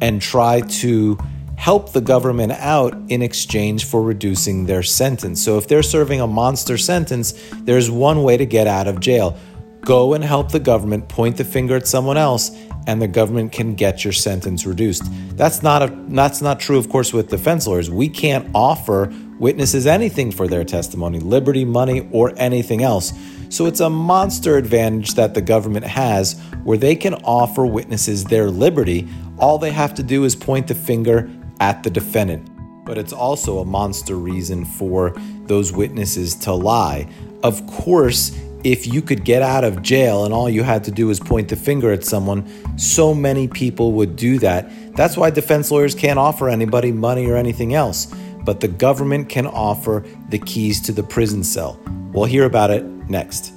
and 0.00 0.20
try 0.20 0.60
to 0.60 1.18
help 1.56 1.92
the 1.92 2.00
government 2.00 2.52
out 2.52 2.96
in 3.08 3.20
exchange 3.20 3.84
for 3.84 4.00
reducing 4.02 4.66
their 4.66 4.82
sentence. 4.82 5.42
So 5.42 5.58
if 5.58 5.66
they're 5.66 5.82
serving 5.82 6.20
a 6.20 6.26
monster 6.26 6.78
sentence, 6.78 7.34
there's 7.62 7.90
one 7.90 8.22
way 8.22 8.36
to 8.36 8.46
get 8.46 8.66
out 8.68 8.86
of 8.86 9.00
jail. 9.00 9.36
Go 9.80 10.14
and 10.14 10.22
help 10.22 10.52
the 10.52 10.60
government 10.60 11.08
point 11.08 11.36
the 11.36 11.44
finger 11.44 11.76
at 11.76 11.86
someone 11.86 12.16
else 12.16 12.50
and 12.86 13.02
the 13.02 13.08
government 13.08 13.52
can 13.52 13.74
get 13.74 14.04
your 14.04 14.12
sentence 14.12 14.64
reduced. 14.66 15.02
That's 15.36 15.62
not 15.62 15.82
a 15.82 16.04
that's 16.08 16.40
not 16.40 16.58
true 16.58 16.78
of 16.78 16.88
course 16.88 17.12
with 17.12 17.28
defense 17.28 17.66
lawyers. 17.66 17.90
We 17.90 18.08
can't 18.08 18.48
offer 18.54 19.12
witnesses 19.38 19.86
anything 19.86 20.30
for 20.30 20.48
their 20.48 20.64
testimony, 20.64 21.18
liberty, 21.20 21.64
money 21.64 22.08
or 22.12 22.32
anything 22.36 22.82
else. 22.82 23.12
So 23.50 23.66
it's 23.66 23.80
a 23.80 23.88
monster 23.88 24.56
advantage 24.56 25.14
that 25.14 25.34
the 25.34 25.40
government 25.40 25.86
has 25.86 26.38
where 26.64 26.78
they 26.78 26.94
can 26.94 27.14
offer 27.14 27.64
witnesses 27.64 28.24
their 28.24 28.50
liberty. 28.50 29.08
All 29.38 29.58
they 29.58 29.70
have 29.70 29.94
to 29.94 30.02
do 30.02 30.24
is 30.24 30.36
point 30.36 30.68
the 30.68 30.74
finger 30.74 31.30
at 31.60 31.82
the 31.82 31.90
defendant. 31.90 32.50
But 32.84 32.98
it's 32.98 33.12
also 33.12 33.58
a 33.58 33.64
monster 33.64 34.16
reason 34.16 34.64
for 34.64 35.14
those 35.44 35.72
witnesses 35.72 36.34
to 36.36 36.52
lie. 36.52 37.08
Of 37.42 37.66
course, 37.66 38.38
if 38.64 38.86
you 38.86 39.00
could 39.00 39.24
get 39.24 39.40
out 39.40 39.64
of 39.64 39.82
jail 39.82 40.24
and 40.24 40.34
all 40.34 40.50
you 40.50 40.62
had 40.62 40.84
to 40.84 40.90
do 40.90 41.06
was 41.06 41.20
point 41.20 41.48
the 41.48 41.56
finger 41.56 41.92
at 41.92 42.04
someone, 42.04 42.46
so 42.78 43.14
many 43.14 43.48
people 43.48 43.92
would 43.92 44.16
do 44.16 44.38
that. 44.40 44.70
That's 44.94 45.16
why 45.16 45.30
defense 45.30 45.70
lawyers 45.70 45.94
can't 45.94 46.18
offer 46.18 46.48
anybody 46.48 46.92
money 46.92 47.26
or 47.26 47.36
anything 47.36 47.74
else. 47.74 48.12
But 48.44 48.60
the 48.60 48.68
government 48.68 49.28
can 49.28 49.46
offer 49.46 50.04
the 50.28 50.38
keys 50.38 50.80
to 50.82 50.92
the 50.92 51.02
prison 51.02 51.44
cell. 51.44 51.80
We'll 52.12 52.24
hear 52.24 52.44
about 52.44 52.70
it 52.70 52.84
next. 53.10 53.52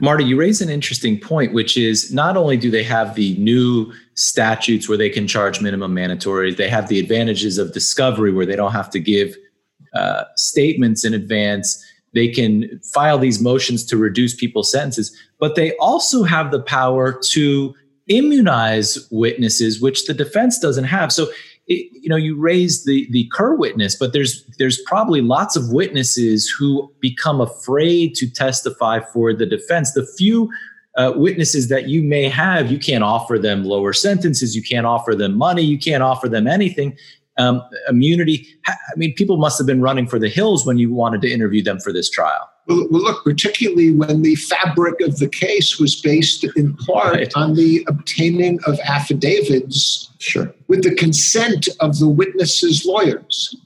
Marty, 0.00 0.24
you 0.24 0.38
raise 0.38 0.60
an 0.60 0.68
interesting 0.68 1.18
point, 1.18 1.52
which 1.52 1.76
is 1.76 2.12
not 2.12 2.36
only 2.36 2.56
do 2.56 2.70
they 2.70 2.84
have 2.84 3.16
the 3.16 3.36
new 3.36 3.92
statutes 4.14 4.88
where 4.88 4.98
they 4.98 5.10
can 5.10 5.26
charge 5.26 5.60
minimum 5.60 5.92
mandatory, 5.92 6.54
they 6.54 6.68
have 6.68 6.88
the 6.88 7.00
advantages 7.00 7.58
of 7.58 7.72
discovery 7.72 8.32
where 8.32 8.46
they 8.46 8.54
don't 8.54 8.72
have 8.72 8.90
to 8.90 9.00
give 9.00 9.34
uh, 9.94 10.22
statements 10.36 11.04
in 11.04 11.14
advance. 11.14 11.84
They 12.14 12.28
can 12.28 12.80
file 12.94 13.18
these 13.18 13.40
motions 13.40 13.84
to 13.86 13.96
reduce 13.96 14.36
people's 14.36 14.70
sentences, 14.70 15.16
but 15.40 15.56
they 15.56 15.76
also 15.78 16.22
have 16.22 16.52
the 16.52 16.62
power 16.62 17.12
to 17.30 17.74
immunize 18.06 19.08
witnesses, 19.10 19.80
which 19.80 20.06
the 20.06 20.14
defense 20.14 20.58
doesn't 20.58 20.84
have. 20.84 21.12
So, 21.12 21.26
it, 21.68 21.90
you 21.92 22.08
know, 22.08 22.16
you 22.16 22.36
raise 22.36 22.84
the 22.84 23.06
the 23.10 23.30
Kerr 23.32 23.54
witness, 23.54 23.94
but 23.94 24.12
there's 24.12 24.44
there's 24.58 24.80
probably 24.82 25.20
lots 25.20 25.56
of 25.56 25.70
witnesses 25.70 26.52
who 26.58 26.90
become 27.00 27.40
afraid 27.40 28.14
to 28.16 28.30
testify 28.30 29.00
for 29.12 29.32
the 29.34 29.46
defense. 29.46 29.92
The 29.92 30.06
few 30.16 30.50
uh, 30.96 31.12
witnesses 31.14 31.68
that 31.68 31.88
you 31.88 32.02
may 32.02 32.28
have, 32.28 32.72
you 32.72 32.78
can't 32.78 33.04
offer 33.04 33.38
them 33.38 33.64
lower 33.64 33.92
sentences, 33.92 34.56
you 34.56 34.62
can't 34.62 34.86
offer 34.86 35.14
them 35.14 35.36
money, 35.36 35.62
you 35.62 35.78
can't 35.78 36.02
offer 36.02 36.28
them 36.28 36.46
anything. 36.46 36.96
Um, 37.36 37.62
immunity. 37.88 38.48
I 38.66 38.74
mean, 38.96 39.14
people 39.14 39.36
must 39.36 39.58
have 39.58 39.66
been 39.66 39.80
running 39.80 40.08
for 40.08 40.18
the 40.18 40.28
hills 40.28 40.66
when 40.66 40.76
you 40.76 40.92
wanted 40.92 41.20
to 41.20 41.30
interview 41.30 41.62
them 41.62 41.78
for 41.78 41.92
this 41.92 42.10
trial. 42.10 42.50
Well, 42.68 42.86
look, 42.90 43.24
particularly 43.24 43.92
when 43.92 44.20
the 44.20 44.34
fabric 44.34 45.00
of 45.00 45.18
the 45.18 45.28
case 45.28 45.78
was 45.80 45.98
based 46.00 46.44
in 46.54 46.76
part 46.76 47.14
right. 47.14 47.32
on 47.34 47.54
the 47.54 47.82
obtaining 47.88 48.58
of 48.66 48.78
affidavits 48.80 50.10
sure. 50.18 50.54
with 50.68 50.82
the 50.82 50.94
consent 50.94 51.68
of 51.80 51.98
the 51.98 52.08
witnesses' 52.08 52.84
lawyers. 52.84 53.56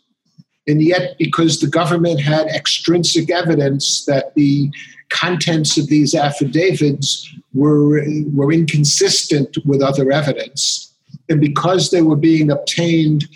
And 0.69 0.81
yet, 0.81 1.17
because 1.19 1.59
the 1.59 1.67
government 1.67 2.21
had 2.21 2.47
extrinsic 2.47 3.29
evidence 3.29 4.05
that 4.05 4.37
the 4.37 4.71
contents 5.09 5.77
of 5.77 5.89
these 5.89 6.15
affidavits 6.15 7.29
were, 7.53 8.05
were 8.33 8.53
inconsistent 8.53 9.59
with 9.67 9.83
other 9.83 10.13
evidence, 10.13 10.95
and 11.29 11.41
because 11.41 11.91
they 11.91 12.03
were 12.03 12.17
being 12.17 12.53
obtained 12.53 13.27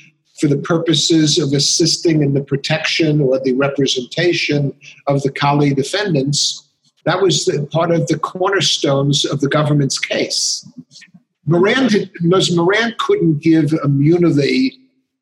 for 0.40 0.48
the 0.48 0.58
purposes 0.58 1.38
of 1.38 1.52
assisting 1.52 2.22
in 2.22 2.34
the 2.34 2.42
protection 2.42 3.20
or 3.20 3.38
the 3.40 3.54
representation 3.54 4.74
of 5.06 5.22
the 5.22 5.30
Cali 5.30 5.72
defendants, 5.72 6.62
that 7.04 7.22
was 7.22 7.48
part 7.70 7.90
of 7.90 8.06
the 8.08 8.18
cornerstones 8.18 9.24
of 9.24 9.40
the 9.40 9.48
government's 9.48 9.98
case. 9.98 10.68
Moran, 11.46 11.86
did, 11.86 12.10
Moran 12.20 12.94
couldn't 12.98 13.38
give 13.38 13.72
immunity 13.84 14.78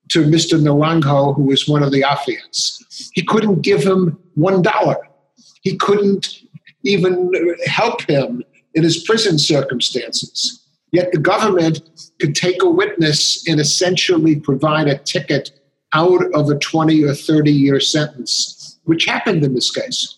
to 0.08 0.24
Mr. 0.24 0.58
Naranjo, 0.58 1.36
who 1.36 1.42
was 1.44 1.68
one 1.68 1.82
of 1.82 1.92
the 1.92 2.02
affiants. 2.02 3.10
He 3.12 3.22
couldn't 3.22 3.62
give 3.62 3.82
him 3.82 4.18
one 4.34 4.62
dollar. 4.62 4.96
He 5.62 5.76
couldn't 5.76 6.40
even 6.84 7.32
help 7.66 8.02
him 8.02 8.42
in 8.74 8.82
his 8.82 9.02
prison 9.04 9.38
circumstances. 9.38 10.63
Yet 10.94 11.10
the 11.10 11.18
government 11.18 11.80
could 12.20 12.36
take 12.36 12.62
a 12.62 12.70
witness 12.70 13.44
and 13.48 13.58
essentially 13.58 14.38
provide 14.38 14.86
a 14.86 14.98
ticket 14.98 15.50
out 15.92 16.22
of 16.34 16.48
a 16.48 16.56
20 16.56 17.02
or 17.02 17.12
30 17.12 17.50
year 17.50 17.80
sentence, 17.80 18.78
which 18.84 19.04
happened 19.04 19.42
in 19.42 19.54
this 19.54 19.72
case. 19.72 20.16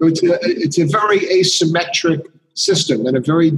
It's 0.00 0.22
a, 0.22 0.38
it's 0.42 0.78
a 0.78 0.86
very 0.86 1.18
asymmetric 1.18 2.26
system 2.54 3.04
and 3.04 3.18
a 3.18 3.20
very, 3.20 3.48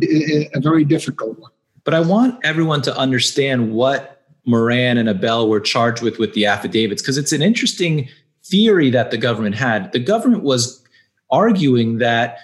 a 0.52 0.58
very 0.58 0.84
difficult 0.84 1.38
one. 1.38 1.52
But 1.84 1.94
I 1.94 2.00
want 2.00 2.44
everyone 2.44 2.82
to 2.82 2.96
understand 2.98 3.72
what 3.72 4.26
Moran 4.44 4.98
and 4.98 5.08
Abbell 5.08 5.48
were 5.48 5.60
charged 5.60 6.02
with 6.02 6.18
with 6.18 6.34
the 6.34 6.46
affidavits, 6.46 7.00
because 7.00 7.16
it's 7.16 7.32
an 7.32 7.42
interesting 7.42 8.08
theory 8.44 8.90
that 8.90 9.12
the 9.12 9.18
government 9.18 9.54
had. 9.54 9.92
The 9.92 10.00
government 10.00 10.42
was 10.42 10.84
arguing 11.30 11.98
that 11.98 12.38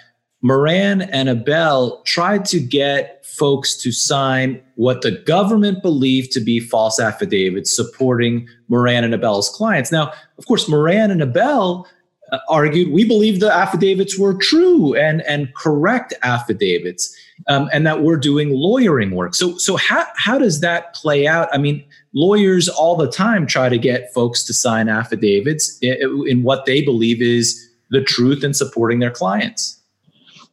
Moran 0.47 1.01
and 1.01 1.27
Abbell 1.27 2.01
tried 2.03 2.45
to 2.45 2.59
get 2.61 3.25
folks 3.25 3.75
to 3.75 3.91
sign 3.91 4.61
what 4.75 5.01
the 5.01 5.11
government 5.11 5.81
believed 5.81 6.31
to 6.31 6.39
be 6.39 6.61
false 6.61 7.01
affidavits 7.01 7.75
supporting 7.75 8.47
Moran 8.69 9.03
and 9.03 9.13
Abbell's 9.13 9.49
clients. 9.49 9.91
Now, 9.91 10.13
of 10.37 10.47
course, 10.47 10.69
Moran 10.69 11.11
and 11.11 11.21
Abell 11.21 11.85
uh, 12.31 12.39
argued 12.47 12.93
we 12.93 13.03
believe 13.03 13.41
the 13.41 13.53
affidavits 13.53 14.17
were 14.17 14.35
true 14.35 14.95
and, 14.95 15.21
and 15.23 15.53
correct 15.55 16.13
affidavits, 16.23 17.13
um, 17.47 17.69
and 17.73 17.85
that 17.85 18.01
we're 18.01 18.17
doing 18.17 18.51
lawyering 18.51 19.11
work. 19.11 19.35
So, 19.35 19.57
so 19.57 19.75
how, 19.75 20.05
how 20.15 20.37
does 20.37 20.61
that 20.61 20.93
play 20.93 21.27
out? 21.27 21.49
I 21.51 21.57
mean, 21.57 21.83
lawyers 22.13 22.69
all 22.69 22.95
the 22.95 23.11
time 23.11 23.47
try 23.47 23.67
to 23.67 23.77
get 23.77 24.13
folks 24.13 24.45
to 24.45 24.53
sign 24.53 24.87
affidavits 24.87 25.77
in, 25.81 26.25
in 26.25 26.43
what 26.43 26.65
they 26.65 26.81
believe 26.81 27.21
is 27.21 27.69
the 27.89 28.01
truth 28.01 28.45
in 28.45 28.53
supporting 28.53 28.99
their 28.99 29.11
clients. 29.11 29.76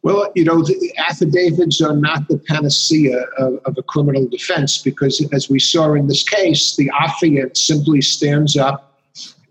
Well, 0.05 0.31
you 0.35 0.45
know, 0.45 0.63
affidavits 0.99 1.81
are 1.81 1.97
not 1.97 2.29
the 2.29 2.37
panacea 2.37 3.23
of, 3.39 3.55
of, 3.65 3.79
a 3.79 3.83
criminal 3.83 4.29
defense 4.29 4.77
because, 4.77 5.27
as 5.33 5.49
we 5.49 5.59
saw 5.59 5.95
in 5.95 6.09
this 6.09 6.23
case, 6.23 6.77
the 6.77 6.91
affiant 6.91 7.57
simply 7.57 8.03
stands 8.03 8.55
up 8.55 9.01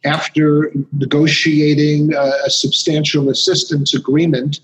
after 0.05 0.71
negotiating 0.91 2.13
a, 2.13 2.31
a 2.45 2.51
substantial 2.51 3.31
assistance 3.31 3.95
agreement 3.95 4.59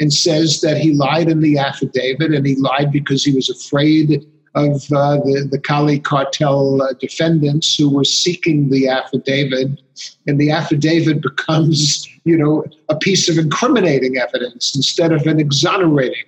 and 0.00 0.14
says 0.14 0.62
that 0.62 0.78
he 0.78 0.94
lied 0.94 1.28
in 1.28 1.40
the 1.40 1.58
affidavit 1.58 2.32
and 2.32 2.46
he 2.46 2.56
lied 2.56 2.90
because 2.90 3.22
he 3.22 3.34
was 3.34 3.50
afraid 3.50 4.24
of 4.54 4.76
uh, 4.92 5.16
the, 5.16 5.46
the 5.50 5.60
Cali 5.60 6.00
cartel 6.00 6.80
uh, 6.80 6.94
defendants 6.94 7.76
who 7.76 7.90
were 7.90 8.04
seeking 8.04 8.70
the 8.70 8.88
affidavit. 8.88 9.80
And 10.26 10.40
the 10.40 10.50
affidavit 10.50 11.20
becomes, 11.28 12.08
you 12.28 12.36
know, 12.36 12.64
a 12.90 12.96
piece 12.96 13.28
of 13.30 13.38
incriminating 13.38 14.18
evidence 14.18 14.76
instead 14.76 15.12
of 15.12 15.26
an 15.26 15.40
exonerating 15.40 16.24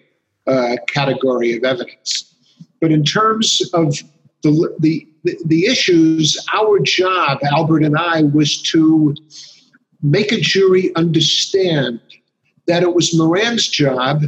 uh, 0.47 0.77
category 0.89 1.55
of 1.57 1.63
evidence. 1.63 2.35
But 2.81 2.91
in 2.91 3.05
terms 3.05 3.61
of 3.75 3.95
the, 4.43 4.75
the, 4.79 5.07
the 5.45 5.67
issues, 5.67 6.43
our 6.55 6.79
job, 6.81 7.39
Albert 7.53 7.83
and 7.83 7.97
I, 7.99 8.23
was 8.23 8.63
to 8.73 9.15
make 10.03 10.33
a 10.33 10.41
jury 10.41 10.91
understand 10.97 12.01
that 12.67 12.83
it 12.83 12.95
was 12.95 13.15
Moran's 13.15 13.69
job 13.69 14.23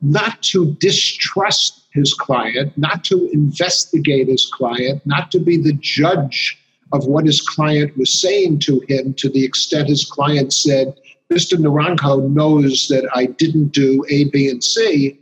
not 0.00 0.40
to 0.42 0.76
distrust 0.78 1.88
his 1.92 2.14
client, 2.14 2.76
not 2.76 3.02
to 3.04 3.28
investigate 3.32 4.28
his 4.28 4.46
client, 4.46 5.04
not 5.04 5.32
to 5.32 5.40
be 5.40 5.56
the 5.56 5.72
judge 5.80 6.56
of 6.94 7.06
what 7.06 7.26
his 7.26 7.40
client 7.40 7.96
was 7.98 8.20
saying 8.20 8.60
to 8.60 8.80
him 8.88 9.12
to 9.14 9.28
the 9.28 9.44
extent 9.44 9.88
his 9.88 10.04
client 10.04 10.52
said, 10.52 10.94
Mr. 11.30 11.58
Naranjo 11.58 12.30
knows 12.30 12.86
that 12.88 13.08
I 13.14 13.26
didn't 13.26 13.72
do 13.72 14.04
A, 14.08 14.30
B, 14.30 14.48
and 14.48 14.62
C. 14.62 15.18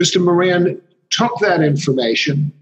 Mr. 0.00 0.22
Moran 0.22 0.80
took 1.08 1.38
that 1.40 1.62
information, 1.62 2.52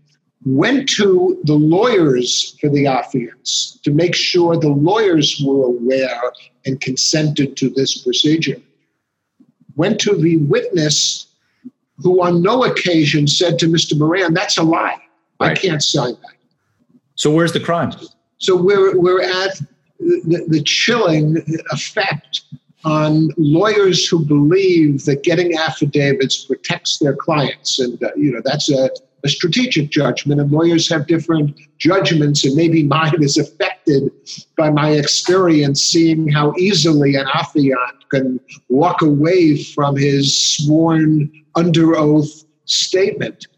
went 0.44 0.88
to 0.90 1.40
the 1.42 1.54
lawyers 1.54 2.56
for 2.60 2.70
the 2.70 2.84
affiants 2.84 3.82
to 3.82 3.90
make 3.90 4.14
sure 4.14 4.56
the 4.56 4.68
lawyers 4.68 5.42
were 5.44 5.66
aware 5.66 6.22
and 6.66 6.80
consented 6.80 7.56
to 7.56 7.68
this 7.70 8.02
procedure, 8.02 8.60
went 9.74 9.98
to 10.00 10.14
the 10.14 10.36
witness 10.36 11.26
who 11.98 12.22
on 12.22 12.42
no 12.42 12.62
occasion 12.62 13.26
said 13.26 13.58
to 13.58 13.66
Mr. 13.66 13.98
Moran, 13.98 14.34
that's 14.34 14.56
a 14.56 14.62
lie. 14.62 15.00
Right. 15.40 15.50
I 15.50 15.54
can't 15.54 15.82
sign 15.82 16.12
that. 16.22 16.35
So 17.16 17.30
where's 17.30 17.52
the 17.52 17.60
crime? 17.60 17.92
So 18.38 18.56
we're, 18.56 18.98
we're 18.98 19.22
at 19.22 19.60
the, 19.98 20.44
the 20.48 20.62
chilling 20.62 21.42
effect 21.72 22.42
on 22.84 23.30
lawyers 23.36 24.06
who 24.06 24.24
believe 24.24 25.04
that 25.06 25.24
getting 25.24 25.56
affidavits 25.56 26.44
protects 26.44 26.98
their 26.98 27.16
clients. 27.16 27.78
And, 27.78 28.00
uh, 28.02 28.10
you 28.16 28.30
know, 28.30 28.40
that's 28.44 28.70
a, 28.70 28.90
a 29.24 29.28
strategic 29.28 29.90
judgment, 29.90 30.40
and 30.40 30.52
lawyers 30.52 30.88
have 30.90 31.06
different 31.06 31.58
judgments, 31.78 32.44
and 32.44 32.54
maybe 32.54 32.84
mine 32.84 33.22
is 33.22 33.38
affected 33.38 34.12
by 34.56 34.70
my 34.70 34.90
experience 34.90 35.80
seeing 35.80 36.28
how 36.28 36.54
easily 36.58 37.16
an 37.16 37.26
affiant 37.26 38.08
can 38.10 38.38
walk 38.68 39.02
away 39.02 39.62
from 39.64 39.96
his 39.96 40.56
sworn 40.56 41.32
under 41.56 41.96
oath 41.96 42.44
statement. 42.66 43.48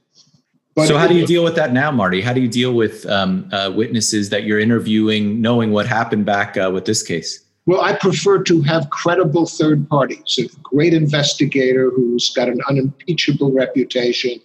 But 0.78 0.86
so, 0.86 0.96
how 0.96 1.08
do 1.08 1.16
you 1.16 1.26
deal 1.26 1.42
with 1.42 1.56
that 1.56 1.72
now, 1.72 1.90
Marty? 1.90 2.20
How 2.20 2.32
do 2.32 2.40
you 2.40 2.46
deal 2.46 2.72
with 2.72 3.04
um, 3.06 3.50
uh, 3.52 3.72
witnesses 3.74 4.30
that 4.30 4.44
you're 4.44 4.60
interviewing, 4.60 5.40
knowing 5.40 5.72
what 5.72 5.88
happened 5.88 6.24
back 6.24 6.56
uh, 6.56 6.70
with 6.72 6.84
this 6.84 7.02
case? 7.02 7.44
Well, 7.66 7.80
I 7.80 7.94
prefer 7.94 8.44
to 8.44 8.62
have 8.62 8.88
credible 8.90 9.46
third 9.46 9.88
parties, 9.88 10.38
a 10.38 10.46
great 10.62 10.94
investigator 10.94 11.90
who's 11.90 12.30
got 12.30 12.46
an 12.46 12.60
unimpeachable 12.68 13.50
reputation, 13.50 14.40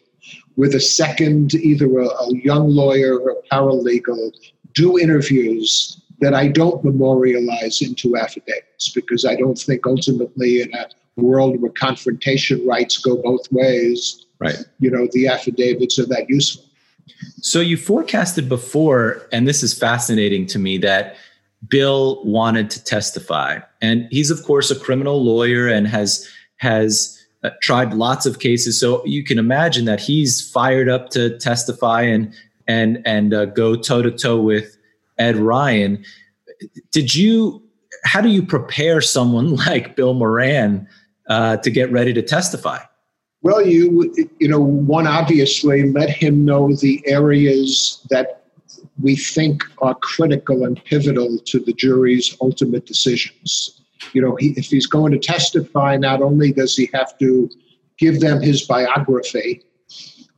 with 0.55 0.73
a 0.73 0.79
second, 0.79 1.53
either 1.53 1.99
a, 1.99 2.07
a 2.07 2.35
young 2.37 2.67
lawyer 2.67 3.19
or 3.19 3.29
a 3.29 3.55
paralegal, 3.55 4.31
do 4.73 4.97
interviews 4.97 6.01
that 6.21 6.33
I 6.33 6.47
don't 6.47 6.83
memorialize 6.83 7.83
into 7.83 8.17
affidavits 8.17 8.89
because 8.89 9.23
I 9.23 9.35
don't 9.35 9.59
think 9.59 9.85
ultimately 9.85 10.61
in 10.61 10.73
a 10.73 10.87
world 11.15 11.61
where 11.61 11.71
confrontation 11.71 12.65
rights 12.65 12.97
go 12.97 13.17
both 13.17 13.51
ways, 13.51 14.22
right? 14.43 14.65
You 14.79 14.91
know, 14.91 15.07
the 15.11 15.27
affidavits 15.27 15.97
are 15.99 16.05
that 16.07 16.29
useful. 16.29 16.65
So 17.41 17.59
you 17.59 17.77
forecasted 17.77 18.47
before, 18.47 19.27
and 19.31 19.47
this 19.47 19.63
is 19.63 19.77
fascinating 19.77 20.45
to 20.47 20.59
me 20.59 20.77
that 20.79 21.15
Bill 21.67 22.23
wanted 22.23 22.69
to 22.71 22.83
testify, 22.83 23.59
and 23.81 24.07
he's 24.11 24.31
of 24.31 24.43
course 24.43 24.71
a 24.71 24.79
criminal 24.79 25.23
lawyer 25.23 25.67
and 25.67 25.87
has 25.87 26.27
has 26.57 27.19
uh, 27.43 27.51
tried 27.61 27.93
lots 27.93 28.25
of 28.25 28.39
cases. 28.39 28.79
So 28.79 29.05
you 29.05 29.23
can 29.23 29.37
imagine 29.37 29.85
that 29.85 29.99
he's 29.99 30.41
fired 30.49 30.89
up 30.89 31.09
to 31.11 31.37
testify 31.39 32.01
and 32.01 32.33
and 32.67 33.01
and 33.05 33.33
uh, 33.33 33.45
go 33.45 33.75
toe 33.75 34.01
to 34.01 34.11
toe 34.11 34.39
with 34.39 34.77
Ed 35.17 35.37
Ryan. 35.37 36.03
Did 36.91 37.15
you? 37.15 37.61
How 38.05 38.19
do 38.19 38.29
you 38.29 38.43
prepare 38.43 38.99
someone 38.99 39.55
like 39.67 39.95
Bill 39.95 40.13
Moran 40.13 40.87
uh, 41.29 41.57
to 41.57 41.69
get 41.69 41.91
ready 41.91 42.13
to 42.13 42.21
testify? 42.21 42.79
Well, 43.43 43.65
you 43.65 44.13
you 44.39 44.47
know, 44.47 44.61
one 44.61 45.05
obviously 45.05 45.91
let 45.91 46.09
him 46.09 46.45
know 46.45 46.73
the 46.73 47.03
areas 47.05 48.05
that 48.09 48.45
we 49.01 49.17
think 49.17 49.63
are 49.79 49.95
critical 49.95 50.63
and 50.63 50.83
pivotal 50.85 51.37
to 51.39 51.59
the 51.59 51.73
jury's 51.73 52.37
ultimate 52.39 52.85
decisions. 52.85 53.81
You 54.13 54.21
know, 54.21 54.35
he, 54.37 54.53
if 54.57 54.67
he's 54.67 54.87
going 54.87 55.11
to 55.11 55.19
testify, 55.19 55.97
not 55.97 56.21
only 56.21 56.53
does 56.53 56.75
he 56.75 56.89
have 56.93 57.17
to 57.19 57.49
give 57.97 58.21
them 58.21 58.41
his 58.41 58.65
biography, 58.65 59.63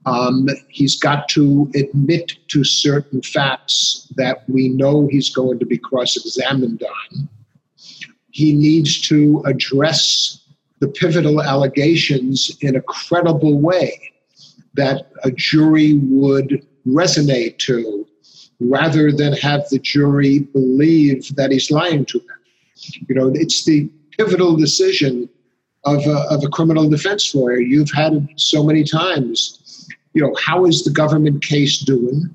um, 0.07 0.47
he's 0.69 0.99
got 0.99 1.27
to 1.29 1.71
admit 1.75 2.33
to 2.49 2.63
certain 2.63 3.21
facts 3.21 4.11
that 4.17 4.47
we 4.49 4.69
know 4.69 5.07
he's 5.11 5.29
going 5.29 5.59
to 5.59 5.65
be 5.65 5.77
cross 5.77 6.15
examined 6.17 6.83
on. 6.83 7.29
He 8.31 8.53
needs 8.53 8.99
to 9.01 9.43
address 9.45 10.44
the 10.85 10.91
pivotal 10.91 11.41
allegations 11.41 12.55
in 12.61 12.75
a 12.75 12.81
credible 12.81 13.59
way 13.59 14.11
that 14.75 15.11
a 15.23 15.31
jury 15.31 15.97
would 15.97 16.63
resonate 16.87 17.57
to 17.57 18.05
rather 18.59 19.11
than 19.11 19.33
have 19.33 19.67
the 19.69 19.79
jury 19.79 20.39
believe 20.39 21.35
that 21.35 21.51
he's 21.51 21.71
lying 21.71 22.05
to 22.05 22.19
them. 22.19 22.39
You 23.09 23.15
know, 23.15 23.31
it's 23.33 23.65
the 23.65 23.89
pivotal 24.17 24.55
decision 24.55 25.27
of 25.85 26.05
a, 26.05 26.17
of 26.29 26.43
a 26.43 26.49
criminal 26.49 26.87
defense 26.87 27.33
lawyer. 27.33 27.59
You've 27.59 27.91
had 27.91 28.13
it 28.13 28.23
so 28.35 28.63
many 28.63 28.83
times. 28.83 29.87
You 30.13 30.21
know, 30.21 30.35
how 30.45 30.65
is 30.65 30.83
the 30.83 30.91
government 30.91 31.43
case 31.43 31.79
doing? 31.79 32.33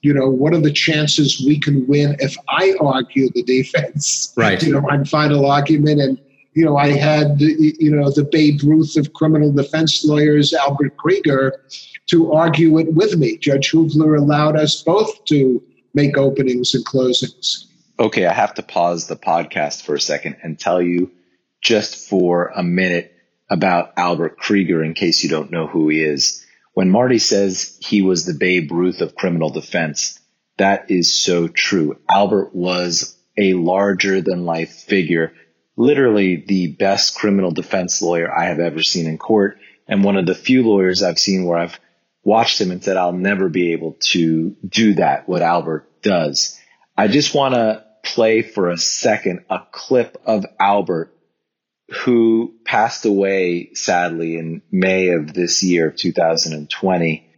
You 0.00 0.14
know, 0.14 0.28
what 0.30 0.54
are 0.54 0.60
the 0.60 0.72
chances 0.72 1.44
we 1.46 1.60
can 1.60 1.86
win 1.86 2.16
if 2.20 2.36
I 2.48 2.74
argue 2.80 3.28
the 3.34 3.42
defense? 3.42 4.32
Right. 4.36 4.62
You 4.62 4.72
know, 4.72 4.88
on 4.90 5.04
final 5.04 5.44
argument. 5.44 6.00
And, 6.00 6.18
you 6.54 6.64
know, 6.64 6.76
I 6.76 6.92
had, 6.92 7.40
you 7.40 7.90
know, 7.90 8.10
the 8.10 8.24
Babe 8.24 8.60
Ruth 8.62 8.96
of 8.96 9.12
criminal 9.12 9.52
defense 9.52 10.04
lawyers, 10.04 10.52
Albert 10.52 10.96
Krieger, 10.96 11.64
to 12.06 12.32
argue 12.32 12.78
it 12.78 12.92
with 12.92 13.16
me. 13.16 13.38
Judge 13.38 13.70
Hoeveler 13.70 14.16
allowed 14.16 14.56
us 14.56 14.82
both 14.82 15.24
to 15.26 15.62
make 15.94 16.18
openings 16.18 16.74
and 16.74 16.84
closings. 16.84 17.64
Okay, 17.98 18.26
I 18.26 18.32
have 18.32 18.54
to 18.54 18.62
pause 18.62 19.06
the 19.06 19.16
podcast 19.16 19.82
for 19.82 19.94
a 19.94 20.00
second 20.00 20.36
and 20.42 20.58
tell 20.58 20.82
you 20.82 21.10
just 21.62 22.08
for 22.08 22.52
a 22.54 22.62
minute 22.62 23.14
about 23.48 23.92
Albert 23.96 24.38
Krieger 24.38 24.82
in 24.82 24.94
case 24.94 25.22
you 25.22 25.30
don't 25.30 25.52
know 25.52 25.66
who 25.66 25.88
he 25.88 26.02
is. 26.02 26.44
When 26.74 26.90
Marty 26.90 27.18
says 27.18 27.78
he 27.80 28.02
was 28.02 28.24
the 28.24 28.34
Babe 28.34 28.72
Ruth 28.72 29.00
of 29.00 29.14
criminal 29.14 29.50
defense, 29.50 30.18
that 30.56 30.90
is 30.90 31.22
so 31.22 31.48
true. 31.48 31.98
Albert 32.10 32.54
was 32.54 33.16
a 33.38 33.54
larger 33.54 34.20
than 34.20 34.44
life 34.44 34.72
figure, 34.72 35.34
literally 35.76 36.36
the 36.36 36.68
best 36.68 37.14
criminal 37.14 37.50
defense 37.50 38.02
lawyer 38.02 38.32
I 38.32 38.46
have 38.46 38.60
ever 38.60 38.82
seen 38.82 39.06
in 39.06 39.18
court, 39.18 39.58
and 39.88 40.04
one 40.04 40.16
of 40.16 40.26
the 40.26 40.34
few 40.34 40.62
lawyers 40.62 41.02
I've 41.02 41.18
seen 41.18 41.44
where 41.44 41.58
I've 41.58 41.78
watched 42.24 42.60
him 42.60 42.70
and 42.70 42.82
said, 42.82 42.96
I'll 42.96 43.12
never 43.12 43.48
be 43.48 43.72
able 43.72 43.96
to 44.00 44.56
do 44.66 44.94
that, 44.94 45.28
what 45.28 45.42
Albert 45.42 46.02
does. 46.02 46.58
I 46.96 47.08
just 47.08 47.34
want 47.34 47.54
to 47.54 47.84
play 48.02 48.42
for 48.42 48.68
a 48.68 48.76
second 48.76 49.44
a 49.48 49.60
clip 49.70 50.20
of 50.26 50.44
Albert 50.58 51.14
who 51.90 52.54
passed 52.64 53.04
away 53.04 53.74
sadly 53.74 54.36
in 54.36 54.62
May 54.70 55.10
of 55.10 55.34
this 55.34 55.62
year, 55.62 55.90
2020. 55.90 57.28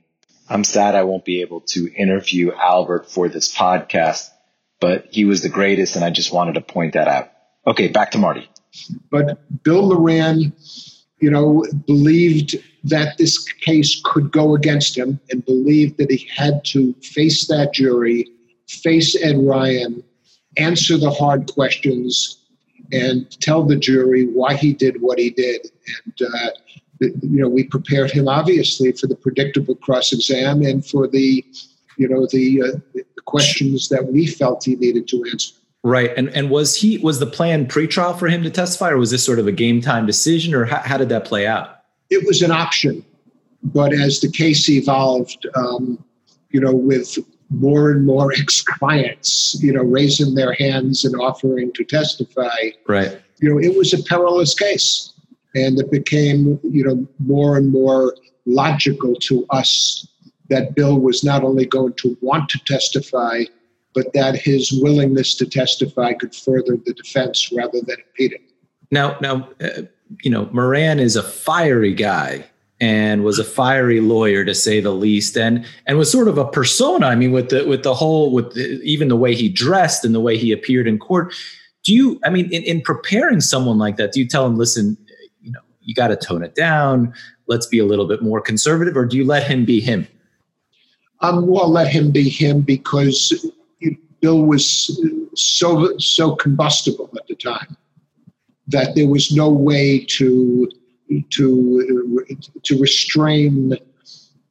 I'm 0.49 0.65
sad 0.65 0.95
I 0.95 1.05
won't 1.05 1.25
be 1.25 1.41
able 1.41 1.63
to 1.63 1.93
interview 1.93 2.53
Albert 2.53 3.11
for 3.11 3.29
this 3.29 3.55
podcast, 3.55 4.29
but 4.81 5.09
he 5.11 5.25
was 5.25 5.43
the 5.43 5.49
greatest 5.49 5.97
and 5.97 6.05
I 6.05 6.11
just 6.11 6.33
wanted 6.33 6.55
to 6.55 6.61
point 6.61 6.95
that 6.95 7.09
out. 7.09 7.31
Okay, 7.67 7.89
back 7.89 8.11
to 8.13 8.19
Marty. 8.19 8.49
But 9.11 9.41
Bill 9.63 9.89
Moran, 9.89 10.53
you 11.21 11.31
know, 11.31 11.65
believed 11.87 12.57
that 12.85 13.17
this 13.17 13.39
case 13.53 14.01
could 14.05 14.31
go 14.31 14.55
against 14.55 14.97
him 14.97 15.19
and 15.31 15.45
believed 15.47 15.97
that 15.99 16.11
he 16.11 16.29
had 16.35 16.65
to 16.67 16.93
face 17.03 17.47
that 17.49 17.73
jury, 17.73 18.29
face 18.69 19.17
Ed 19.23 19.39
Ryan, 19.39 20.03
answer 20.59 20.99
the 20.99 21.11
hard 21.11 21.51
questions, 21.53 22.39
and 22.93 23.31
tell 23.41 23.63
the 23.63 23.77
jury 23.77 24.27
why 24.27 24.55
he 24.55 24.75
did 24.75 25.01
what 25.01 25.19
he 25.19 25.31
did. 25.31 25.71
And, 26.07 26.29
uh, 26.35 26.51
you 27.01 27.41
know, 27.41 27.49
we 27.49 27.65
prepared 27.65 28.11
him 28.11 28.29
obviously 28.29 28.93
for 28.93 29.07
the 29.07 29.17
predictable 29.17 29.75
cross 29.77 30.13
exam 30.13 30.63
and 30.63 30.85
for 30.85 31.09
the, 31.09 31.45
you 31.97 32.09
know, 32.09 32.27
the, 32.31 32.63
uh, 32.63 32.79
the 32.93 33.23
questions 33.25 33.89
that 33.89 34.05
we 34.07 34.27
felt 34.27 34.65
he 34.65 34.77
needed 34.77 35.09
to 35.09 35.25
answer. 35.31 35.55
Right. 35.85 36.11
And 36.17 36.31
and 36.31 36.49
was 36.49 36.75
he 36.75 36.97
was 36.99 37.19
the 37.19 37.27
plan 37.27 37.67
pretrial 37.67 38.19
for 38.19 38.27
him 38.27 38.43
to 38.43 38.51
testify, 38.51 38.91
or 38.91 38.97
was 38.97 39.11
this 39.11 39.23
sort 39.23 39.39
of 39.39 39.47
a 39.47 39.53
game 39.53 39.83
time 39.83 40.07
decision, 40.07 40.55
or 40.55 40.65
how, 40.65 40.79
how 40.79 40.97
did 40.97 41.11
that 41.11 41.27
play 41.27 41.47
out? 41.47 41.83
It 42.09 42.27
was 42.27 42.41
an 42.41 42.51
option, 42.51 43.05
but 43.63 43.93
as 43.93 44.21
the 44.21 44.31
case 44.31 44.67
evolved, 44.69 45.47
um, 45.55 46.03
you 46.51 46.61
know, 46.61 46.73
with 46.73 47.19
more 47.51 47.91
and 47.91 48.07
more 48.07 48.33
ex-clients, 48.33 49.63
you 49.63 49.75
know, 49.75 49.83
raising 49.83 50.35
their 50.35 50.55
hands 50.55 51.05
and 51.05 51.15
offering 51.21 51.71
to 51.75 51.85
testify. 51.85 52.71
Right. 52.89 53.21
You 53.41 53.51
know, 53.51 53.59
it 53.61 53.77
was 53.77 53.93
a 53.93 54.03
perilous 54.05 54.55
case, 54.55 55.13
and 55.55 55.79
it 55.79 55.91
became, 55.91 56.59
you 56.63 56.83
know, 56.83 57.07
more 57.19 57.59
and 57.59 57.71
more 57.71 58.15
logical 58.47 59.17
to 59.17 59.45
us 59.51 60.09
that 60.49 60.75
Bill 60.75 60.99
was 60.99 61.23
not 61.23 61.45
only 61.45 61.67
going 61.67 61.93
to 61.95 62.17
want 62.23 62.49
to 62.51 62.59
testify, 62.65 63.45
but 63.95 64.13
that 64.13 64.37
his 64.37 64.73
willingness 64.83 65.35
to 65.37 65.47
testify 65.47 66.13
could 66.13 66.35
further 66.35 66.77
the 66.85 66.95
defense 66.95 67.53
rather 67.53 67.81
than 67.81 67.97
impede 68.09 68.33
it. 68.33 68.43
Now, 68.91 69.17
now, 69.21 69.49
uh, 69.61 69.83
you 70.23 70.31
know, 70.31 70.49
Moran 70.53 70.99
is 70.99 71.17
a 71.17 71.23
fiery 71.23 71.95
guy 71.95 72.45
and 72.81 73.25
was 73.25 73.39
a 73.39 73.45
fiery 73.45 74.01
lawyer 74.01 74.45
to 74.45 74.55
say 74.55 74.81
the 74.81 74.91
least 74.91 75.37
and 75.37 75.65
and 75.87 75.97
was 75.97 76.11
sort 76.11 76.29
of 76.29 76.39
a 76.39 76.45
persona. 76.45 77.07
I 77.07 77.15
mean 77.15 77.33
with 77.33 77.51
the 77.51 77.65
with 77.67 77.83
the 77.83 77.95
whole 77.95 78.33
with 78.33 78.55
the, 78.55 78.81
even 78.83 79.09
the 79.09 79.17
way 79.17 79.35
he 79.35 79.49
dressed 79.49 80.05
and 80.05 80.15
the 80.15 80.21
way 80.21 80.37
he 80.37 80.53
appeared 80.53 80.87
in 80.87 80.99
court. 80.99 81.33
Do 81.85 81.95
you 81.95 82.21
i 82.25 82.31
mean 82.31 82.47
in, 82.53 82.63
in 82.65 82.81
preparing 82.83 83.41
someone 83.41 83.79
like 83.79 83.97
that 83.97 84.13
do 84.13 84.21
you 84.21 84.29
tell 84.29 84.45
him 84.47 84.57
listen 84.57 84.97
you 85.41 85.53
know 85.53 85.61
you 85.81 85.95
got 85.95 86.09
to 86.09 86.17
tone 86.17 86.43
it 86.43 86.55
down. 86.55 87.15
Let's 87.47 87.67
be 87.67 87.79
a 87.79 87.85
little 87.85 88.07
bit 88.07 88.23
more 88.23 88.41
conservative 88.41 88.97
or 88.97 89.05
do 89.05 89.17
you 89.17 89.25
let 89.25 89.47
him 89.47 89.65
be 89.65 89.81
him? 89.81 90.07
Um, 91.21 91.47
well 91.47 91.71
let 91.71 91.89
him 91.89 92.11
be 92.11 92.29
him 92.29 92.61
because 92.63 93.33
bill 94.25 94.43
was 94.55 94.65
so 95.35 95.71
so 95.99 96.35
combustible 96.35 97.11
at 97.21 97.27
the 97.27 97.35
time 97.35 97.77
that 98.67 98.95
there 98.95 99.11
was 99.17 99.31
no 99.43 99.51
way 99.51 99.87
to 100.17 100.69
to 101.37 101.47
to 102.63 102.73
restrain 102.81 103.77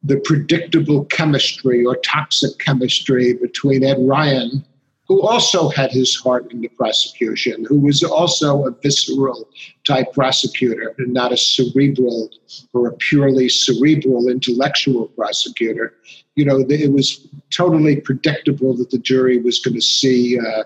the 0.04 0.18
predictable 0.30 1.06
chemistry 1.06 1.84
or 1.86 1.96
toxic 2.16 2.54
chemistry 2.60 3.34
between 3.34 3.84
Ed 3.84 3.98
Ryan, 4.14 4.64
who 5.08 5.22
also 5.22 5.70
had 5.70 5.92
his 5.92 6.14
heart 6.24 6.52
in 6.52 6.62
the 6.62 6.68
prosecution, 6.82 7.66
who 7.70 7.80
was 7.80 8.04
also 8.04 8.50
a 8.68 8.72
visceral 8.84 9.50
type 9.88 10.14
prosecutor 10.14 10.94
and 11.00 11.14
not 11.14 11.32
a 11.32 11.38
cerebral 11.38 12.30
or 12.74 12.90
a 12.90 12.94
purely 13.08 13.48
cerebral 13.50 14.30
intellectual 14.30 15.08
prosecutor. 15.20 15.96
You 16.36 16.46
know, 16.46 16.66
it 16.68 16.92
was 16.92 17.28
totally 17.52 17.98
predictable 18.02 18.76
that 18.78 18.90
the 18.90 18.98
jury 18.98 19.40
was 19.40 19.60
going 19.60 19.76
to 19.76 19.82
see 19.82 20.40
uh, 20.40 20.64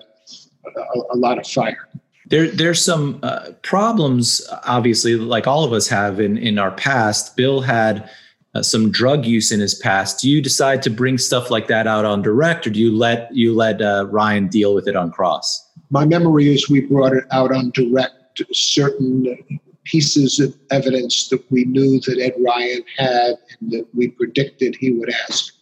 a, 0.76 0.98
a 1.12 1.16
lot 1.16 1.38
of 1.38 1.46
fire. 1.46 1.88
There 2.26 2.48
there's 2.48 2.84
some 2.84 3.20
uh, 3.22 3.52
problems 3.62 4.46
obviously 4.64 5.16
like 5.16 5.46
all 5.46 5.64
of 5.64 5.72
us 5.72 5.88
have 5.88 6.20
in 6.20 6.36
in 6.36 6.58
our 6.58 6.70
past. 6.70 7.36
Bill 7.36 7.60
had 7.62 8.08
uh, 8.54 8.62
some 8.62 8.90
drug 8.90 9.24
use 9.24 9.50
in 9.50 9.60
his 9.60 9.74
past. 9.74 10.20
Do 10.20 10.30
you 10.30 10.42
decide 10.42 10.82
to 10.82 10.90
bring 10.90 11.18
stuff 11.18 11.50
like 11.50 11.68
that 11.68 11.86
out 11.86 12.04
on 12.04 12.22
direct 12.22 12.66
or 12.66 12.70
do 12.70 12.80
you 12.80 12.94
let 12.94 13.34
you 13.34 13.54
let 13.54 13.80
uh, 13.80 14.06
ryan 14.10 14.48
deal 14.48 14.74
with 14.74 14.88
it 14.88 14.96
on 14.96 15.10
cross? 15.10 15.64
My 15.90 16.04
memory 16.04 16.52
is 16.52 16.68
we 16.68 16.80
brought 16.80 17.14
it 17.14 17.24
out 17.30 17.50
on 17.52 17.70
direct 17.70 18.42
certain 18.52 19.60
pieces 19.84 20.38
of 20.38 20.54
evidence 20.70 21.28
that 21.28 21.50
we 21.50 21.64
knew 21.64 21.98
that 22.00 22.18
ed 22.20 22.34
ryan 22.44 22.82
had 22.98 23.36
and 23.60 23.72
that 23.72 23.86
we 23.94 24.08
predicted 24.08 24.76
he 24.78 24.92
would 24.92 25.10
ask 25.28 25.54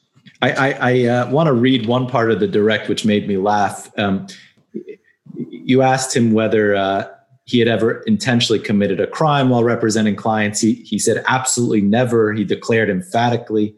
i 0.42 0.50
i, 0.52 0.92
I 0.92 1.04
uh, 1.04 1.30
want 1.30 1.46
to 1.46 1.52
read 1.52 1.86
one 1.86 2.06
part 2.08 2.30
of 2.30 2.40
the 2.40 2.48
direct 2.48 2.88
which 2.88 3.04
made 3.04 3.28
me 3.28 3.36
laugh 3.36 3.90
um, 3.98 4.26
you 5.36 5.82
asked 5.82 6.16
him 6.16 6.32
whether 6.32 6.74
uh, 6.74 7.06
he 7.46 7.60
had 7.60 7.68
ever 7.68 8.00
intentionally 8.02 8.58
committed 8.58 9.00
a 9.00 9.06
crime 9.06 9.50
while 9.50 9.64
representing 9.64 10.16
clients. 10.16 10.60
He, 10.60 10.74
he 10.74 10.98
said, 10.98 11.24
absolutely 11.28 11.80
never. 11.80 12.32
He 12.32 12.44
declared 12.44 12.90
emphatically. 12.90 13.74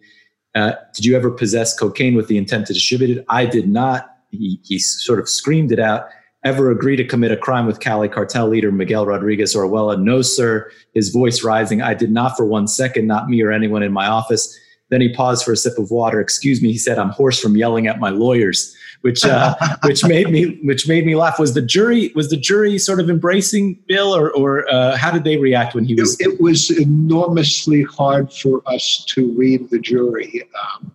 Uh, 0.54 0.72
did 0.94 1.04
you 1.04 1.14
ever 1.14 1.30
possess 1.30 1.78
cocaine 1.78 2.14
with 2.14 2.28
the 2.28 2.38
intent 2.38 2.66
to 2.66 2.72
distribute 2.72 3.18
it? 3.18 3.24
I 3.28 3.44
did 3.44 3.68
not. 3.68 4.16
He, 4.30 4.58
he 4.64 4.78
sort 4.78 5.20
of 5.20 5.28
screamed 5.28 5.70
it 5.70 5.78
out. 5.78 6.08
ever 6.44 6.70
agree 6.70 6.96
to 6.96 7.04
commit 7.04 7.30
a 7.30 7.36
crime 7.36 7.66
with 7.66 7.80
Cali 7.80 8.08
cartel 8.08 8.48
leader 8.48 8.72
Miguel 8.72 9.04
Rodriguez 9.04 9.54
Orejuela? 9.54 10.00
No, 10.00 10.22
sir. 10.22 10.70
His 10.94 11.10
voice 11.10 11.44
rising. 11.44 11.82
I 11.82 11.92
did 11.92 12.10
not 12.10 12.36
for 12.38 12.46
one 12.46 12.68
second, 12.68 13.06
not 13.06 13.28
me 13.28 13.42
or 13.42 13.52
anyone 13.52 13.82
in 13.82 13.92
my 13.92 14.06
office. 14.06 14.58
Then 14.90 15.00
he 15.00 15.12
paused 15.12 15.44
for 15.44 15.52
a 15.52 15.56
sip 15.56 15.76
of 15.78 15.90
water. 15.90 16.20
Excuse 16.20 16.62
me, 16.62 16.72
he 16.72 16.78
said, 16.78 16.98
I'm 16.98 17.10
hoarse 17.10 17.38
from 17.38 17.56
yelling 17.56 17.86
at 17.86 18.00
my 18.00 18.08
lawyers, 18.08 18.74
which 19.02 19.24
uh, 19.24 19.54
which 19.84 20.04
made 20.04 20.30
me 20.30 20.58
which 20.62 20.88
made 20.88 21.04
me 21.04 21.14
laugh. 21.14 21.38
Was 21.38 21.54
the 21.54 21.62
jury 21.62 22.10
was 22.14 22.30
the 22.30 22.36
jury 22.36 22.78
sort 22.78 23.00
of 23.00 23.10
embracing 23.10 23.74
Bill, 23.86 24.14
or 24.14 24.30
or 24.32 24.70
uh, 24.72 24.96
how 24.96 25.10
did 25.10 25.24
they 25.24 25.36
react 25.36 25.74
when 25.74 25.84
he 25.84 25.94
was? 25.94 26.18
It, 26.20 26.28
it, 26.28 26.40
was 26.40 26.70
enormously 26.70 27.82
hard 27.82 28.32
for 28.32 28.62
us 28.66 29.04
to 29.08 29.30
read 29.32 29.68
the 29.70 29.78
jury 29.78 30.42
um, 30.62 30.92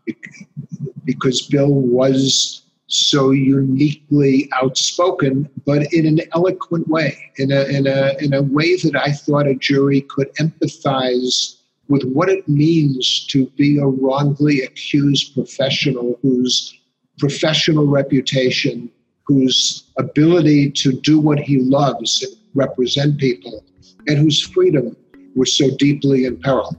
because 1.06 1.44
Bill 1.44 1.72
was 1.72 2.64
so 2.88 3.32
uniquely 3.32 4.50
outspoken, 4.54 5.50
but 5.66 5.91
in 5.94 6.06
an 6.06 6.22
eloquent 6.34 6.88
way, 6.88 7.32
in 7.38 7.52
a 7.52 7.66
in 7.66 7.88
a 7.88 8.16
in 8.20 8.34
a 8.34 8.41
way 8.41 8.76
that 8.78 8.96
I 8.96 9.12
thought 9.12 9.48
a 9.48 9.56
jury 9.56 10.02
could 10.02 10.34
empathize 10.36 11.58
with 11.89 12.03
what 12.03 12.29
it 12.29 12.47
means 12.47 13.25
to 13.27 13.47
be 13.57 13.77
a 13.77 13.86
wrongly 13.86 14.61
accused 14.61 15.34
professional 15.34 16.17
whose 16.21 16.79
professional 17.19 17.86
reputation, 17.88 18.89
whose 19.25 19.91
ability 19.97 20.71
to 20.71 20.93
do 21.01 21.19
what 21.19 21.39
he 21.39 21.59
loves 21.59 22.23
and 22.23 22.34
represent 22.55 23.17
people, 23.19 23.63
and 24.07 24.17
whose 24.17 24.41
freedom 24.41 24.95
was 25.36 25.55
so 25.55 25.69
deeply 25.77 26.25
in 26.25 26.39
peril. 26.39 26.75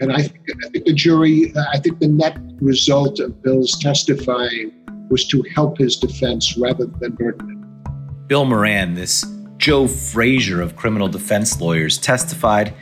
And 0.00 0.12
I 0.12 0.22
think, 0.22 0.40
I 0.64 0.68
think 0.70 0.84
the 0.86 0.92
jury, 0.92 1.52
I 1.72 1.78
think 1.78 2.00
the 2.00 2.08
net 2.08 2.36
result 2.60 3.20
of 3.20 3.42
Bill's 3.42 3.78
testifying 3.78 4.72
was 5.10 5.26
to 5.28 5.42
help 5.54 5.78
his 5.78 5.96
defense 5.96 6.56
rather 6.58 6.86
than 6.86 7.12
burden 7.12 7.50
it. 7.50 8.28
Bill 8.28 8.44
Moran, 8.44 8.94
this 8.94 9.24
Joe 9.58 9.86
Frazier 9.86 10.60
of 10.60 10.76
criminal 10.76 11.08
defense 11.08 11.60
lawyers, 11.60 11.98
testified 11.98 12.74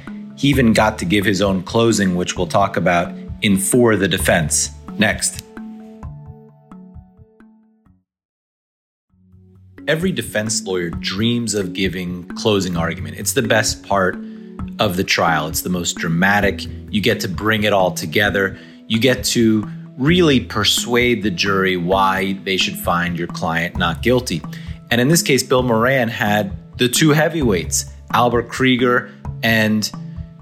he 0.42 0.48
even 0.48 0.72
got 0.72 0.98
to 0.98 1.04
give 1.04 1.24
his 1.24 1.40
own 1.40 1.62
closing, 1.62 2.16
which 2.16 2.36
we'll 2.36 2.48
talk 2.48 2.76
about 2.76 3.14
in 3.42 3.56
For 3.56 3.94
the 3.94 4.08
Defense 4.08 4.70
next. 4.98 5.44
Every 9.86 10.10
defense 10.10 10.64
lawyer 10.64 10.90
dreams 10.90 11.54
of 11.54 11.72
giving 11.72 12.26
closing 12.30 12.76
argument. 12.76 13.18
It's 13.18 13.34
the 13.34 13.42
best 13.42 13.84
part 13.84 14.16
of 14.80 14.96
the 14.96 15.04
trial. 15.04 15.46
It's 15.46 15.60
the 15.60 15.70
most 15.70 15.96
dramatic. 15.96 16.66
You 16.90 17.00
get 17.00 17.20
to 17.20 17.28
bring 17.28 17.62
it 17.62 17.72
all 17.72 17.92
together. 17.92 18.58
You 18.88 18.98
get 18.98 19.22
to 19.26 19.68
really 19.96 20.40
persuade 20.40 21.22
the 21.22 21.30
jury 21.30 21.76
why 21.76 22.32
they 22.42 22.56
should 22.56 22.76
find 22.76 23.16
your 23.16 23.28
client 23.28 23.76
not 23.76 24.02
guilty. 24.02 24.42
And 24.90 25.00
in 25.00 25.06
this 25.06 25.22
case, 25.22 25.44
Bill 25.44 25.62
Moran 25.62 26.08
had 26.08 26.56
the 26.78 26.88
two 26.88 27.10
heavyweights, 27.10 27.84
Albert 28.12 28.48
Krieger 28.48 29.08
and 29.44 29.88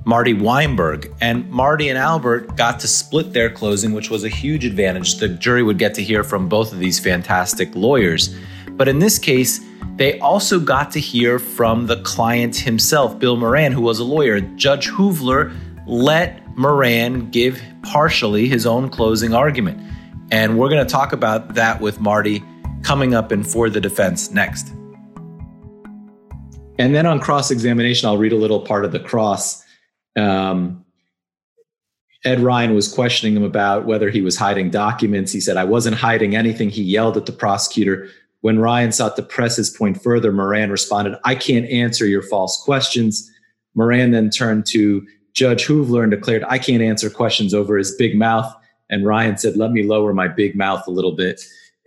Marty 0.04 0.32
Weinberg. 0.34 1.12
And 1.20 1.48
Marty 1.50 1.88
and 1.88 1.98
Albert 1.98 2.56
got 2.56 2.80
to 2.80 2.88
split 2.88 3.32
their 3.32 3.50
closing, 3.50 3.92
which 3.92 4.10
was 4.10 4.24
a 4.24 4.28
huge 4.28 4.64
advantage. 4.64 5.16
The 5.16 5.28
jury 5.28 5.62
would 5.62 5.78
get 5.78 5.94
to 5.94 6.02
hear 6.02 6.24
from 6.24 6.48
both 6.48 6.72
of 6.72 6.78
these 6.78 6.98
fantastic 6.98 7.74
lawyers. 7.74 8.34
But 8.70 8.88
in 8.88 8.98
this 8.98 9.18
case, 9.18 9.60
they 9.96 10.18
also 10.20 10.58
got 10.58 10.90
to 10.92 11.00
hear 11.00 11.38
from 11.38 11.86
the 11.86 12.00
client 12.02 12.56
himself, 12.56 13.18
Bill 13.18 13.36
Moran, 13.36 13.72
who 13.72 13.82
was 13.82 13.98
a 13.98 14.04
lawyer. 14.04 14.40
Judge 14.40 14.88
Hoeveler 14.88 15.52
let 15.86 16.40
Moran 16.56 17.30
give 17.30 17.60
partially 17.82 18.48
his 18.48 18.66
own 18.66 18.88
closing 18.88 19.34
argument. 19.34 19.80
And 20.32 20.58
we're 20.58 20.70
going 20.70 20.84
to 20.84 20.90
talk 20.90 21.12
about 21.12 21.54
that 21.54 21.80
with 21.80 22.00
Marty 22.00 22.42
coming 22.82 23.14
up 23.14 23.32
in 23.32 23.44
For 23.44 23.68
the 23.68 23.80
Defense 23.80 24.30
next. 24.30 24.72
And 26.78 26.94
then 26.94 27.04
on 27.04 27.20
cross 27.20 27.50
examination, 27.50 28.08
I'll 28.08 28.16
read 28.16 28.32
a 28.32 28.36
little 28.36 28.60
part 28.60 28.86
of 28.86 28.92
the 28.92 29.00
cross 29.00 29.66
um, 30.20 30.84
Ed 32.24 32.40
Ryan 32.40 32.74
was 32.74 32.92
questioning 32.92 33.36
him 33.36 33.42
about 33.42 33.86
whether 33.86 34.10
he 34.10 34.20
was 34.20 34.36
hiding 34.36 34.70
documents. 34.70 35.32
He 35.32 35.40
said, 35.40 35.56
I 35.56 35.64
wasn't 35.64 35.96
hiding 35.96 36.36
anything. 36.36 36.68
He 36.68 36.82
yelled 36.82 37.16
at 37.16 37.26
the 37.26 37.32
prosecutor. 37.32 38.08
When 38.42 38.58
Ryan 38.58 38.92
sought 38.92 39.16
to 39.16 39.22
press 39.22 39.56
his 39.56 39.70
point 39.70 40.02
further, 40.02 40.32
Moran 40.32 40.70
responded, 40.70 41.16
I 41.24 41.34
can't 41.34 41.66
answer 41.66 42.06
your 42.06 42.22
false 42.22 42.62
questions. 42.62 43.30
Moran 43.74 44.10
then 44.10 44.30
turned 44.30 44.66
to 44.66 45.06
Judge 45.32 45.66
Hoeveler 45.66 46.02
and 46.02 46.10
declared, 46.10 46.44
I 46.48 46.58
can't 46.58 46.82
answer 46.82 47.08
questions 47.08 47.54
over 47.54 47.76
his 47.76 47.94
big 47.96 48.16
mouth. 48.16 48.52
And 48.90 49.06
Ryan 49.06 49.38
said, 49.38 49.56
Let 49.56 49.70
me 49.70 49.84
lower 49.84 50.12
my 50.12 50.28
big 50.28 50.56
mouth 50.56 50.86
a 50.86 50.90
little 50.90 51.12
bit. 51.12 51.40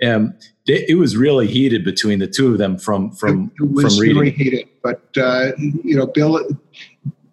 Um, 0.03 0.33
it, 0.65 0.97
was 0.97 1.15
really 1.15 1.47
heated 1.47 1.83
between 1.83 2.19
the 2.19 2.27
two 2.27 2.51
of 2.51 2.57
them 2.57 2.77
from 2.77 3.11
from 3.11 3.51
it, 3.59 3.71
was 3.71 3.95
from 3.95 4.01
reading. 4.01 4.17
Really 4.17 4.31
heated, 4.31 4.69
but 4.81 5.01
uh, 5.17 5.51
you 5.57 5.95
know, 5.95 6.07
Bill 6.07 6.41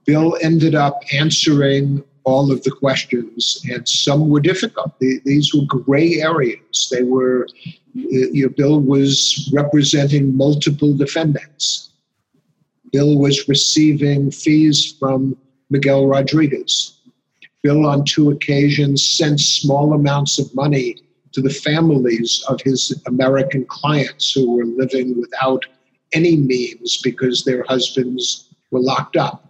Bill 0.07 0.36
ended 0.42 0.74
up 0.74 1.01
answering 1.12 2.03
all 2.24 2.53
of 2.53 2.62
the 2.62 2.70
questions, 2.70 3.64
and 3.70 3.88
some 3.88 4.28
were 4.28 4.40
difficult. 4.40 4.98
These 4.98 5.55
were 5.55 5.66
gray 5.66 6.20
areas. 6.20 6.88
They 6.90 7.03
were, 7.03 7.46
uh, 7.46 7.70
you 7.94 8.44
know, 8.44 8.48
Bill 8.57 8.80
was 8.80 9.51
representing 9.53 10.36
multiple 10.36 10.94
defendants. 10.94 11.90
Bill 12.92 13.18
was 13.18 13.48
receiving 13.48 14.30
fees 14.30 14.96
from 14.98 15.36
Miguel 15.70 16.07
Rodriguez. 16.07 16.98
Bill, 17.62 17.86
on 17.86 18.05
two 18.05 18.30
occasions, 18.30 19.05
sent 19.05 19.40
small 19.40 19.92
amounts 19.92 20.38
of 20.38 20.55
money 20.55 20.96
to 21.32 21.40
the 21.40 21.51
families 21.51 22.42
of 22.48 22.61
his 22.62 23.01
American 23.07 23.64
clients 23.66 24.32
who 24.32 24.51
were 24.51 24.64
living 24.64 25.20
without 25.20 25.64
any 26.12 26.36
means 26.36 27.01
because 27.03 27.44
their 27.44 27.64
husbands 27.68 28.48
were 28.70 28.80
locked 28.80 29.16
up. 29.16 29.49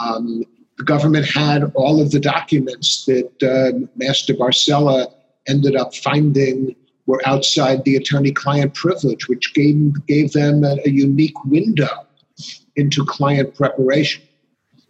Um, 0.00 0.44
the 0.78 0.84
government 0.84 1.26
had 1.26 1.70
all 1.74 2.00
of 2.00 2.10
the 2.10 2.20
documents 2.20 3.04
that 3.04 3.42
uh, 3.42 3.86
Master 3.96 4.34
Barcella 4.34 5.12
ended 5.46 5.76
up 5.76 5.94
finding 5.94 6.74
were 7.06 7.20
outside 7.26 7.84
the 7.84 7.96
attorney-client 7.96 8.74
privilege, 8.74 9.28
which 9.28 9.52
gave 9.54 10.06
gave 10.06 10.32
them 10.32 10.64
a, 10.64 10.76
a 10.86 10.90
unique 10.90 11.44
window 11.44 12.06
into 12.76 13.04
client 13.04 13.54
preparation. 13.54 14.22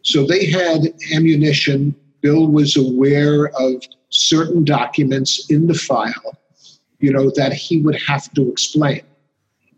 So 0.03 0.25
they 0.27 0.47
had 0.47 0.95
ammunition. 1.15 1.95
Bill 2.21 2.47
was 2.47 2.77
aware 2.77 3.49
of 3.59 3.83
certain 4.11 4.65
documents 4.65 5.51
in 5.51 5.67
the 5.67 5.75
file, 5.75 6.39
you 7.01 7.13
know, 7.13 7.31
that 7.37 7.53
he 7.53 7.81
would 7.83 8.01
have 8.07 8.33
to 8.35 8.49
explain. 8.49 9.03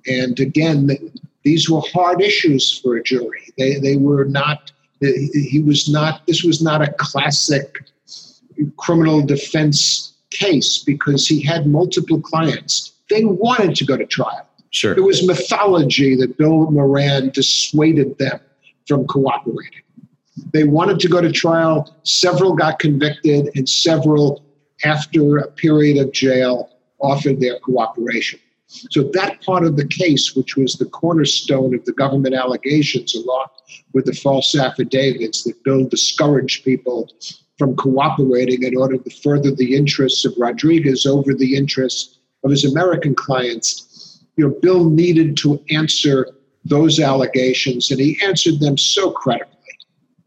And 0.07 0.39
again, 0.39 0.91
these 1.43 1.71
were 1.71 1.81
hard 1.93 2.21
issues 2.23 2.79
for 2.79 2.97
a 2.97 3.03
jury. 3.03 3.53
They, 3.59 3.81
they 3.81 3.97
were 3.97 4.25
not 4.25 4.73
he 5.01 5.63
was 5.65 5.89
not, 5.89 6.27
this 6.27 6.43
was 6.43 6.63
not 6.63 6.83
a 6.83 6.93
classic 6.93 7.85
criminal 8.77 9.21
defense 9.23 10.15
case 10.31 10.83
because 10.85 11.27
he 11.27 11.41
had 11.41 11.67
multiple 11.67 12.21
clients. 12.21 12.93
They 13.11 13.25
wanted 13.25 13.77
to 13.77 13.85
go 13.85 13.97
to 13.97 14.07
trial. 14.07 14.47
Sure. 14.71 14.93
It 14.97 15.03
was 15.03 15.27
mythology 15.27 16.17
that 16.17 16.37
Bill 16.37 16.71
Moran 16.71 17.31
dissuaded 17.31 18.19
them 18.19 18.41
from 18.87 19.07
cooperating. 19.07 19.83
They 20.53 20.65
wanted 20.65 21.01
to 21.01 21.09
go 21.09 21.21
to 21.21 21.33
trial. 21.33 21.95
Several 22.03 22.55
got 22.55 22.79
convicted, 22.79 23.51
and 23.55 23.69
several, 23.69 24.45
after 24.85 25.39
a 25.39 25.49
period 25.49 25.97
of 26.05 26.13
jail, 26.13 26.71
offered 27.01 27.41
their 27.41 27.59
cooperation. 27.61 28.39
So 28.69 29.05
that 29.15 29.43
part 29.43 29.65
of 29.65 29.77
the 29.77 29.87
case, 29.87 30.35
which 30.35 30.57
was 30.57 30.75
the 30.75 30.87
cornerstone 30.87 31.75
of 31.75 31.85
the 31.85 31.93
government 31.93 32.35
allegations, 32.35 33.15
along 33.15 33.47
with 33.93 34.07
the 34.07 34.13
false 34.13 34.57
affidavits 34.57 35.45
that 35.45 35.63
Bill 35.63 35.85
discouraged 35.85 36.65
people 36.65 37.11
from 37.59 37.77
cooperating 37.77 38.63
in 38.65 38.77
order 38.77 38.99
to 38.99 39.11
further 39.11 39.51
the 39.51 39.77
interests 39.77 40.25
of 40.25 40.35
Rodriguez 40.37 41.07
over 41.07 41.33
the 41.33 41.57
interests 41.57 42.19
of 42.45 42.51
his 42.51 42.65
American 42.65 43.15
clients, 43.15 44.23
you 44.37 44.47
know, 44.47 44.55
Bill 44.61 44.91
needed 44.91 45.37
to 45.39 45.63
answer 45.71 46.29
those 46.65 47.01
allegations, 47.01 47.91
and 47.91 48.01
he 48.01 48.19
answered 48.23 48.61
them 48.61 48.77
so 48.77 49.11
credibly. 49.11 49.53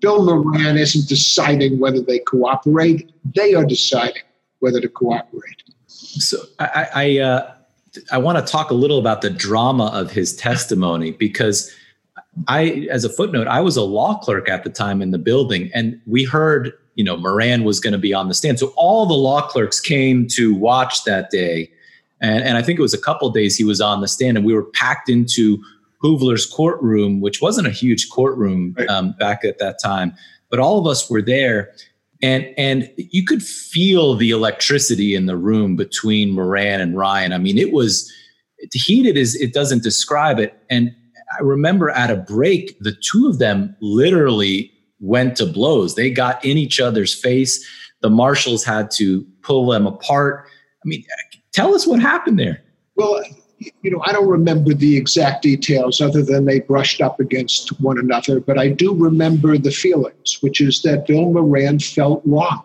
Bill 0.01 0.25
Moran 0.25 0.77
isn't 0.77 1.09
deciding 1.09 1.79
whether 1.79 2.01
they 2.01 2.19
cooperate; 2.19 3.11
they 3.35 3.53
are 3.53 3.65
deciding 3.65 4.23
whether 4.59 4.79
to 4.79 4.87
cooperate. 4.87 5.63
So 5.87 6.37
I, 6.57 6.87
I 6.95 7.19
uh, 7.19 7.53
I 8.11 8.17
want 8.17 8.45
to 8.45 8.51
talk 8.51 8.69
a 8.69 8.73
little 8.73 8.99
about 8.99 9.21
the 9.21 9.29
drama 9.29 9.87
of 9.87 10.11
his 10.11 10.35
testimony 10.35 11.11
because 11.19 11.73
I, 12.47 12.87
as 12.91 13.03
a 13.03 13.09
footnote, 13.09 13.47
I 13.47 13.61
was 13.61 13.75
a 13.77 13.81
law 13.81 14.17
clerk 14.17 14.49
at 14.49 14.63
the 14.63 14.69
time 14.69 15.01
in 15.01 15.11
the 15.11 15.17
building, 15.17 15.69
and 15.73 15.99
we 16.05 16.23
heard, 16.23 16.73
you 16.95 17.03
know, 17.03 17.17
Moran 17.17 17.63
was 17.63 17.79
going 17.79 17.93
to 17.93 17.99
be 17.99 18.13
on 18.13 18.27
the 18.27 18.33
stand. 18.33 18.59
So 18.59 18.73
all 18.75 19.05
the 19.05 19.13
law 19.13 19.47
clerks 19.47 19.79
came 19.79 20.27
to 20.29 20.53
watch 20.53 21.03
that 21.05 21.29
day. 21.29 21.71
And, 22.21 22.43
and 22.43 22.57
I 22.57 22.61
think 22.61 22.79
it 22.79 22.81
was 22.81 22.93
a 22.93 23.01
couple 23.01 23.29
days 23.29 23.55
he 23.55 23.63
was 23.63 23.81
on 23.81 24.01
the 24.01 24.07
stand, 24.07 24.37
and 24.37 24.45
we 24.45 24.53
were 24.53 24.63
packed 24.63 25.09
into 25.09 25.61
Hoeveler's 26.01 26.45
courtroom, 26.45 27.21
which 27.21 27.41
wasn't 27.41 27.67
a 27.67 27.71
huge 27.71 28.09
courtroom 28.09 28.75
um, 28.87 29.13
back 29.19 29.43
at 29.43 29.59
that 29.59 29.79
time, 29.81 30.13
but 30.49 30.59
all 30.59 30.79
of 30.79 30.87
us 30.87 31.09
were 31.09 31.21
there 31.21 31.71
and 32.21 32.47
and 32.57 32.91
you 32.97 33.25
could 33.25 33.41
feel 33.41 34.15
the 34.15 34.31
electricity 34.31 35.15
in 35.15 35.25
the 35.25 35.37
room 35.37 35.75
between 35.75 36.31
Moran 36.31 36.81
and 36.81 36.97
Ryan. 36.97 37.33
I 37.33 37.37
mean, 37.37 37.57
it 37.57 37.71
was 37.71 38.11
heated 38.73 39.17
is 39.17 39.35
it 39.35 39.53
doesn't 39.53 39.83
describe 39.83 40.39
it. 40.39 40.61
And 40.69 40.93
I 41.39 41.43
remember 41.43 41.89
at 41.91 42.09
a 42.09 42.17
break, 42.17 42.77
the 42.79 42.95
two 43.01 43.27
of 43.27 43.39
them 43.39 43.75
literally 43.81 44.71
went 44.99 45.37
to 45.37 45.45
blows. 45.45 45.95
They 45.95 46.09
got 46.09 46.43
in 46.43 46.57
each 46.57 46.79
other's 46.79 47.13
face. 47.13 47.65
The 48.01 48.09
marshals 48.09 48.63
had 48.63 48.91
to 48.91 49.25
pull 49.41 49.67
them 49.67 49.87
apart. 49.87 50.45
I 50.83 50.87
mean, 50.87 51.03
tell 51.53 51.73
us 51.73 51.87
what 51.87 52.01
happened 52.01 52.39
there. 52.39 52.61
Well, 52.95 53.23
you 53.59 53.91
know, 53.91 54.01
I 54.05 54.13
don't 54.13 54.27
remember 54.27 54.73
the 54.73 54.95
exact 54.95 55.43
details 55.43 56.01
other 56.01 56.21
than 56.21 56.45
they 56.45 56.59
brushed 56.59 57.01
up 57.01 57.19
against 57.19 57.79
one 57.81 57.99
another, 57.99 58.39
but 58.39 58.57
I 58.57 58.69
do 58.69 58.95
remember 58.95 59.57
the 59.57 59.71
feelings, 59.71 60.37
which 60.41 60.61
is 60.61 60.81
that 60.83 61.07
Bill 61.07 61.31
Moran 61.31 61.79
felt 61.79 62.21
wronged. 62.25 62.63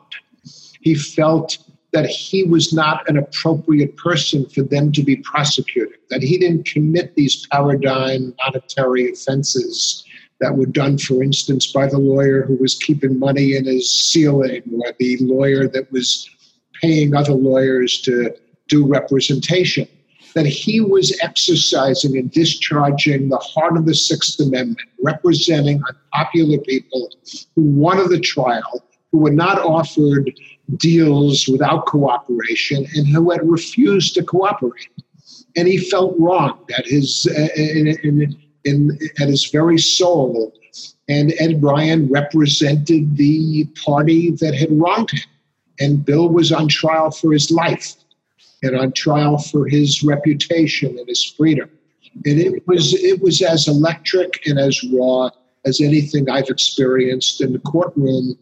He 0.81 0.95
felt 0.95 1.59
that 1.93 2.07
he 2.07 2.43
was 2.43 2.73
not 2.73 3.09
an 3.09 3.17
appropriate 3.17 3.97
person 3.97 4.49
for 4.49 4.63
them 4.63 4.93
to 4.93 5.03
be 5.03 5.17
prosecuted, 5.17 5.99
that 6.11 6.23
he 6.23 6.39
didn't 6.39 6.67
commit 6.67 7.15
these 7.15 7.47
paradigm 7.47 8.35
monetary 8.45 9.11
offenses 9.13 10.05
that 10.41 10.57
were 10.57 10.67
done, 10.67 10.99
for 10.99 11.23
instance, 11.23 11.71
by 11.71 11.87
the 11.87 11.99
lawyer 11.99 12.43
who 12.43 12.57
was 12.57 12.75
keeping 12.75 13.19
money 13.19 13.57
in 13.57 13.65
his 13.65 13.89
ceiling 13.89 14.63
or 14.83 14.93
the 14.99 15.17
lawyer 15.21 15.69
that 15.69 15.91
was 15.93 16.29
paying 16.81 17.15
other 17.15 17.33
lawyers 17.33 18.01
to 18.01 18.35
do 18.69 18.85
representation. 18.87 19.87
That 20.35 20.47
he 20.47 20.81
was 20.81 21.17
exercising 21.23 22.17
and 22.19 22.31
discharging 22.31 23.29
the 23.29 23.39
heart 23.39 23.77
of 23.77 23.87
the 23.87 23.95
Sixth 23.95 24.41
Amendment, 24.41 24.89
representing 25.03 25.81
unpopular 25.89 26.59
people 26.59 27.11
who 27.55 27.63
wanted 27.63 28.09
the 28.09 28.21
trial, 28.21 28.85
who 29.13 29.19
were 29.19 29.31
not 29.31 29.59
offered 29.61 30.33
deals 30.77 31.47
without 31.47 31.87
cooperation 31.87 32.87
and 32.95 33.07
who 33.07 33.31
had 33.31 33.49
refused 33.49 34.15
to 34.15 34.25
cooperate. 34.25 34.89
And 35.57 35.69
he 35.69 35.79
felt 35.79 36.17
wrong 36.19 36.59
at 36.77 36.87
his, 36.87 37.29
uh, 37.31 37.49
in, 37.57 37.87
in, 38.03 38.37
in, 38.65 38.99
at 39.21 39.29
his 39.29 39.51
very 39.51 39.79
soul. 39.79 40.53
And 41.09 41.33
Ed 41.39 41.63
Ryan 41.63 42.09
represented 42.09 43.17
the 43.17 43.67
party 43.85 44.31
that 44.33 44.55
had 44.55 44.69
wronged 44.73 45.11
him. 45.11 45.29
And 45.81 46.05
Bill 46.05 46.29
was 46.29 46.51
on 46.51 46.69
trial 46.69 47.11
for 47.11 47.33
his 47.33 47.51
life 47.51 47.95
and 48.65 48.77
on 48.77 48.93
trial 48.93 49.39
for 49.39 49.69
his 49.69 50.03
reputation 50.03 50.99
and 50.99 51.09
his 51.09 51.25
freedom. 51.25 51.71
And 52.25 52.39
it 52.39 52.67
was 52.67 52.95
it 52.95 53.21
was 53.21 53.43
as 53.43 53.69
electric 53.69 54.47
and 54.47 54.59
as 54.59 54.83
raw 54.93 55.31
as 55.65 55.81
anything 55.81 56.29
I've 56.29 56.49
experienced 56.49 57.41
in 57.41 57.53
the 57.53 57.59
courtroom 57.61 58.39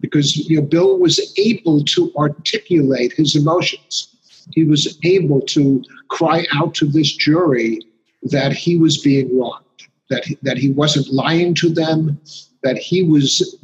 because 0.00 0.36
you 0.48 0.60
know, 0.60 0.66
Bill 0.66 0.98
was 0.98 1.20
able 1.38 1.82
to 1.84 2.12
articulate 2.16 3.12
his 3.12 3.34
emotions. 3.36 4.14
He 4.52 4.64
was 4.64 4.98
able 5.02 5.40
to 5.42 5.82
cry 6.08 6.46
out 6.54 6.74
to 6.74 6.86
this 6.86 7.14
jury 7.16 7.80
that 8.22 8.52
he 8.52 8.76
was 8.76 8.98
being 8.98 9.36
wronged, 9.38 9.64
that 10.10 10.24
he, 10.24 10.38
that 10.42 10.58
he 10.58 10.70
wasn't 10.70 11.12
lying 11.12 11.54
to 11.54 11.68
them, 11.68 12.20
that 12.62 12.76
he 12.76 13.02
was 13.02 13.56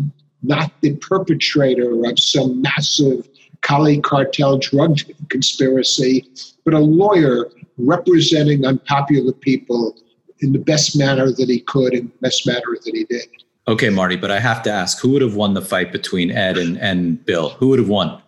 not 0.43 0.73
the 0.81 0.95
perpetrator 0.97 2.05
of 2.05 2.19
some 2.19 2.63
massive 2.63 3.29
Cali 3.63 4.01
cartel 4.01 4.59
drug 4.59 4.99
conspiracy, 5.29 6.29
but 6.65 6.75
a 6.75 6.79
lawyer 6.79 7.49
representing 7.79 8.65
unpopular 8.67 9.33
people 9.33 9.97
in 10.41 10.53
the 10.53 10.59
best 10.59 10.97
manner 10.97 11.27
that 11.33 11.49
he 11.49 11.61
could 11.61 11.95
and 11.95 12.11
best 12.21 12.47
manner 12.47 12.77
that 12.85 12.95
he 12.95 13.05
did. 13.05 13.27
Okay, 13.69 13.91
Marty, 13.91 14.17
but 14.17 14.31
I 14.31 14.41
have 14.41 14.63
to 14.65 14.73
ask, 14.73 15.01
who 15.01 15.11
would 15.11 15.23
have 15.23 15.37
won 15.37 15.55
the 15.55 15.63
fight 15.63 15.93
between 15.93 16.33
Ed 16.33 16.59
and, 16.59 16.77
and 16.79 17.25
Bill? 17.25 17.51
Who 17.51 17.69
would 17.69 17.79
have 17.79 17.89
won? 17.89 18.21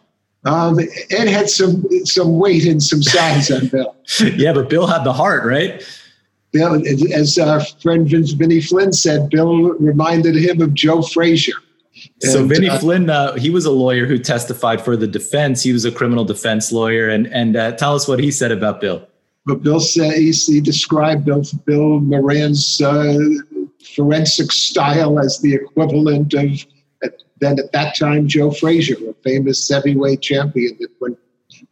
Um, 0.45 0.79
Ed 1.11 1.29
had 1.29 1.49
some 1.49 1.85
some 2.05 2.39
weight 2.39 2.67
and 2.67 2.83
some 2.83 3.03
size 3.03 3.51
on 3.51 3.67
Bill. 3.69 3.97
yeah, 4.37 4.53
but 4.53 4.69
Bill 4.69 4.87
had 4.87 5.03
the 5.03 5.13
heart, 5.13 5.45
right? 5.45 5.83
Bill, 6.53 6.81
as 7.15 7.39
our 7.39 7.65
friend 7.83 8.09
Vince 8.09 8.33
Vinny 8.33 8.61
Flynn 8.61 8.93
said, 8.93 9.31
Bill 9.31 9.73
reminded 9.73 10.37
him 10.37 10.61
of 10.61 10.75
Joe 10.75 11.03
Frazier. 11.03 11.55
And, 12.23 12.33
so 12.33 12.45
Vinny 12.45 12.69
uh, 12.69 12.79
Flynn, 12.79 13.09
uh, 13.09 13.35
he 13.35 13.51
was 13.51 13.65
a 13.65 13.71
lawyer 13.71 14.07
who 14.07 14.19
testified 14.19 14.85
for 14.85 14.97
the 14.97 15.07
defense. 15.07 15.63
He 15.63 15.73
was 15.73 15.85
a 15.85 15.93
criminal 15.93 16.25
defense 16.25 16.73
lawyer, 16.73 17.09
and 17.09 17.27
and 17.29 17.57
uh, 17.57 17.73
tell 17.73 17.95
us 17.95 18.09
what 18.09 18.19
he 18.19 18.31
said 18.31 18.53
about 18.53 18.81
Bill. 18.81 19.07
But 19.47 19.63
Bill 19.63 19.81
said 19.81 20.15
he, 20.15 20.33
he 20.33 20.61
described 20.61 21.27
Bill, 21.27 21.45
Bill 21.67 22.01
Moran's 22.01 22.81
uh, 22.81 23.19
forensic 23.95 24.51
style 24.53 25.19
as 25.19 25.41
the 25.41 25.55
equivalent 25.55 26.33
of 26.35 26.67
then 27.41 27.59
at 27.59 27.73
that 27.73 27.97
time 27.97 28.27
Joe 28.27 28.51
Frazier, 28.51 28.97
a 29.09 29.15
famous 29.23 29.69
heavyweight 29.69 30.23
champion 30.23 30.77
that 30.81 30.89
went 31.01 31.19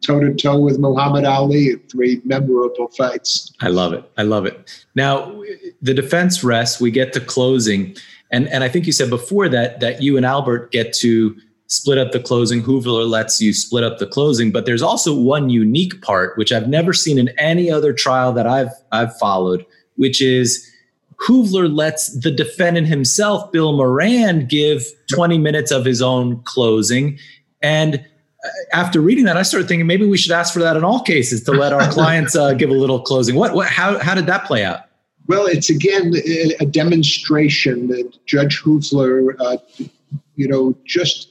toe 0.05 0.21
to 0.21 0.35
toe 0.35 0.61
with 0.61 0.79
Muhammad 0.79 1.25
Ali 1.25 1.71
in 1.71 1.79
three 1.91 2.21
memorable 2.25 2.89
fights. 2.89 3.53
I 3.61 3.69
love 3.69 3.93
it. 3.93 4.05
I 4.17 4.23
love 4.23 4.47
it. 4.47 4.85
Now 4.95 5.43
the 5.81 5.95
defense 5.95 6.45
rests. 6.45 6.81
We 6.81 6.91
get 6.91 7.13
to 7.15 7.21
closing, 7.21 7.97
and 8.33 8.49
and 8.49 8.65
I 8.65 8.69
think 8.69 8.87
you 8.87 8.93
said 8.93 9.11
before 9.11 9.49
that 9.51 9.81
that 9.81 10.03
you 10.03 10.17
and 10.17 10.27
Albert 10.27 10.73
get 10.73 10.93
to 10.95 11.37
split 11.67 11.99
up 11.99 12.13
the 12.13 12.21
closing. 12.21 12.63
Hoeveler 12.63 13.05
lets 13.05 13.41
you 13.41 13.53
split 13.53 13.85
up 13.85 13.99
the 13.99 14.07
closing, 14.07 14.51
but 14.51 14.67
there's 14.67 14.83
also 14.83 15.15
one 15.15 15.49
unique 15.49 16.03
part 16.03 16.37
which 16.37 16.53
I've 16.53 16.69
never 16.69 16.93
seen 16.93 17.19
in 17.19 17.29
any 17.39 17.71
other 17.71 17.93
trial 17.93 18.33
that 18.33 18.47
I've 18.47 18.73
I've 18.91 19.17
followed, 19.19 19.65
which 19.97 20.21
is 20.21 20.69
Hoeveler 21.27 21.69
lets 21.69 22.09
the 22.19 22.31
defendant 22.31 22.89
himself, 22.89 23.53
Bill 23.53 23.77
Moran, 23.77 24.47
give 24.47 24.85
20 25.13 25.39
minutes 25.39 25.71
of 25.71 25.85
his 25.85 26.03
own 26.03 26.43
closing. 26.43 27.19
And 27.63 28.05
uh, 28.45 28.49
after 28.73 29.01
reading 29.01 29.25
that, 29.27 29.37
I 29.37 29.43
started 29.43 29.69
thinking 29.69 29.87
maybe 29.87 30.05
we 30.05 30.19
should 30.19 30.33
ask 30.33 30.53
for 30.53 30.59
that 30.61 30.77
in 30.77 30.83
all 30.83 31.01
cases 31.03 31.45
to 31.45 31.53
let 31.53 31.73
our 31.73 31.89
clients 31.93 32.35
uh, 32.35 32.55
give 32.55 32.71
a 32.71 32.75
little 32.75 33.01
closing. 33.01 33.37
What, 33.37 33.55
what, 33.55 33.69
how, 33.69 33.99
how 33.99 34.15
did 34.17 34.27
that 34.27 34.47
play 34.47 34.65
out? 34.65 34.81
Well, 35.29 35.47
it's 35.47 35.71
again 35.71 36.13
a 36.61 36.67
demonstration 36.67 37.89
that 37.89 38.19
Judge 38.27 38.61
Hoeveler, 38.61 39.37
uh, 39.41 39.57
you 40.35 40.49
know, 40.49 40.75
just 40.85 41.31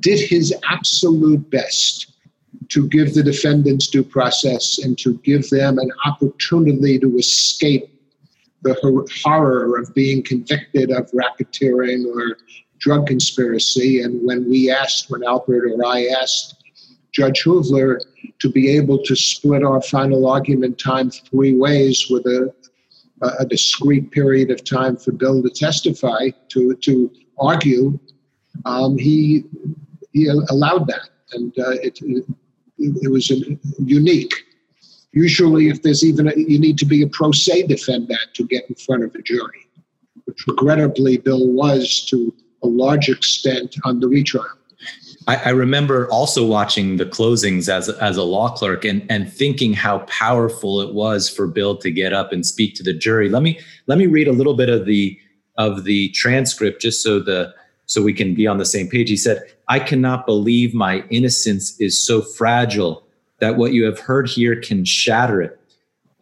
did 0.00 0.18
his 0.18 0.52
absolute 0.68 1.48
best 1.50 2.12
to 2.70 2.88
give 2.88 3.14
the 3.14 3.22
defendants 3.22 3.86
due 3.86 4.02
process 4.02 4.78
and 4.78 4.98
to 4.98 5.14
give 5.18 5.48
them 5.50 5.78
an 5.78 5.90
opportunity 6.04 6.98
to 6.98 7.16
escape 7.16 7.88
the 8.62 8.74
horror 9.22 9.78
of 9.78 9.94
being 9.94 10.22
convicted 10.22 10.90
of 10.90 11.10
racketeering 11.12 12.06
or 12.06 12.38
drug 12.78 13.06
conspiracy. 13.06 14.00
And 14.00 14.26
when 14.26 14.48
we 14.48 14.70
asked, 14.70 15.10
when 15.10 15.22
Albert 15.22 15.70
or 15.70 15.86
I 15.86 16.06
asked 16.20 16.56
Judge 17.12 17.42
Hoeveler 17.42 18.00
to 18.40 18.50
be 18.50 18.70
able 18.76 19.02
to 19.04 19.14
split 19.14 19.62
our 19.62 19.80
final 19.82 20.26
argument 20.26 20.78
time 20.78 21.10
three 21.10 21.54
ways 21.54 22.06
with 22.10 22.26
a, 22.26 22.52
a 23.22 23.44
discrete 23.44 24.10
period 24.10 24.50
of 24.50 24.64
time 24.64 24.96
for 24.96 25.12
Bill 25.12 25.42
to 25.42 25.50
testify, 25.50 26.30
to, 26.48 26.74
to 26.74 27.12
argue, 27.38 27.98
um, 28.64 28.98
he, 28.98 29.44
he 30.12 30.26
allowed 30.26 30.86
that. 30.88 31.08
And 31.32 31.52
uh, 31.58 31.70
it, 31.70 31.98
it, 32.02 32.24
it 32.78 33.10
was 33.10 33.30
unique. 33.78 34.34
Usually, 35.12 35.68
if 35.68 35.82
there's 35.82 36.04
even 36.04 36.28
a, 36.28 36.32
you 36.36 36.58
need 36.58 36.76
to 36.78 36.84
be 36.84 37.02
a 37.02 37.08
pro 37.08 37.30
se 37.30 37.66
defendant 37.68 38.20
to 38.34 38.46
get 38.46 38.68
in 38.68 38.74
front 38.74 39.04
of 39.04 39.14
a 39.14 39.22
jury, 39.22 39.68
which 40.24 40.44
regrettably 40.46 41.18
Bill 41.18 41.48
was 41.52 42.04
to 42.10 42.34
a 42.62 42.66
large 42.66 43.08
extent 43.08 43.76
on 43.84 44.00
the 44.00 44.08
retrial. 44.08 44.46
I, 45.26 45.36
I 45.36 45.48
remember 45.50 46.08
also 46.10 46.44
watching 46.46 46.96
the 46.96 47.06
closings 47.06 47.68
as 47.68 47.88
as 47.88 48.16
a 48.16 48.22
law 48.22 48.50
clerk 48.50 48.84
and 48.84 49.06
and 49.10 49.32
thinking 49.32 49.72
how 49.72 50.00
powerful 50.00 50.80
it 50.80 50.94
was 50.94 51.28
for 51.28 51.46
Bill 51.46 51.76
to 51.78 51.90
get 51.90 52.12
up 52.12 52.32
and 52.32 52.44
speak 52.44 52.74
to 52.76 52.82
the 52.82 52.92
jury. 52.92 53.28
Let 53.28 53.42
me 53.42 53.58
let 53.86 53.98
me 53.98 54.06
read 54.06 54.28
a 54.28 54.32
little 54.32 54.54
bit 54.54 54.68
of 54.68 54.86
the 54.86 55.18
of 55.56 55.84
the 55.84 56.10
transcript 56.10 56.82
just 56.82 57.02
so 57.02 57.20
the 57.20 57.54
so 57.86 58.02
we 58.02 58.12
can 58.14 58.34
be 58.34 58.46
on 58.46 58.58
the 58.58 58.64
same 58.64 58.88
page. 58.88 59.08
He 59.08 59.16
said, 59.16 59.42
"I 59.68 59.78
cannot 59.78 60.26
believe 60.26 60.74
my 60.74 61.04
innocence 61.10 61.78
is 61.80 61.96
so 61.96 62.20
fragile 62.20 63.04
that 63.44 63.56
what 63.56 63.72
you 63.72 63.84
have 63.84 63.98
heard 63.98 64.28
here 64.28 64.58
can 64.60 64.84
shatter 64.84 65.42
it. 65.42 65.60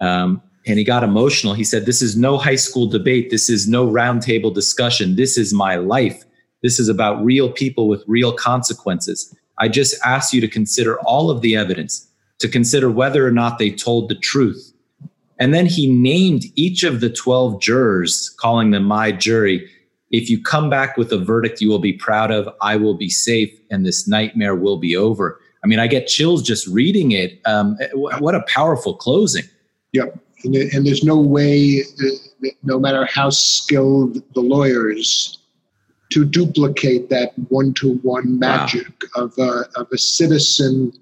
Um, 0.01 0.43
and 0.67 0.79
he 0.79 0.85
got 0.85 1.05
emotional. 1.05 1.55
He 1.55 1.65
said, 1.65 1.87
This 1.87 2.03
is 2.03 2.17
no 2.17 2.39
high 2.39 2.57
school 2.57 2.87
debate. 2.87 3.31
This 3.31 3.49
is 3.51 3.69
no 3.69 3.87
roundtable 3.87 4.55
discussion. 4.55 5.17
This 5.17 5.37
is 5.37 5.53
my 5.53 5.77
life. 5.77 6.25
This 6.63 6.79
is 6.79 6.89
about 6.89 7.23
real 7.25 7.51
people 7.51 7.89
with 7.89 8.05
real 8.07 8.33
consequences. 8.33 9.35
I 9.59 9.69
just 9.69 9.95
ask 10.05 10.33
you 10.33 10.41
to 10.41 10.49
consider 10.49 10.99
all 11.01 11.31
of 11.31 11.41
the 11.41 11.57
evidence, 11.57 12.09
to 12.39 12.49
consider 12.49 12.91
whether 12.91 13.27
or 13.27 13.31
not 13.31 13.59
they 13.59 13.71
told 13.71 14.09
the 14.09 14.15
truth. 14.15 14.73
And 15.39 15.53
then 15.53 15.67
he 15.67 15.93
named 15.93 16.45
each 16.55 16.85
of 16.85 17.01
the 17.01 17.11
12 17.11 17.61
jurors, 17.61 18.31
calling 18.39 18.71
them 18.71 18.85
my 18.85 19.13
jury. 19.13 19.69
If 20.11 20.31
you 20.31 20.41
come 20.41 20.71
back 20.71 20.97
with 20.97 21.11
a 21.13 21.19
verdict 21.19 21.61
you 21.61 21.69
will 21.69 21.79
be 21.79 21.93
proud 21.93 22.31
of, 22.31 22.49
I 22.61 22.77
will 22.77 22.95
be 22.95 23.09
safe, 23.09 23.53
and 23.71 23.85
this 23.85 24.07
nightmare 24.07 24.55
will 24.55 24.77
be 24.77 24.95
over. 24.95 25.41
I 25.65 25.67
mean, 25.67 25.79
I 25.79 25.87
get 25.87 26.07
chills 26.07 26.43
just 26.43 26.67
reading 26.67 27.13
it. 27.13 27.41
Um, 27.45 27.79
what 27.95 28.35
a 28.35 28.43
powerful 28.49 28.95
closing. 28.95 29.45
Yep. 29.93 30.19
And, 30.45 30.87
there's 30.87 31.05
no 31.05 31.21
way, 31.21 31.85
no 32.65 32.79
matter 32.79 33.05
how 33.07 33.31
skilled 33.31 34.23
the 34.35 34.41
lawyers, 34.41 35.39
to 36.13 36.25
duplicate 36.25 37.09
that 37.09 37.33
one 37.49 37.73
to 37.75 37.95
one 37.99 38.39
magic 38.39 38.87
wow. 39.17 39.25
of, 39.25 39.39
a, 39.39 39.65
of 39.77 39.89
a 39.93 39.99
citizen 39.99 40.93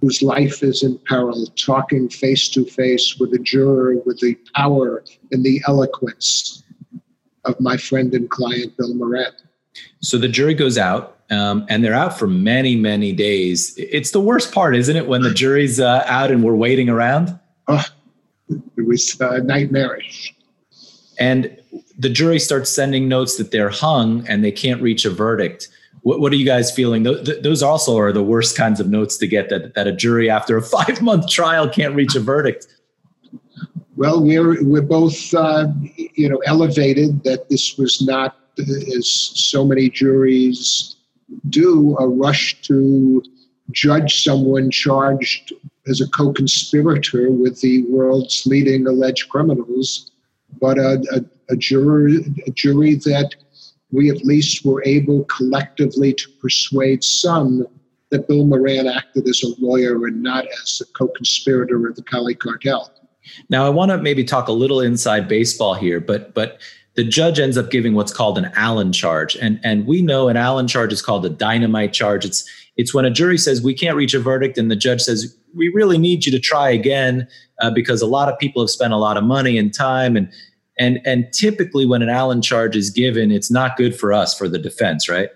whose 0.00 0.22
life 0.22 0.62
is 0.62 0.82
in 0.82 0.98
peril, 1.06 1.46
talking 1.56 2.08
face 2.08 2.48
to 2.50 2.64
face 2.64 3.16
with 3.18 3.32
a 3.32 3.38
juror 3.38 3.96
with 4.06 4.20
the 4.20 4.38
power 4.54 5.02
and 5.32 5.44
the 5.44 5.60
eloquence 5.66 6.62
of 7.44 7.58
my 7.60 7.76
friend 7.76 8.14
and 8.14 8.30
client, 8.30 8.76
Bill 8.76 8.94
Moran. 8.94 9.32
So 10.00 10.18
the 10.18 10.28
jury 10.28 10.54
goes 10.54 10.78
out, 10.78 11.18
um, 11.30 11.66
and 11.68 11.84
they're 11.84 11.94
out 11.94 12.18
for 12.18 12.26
many, 12.26 12.76
many 12.76 13.12
days. 13.12 13.74
It's 13.76 14.10
the 14.10 14.20
worst 14.20 14.52
part, 14.52 14.76
isn't 14.76 14.96
it, 14.96 15.08
when 15.08 15.22
the 15.22 15.32
jury's 15.32 15.80
uh, 15.80 16.04
out 16.06 16.30
and 16.30 16.44
we're 16.44 16.54
waiting 16.54 16.88
around? 16.88 17.38
Oh, 17.66 17.84
it 18.48 18.86
was 18.86 19.20
uh, 19.20 19.38
nightmarish. 19.38 20.34
And 21.18 21.58
the 21.98 22.08
jury 22.08 22.38
starts 22.38 22.70
sending 22.70 23.08
notes 23.08 23.36
that 23.36 23.50
they're 23.50 23.70
hung 23.70 24.26
and 24.28 24.44
they 24.44 24.52
can't 24.52 24.80
reach 24.80 25.04
a 25.04 25.10
verdict. 25.10 25.68
What, 26.02 26.20
what 26.20 26.32
are 26.32 26.36
you 26.36 26.46
guys 26.46 26.70
feeling? 26.70 27.02
Those, 27.02 27.62
also 27.62 27.98
are 27.98 28.12
the 28.12 28.22
worst 28.22 28.56
kinds 28.56 28.78
of 28.78 28.88
notes 28.88 29.16
to 29.18 29.26
get 29.26 29.48
that, 29.50 29.74
that 29.74 29.88
a 29.88 29.92
jury 29.92 30.30
after 30.30 30.56
a 30.56 30.62
five 30.76 31.02
month 31.02 31.28
trial 31.28 31.68
can't 31.68 31.94
reach 31.94 32.14
a 32.14 32.20
verdict. 32.20 32.68
Well, 33.96 34.22
we're, 34.22 34.62
we're 34.62 34.80
both, 34.82 35.34
uh, 35.34 35.66
you 36.14 36.28
know, 36.28 36.38
elevated 36.46 37.24
that 37.24 37.48
this 37.48 37.76
was 37.76 38.00
not, 38.00 38.36
as 38.58 39.10
so 39.10 39.64
many 39.64 39.90
juries 39.90 40.96
do, 41.48 41.96
a 41.98 42.06
rush 42.06 42.60
to 42.62 43.22
judge 43.72 44.22
someone 44.22 44.70
charged 44.70 45.52
as 45.88 46.00
a 46.00 46.08
co-conspirator 46.10 47.30
with 47.30 47.60
the 47.60 47.82
world's 47.86 48.46
leading 48.46 48.86
alleged 48.86 49.28
criminals, 49.28 50.12
but 50.60 50.78
a, 50.78 51.02
a, 51.12 51.52
a 51.52 51.56
jury, 51.56 52.24
a 52.46 52.50
jury 52.50 52.94
that 52.96 53.34
we 53.90 54.10
at 54.10 54.24
least 54.24 54.64
were 54.64 54.82
able 54.84 55.24
collectively 55.24 56.12
to 56.12 56.28
persuade 56.40 57.02
some 57.02 57.66
that 58.10 58.26
Bill 58.28 58.46
Moran 58.46 58.86
acted 58.86 59.26
as 59.28 59.42
a 59.42 59.60
lawyer 59.60 60.06
and 60.06 60.22
not 60.22 60.46
as 60.62 60.80
a 60.80 60.92
co-conspirator 60.92 61.88
of 61.88 61.94
the 61.94 62.02
Cali 62.02 62.34
cartel. 62.34 62.90
Now, 63.50 63.66
I 63.66 63.68
want 63.68 63.90
to 63.90 63.98
maybe 63.98 64.24
talk 64.24 64.48
a 64.48 64.52
little 64.52 64.80
inside 64.80 65.28
baseball 65.28 65.74
here, 65.74 66.00
but 66.00 66.34
but 66.34 66.58
the 66.94 67.04
judge 67.04 67.38
ends 67.38 67.58
up 67.58 67.70
giving 67.70 67.94
what's 67.94 68.12
called 68.12 68.38
an 68.38 68.50
Allen 68.56 68.92
charge, 68.92 69.36
and 69.36 69.60
and 69.62 69.86
we 69.86 70.00
know 70.00 70.28
an 70.28 70.36
Allen 70.36 70.66
charge 70.66 70.92
is 70.92 71.02
called 71.02 71.26
a 71.26 71.30
dynamite 71.30 71.92
charge. 71.92 72.24
It's 72.24 72.48
it's 72.76 72.94
when 72.94 73.04
a 73.04 73.10
jury 73.10 73.36
says 73.36 73.60
we 73.62 73.74
can't 73.74 73.96
reach 73.96 74.14
a 74.14 74.20
verdict, 74.20 74.56
and 74.56 74.70
the 74.70 74.76
judge 74.76 75.02
says 75.02 75.36
we 75.54 75.68
really 75.68 75.98
need 75.98 76.24
you 76.26 76.32
to 76.32 76.38
try 76.38 76.70
again 76.70 77.26
uh, 77.60 77.70
because 77.70 78.02
a 78.02 78.06
lot 78.06 78.32
of 78.32 78.38
people 78.38 78.62
have 78.62 78.70
spent 78.70 78.92
a 78.92 78.96
lot 78.96 79.16
of 79.16 79.24
money 79.24 79.58
and 79.58 79.74
time 79.74 80.16
and 80.16 80.30
and 80.78 81.00
and 81.04 81.32
typically 81.32 81.86
when 81.86 82.02
an 82.02 82.08
Allen 82.08 82.40
charge 82.40 82.76
is 82.76 82.90
given, 82.90 83.30
it's 83.30 83.50
not 83.50 83.76
good 83.76 83.98
for 83.98 84.12
us 84.12 84.36
for 84.36 84.48
the 84.48 84.58
defense, 84.58 85.08
right? 85.08 85.28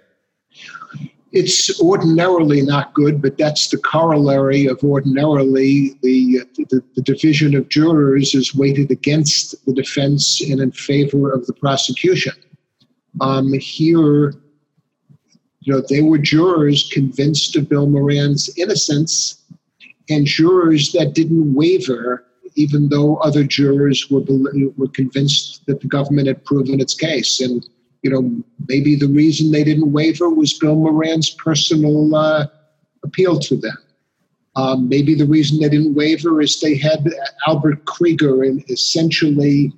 It's 1.32 1.80
ordinarily 1.80 2.60
not 2.60 2.92
good, 2.92 3.22
but 3.22 3.38
that's 3.38 3.68
the 3.68 3.78
corollary 3.78 4.66
of 4.66 4.84
ordinarily 4.84 5.98
the, 6.02 6.40
the, 6.56 6.82
the 6.94 7.00
division 7.00 7.56
of 7.56 7.70
jurors 7.70 8.34
is 8.34 8.54
weighted 8.54 8.90
against 8.90 9.64
the 9.64 9.72
defense 9.72 10.42
and 10.42 10.60
in 10.60 10.72
favor 10.72 11.32
of 11.32 11.46
the 11.46 11.54
prosecution. 11.54 12.34
Um, 13.22 13.50
here, 13.54 14.34
you 15.60 15.72
know, 15.72 15.82
they 15.88 16.02
were 16.02 16.18
jurors 16.18 16.90
convinced 16.92 17.56
of 17.56 17.66
Bill 17.66 17.88
Moran's 17.88 18.50
innocence 18.58 19.42
and 20.08 20.26
jurors 20.26 20.92
that 20.92 21.14
didn't 21.14 21.54
waver 21.54 22.24
even 22.54 22.88
though 22.88 23.16
other 23.18 23.44
jurors 23.44 24.10
were 24.10 24.22
were 24.76 24.88
convinced 24.88 25.64
that 25.66 25.80
the 25.80 25.88
government 25.88 26.28
had 26.28 26.44
proven 26.44 26.80
its 26.80 26.94
case. 26.94 27.40
And 27.40 27.66
you 28.02 28.10
know, 28.10 28.42
maybe 28.68 28.96
the 28.96 29.08
reason 29.08 29.52
they 29.52 29.64
didn't 29.64 29.92
waver 29.92 30.28
was 30.28 30.58
Bill 30.58 30.74
Moran's 30.74 31.30
personal 31.30 32.14
uh, 32.14 32.46
appeal 33.04 33.38
to 33.38 33.56
them. 33.56 33.76
Um, 34.54 34.88
maybe 34.88 35.14
the 35.14 35.26
reason 35.26 35.60
they 35.60 35.68
didn't 35.68 35.94
waver 35.94 36.42
is 36.42 36.60
they 36.60 36.76
had 36.76 37.08
Albert 37.46 37.84
Krieger 37.86 38.42
and 38.42 38.62
essentially 38.68 39.72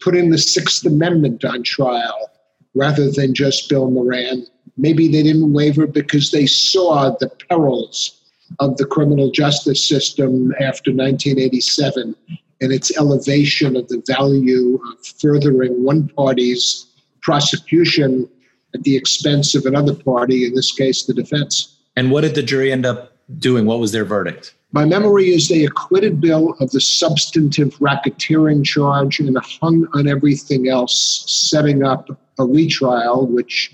putting 0.00 0.30
the 0.30 0.38
Sixth 0.38 0.84
Amendment 0.84 1.44
on 1.44 1.62
trial 1.62 2.30
rather 2.74 3.10
than 3.10 3.34
just 3.34 3.68
Bill 3.68 3.90
Moran. 3.90 4.46
Maybe 4.76 5.08
they 5.08 5.22
didn't 5.22 5.52
waver 5.52 5.86
because 5.86 6.30
they 6.30 6.46
saw 6.46 7.16
the 7.18 7.28
perils 7.48 8.23
of 8.60 8.76
the 8.76 8.86
criminal 8.86 9.30
justice 9.30 9.86
system 9.86 10.52
after 10.60 10.90
1987 10.90 12.14
and 12.60 12.72
its 12.72 12.96
elevation 12.96 13.76
of 13.76 13.88
the 13.88 14.02
value 14.06 14.80
of 14.92 15.06
furthering 15.06 15.84
one 15.84 16.08
party's 16.08 16.86
prosecution 17.20 18.28
at 18.74 18.82
the 18.82 18.96
expense 18.96 19.54
of 19.54 19.66
another 19.66 19.94
party, 19.94 20.46
in 20.46 20.54
this 20.54 20.72
case, 20.72 21.04
the 21.04 21.14
defense. 21.14 21.76
And 21.96 22.10
what 22.10 22.22
did 22.22 22.34
the 22.34 22.42
jury 22.42 22.72
end 22.72 22.86
up 22.86 23.12
doing? 23.38 23.66
What 23.66 23.78
was 23.78 23.92
their 23.92 24.04
verdict? 24.04 24.54
My 24.72 24.84
memory 24.84 25.26
is 25.26 25.48
they 25.48 25.64
acquitted 25.64 26.20
Bill 26.20 26.56
of 26.58 26.72
the 26.72 26.80
substantive 26.80 27.76
racketeering 27.78 28.64
charge 28.64 29.20
and 29.20 29.38
hung 29.38 29.86
on 29.94 30.08
everything 30.08 30.68
else, 30.68 31.24
setting 31.28 31.84
up 31.84 32.08
a 32.38 32.44
retrial, 32.44 33.26
which 33.26 33.72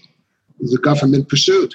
the 0.60 0.76
government 0.76 1.28
pursued. 1.28 1.74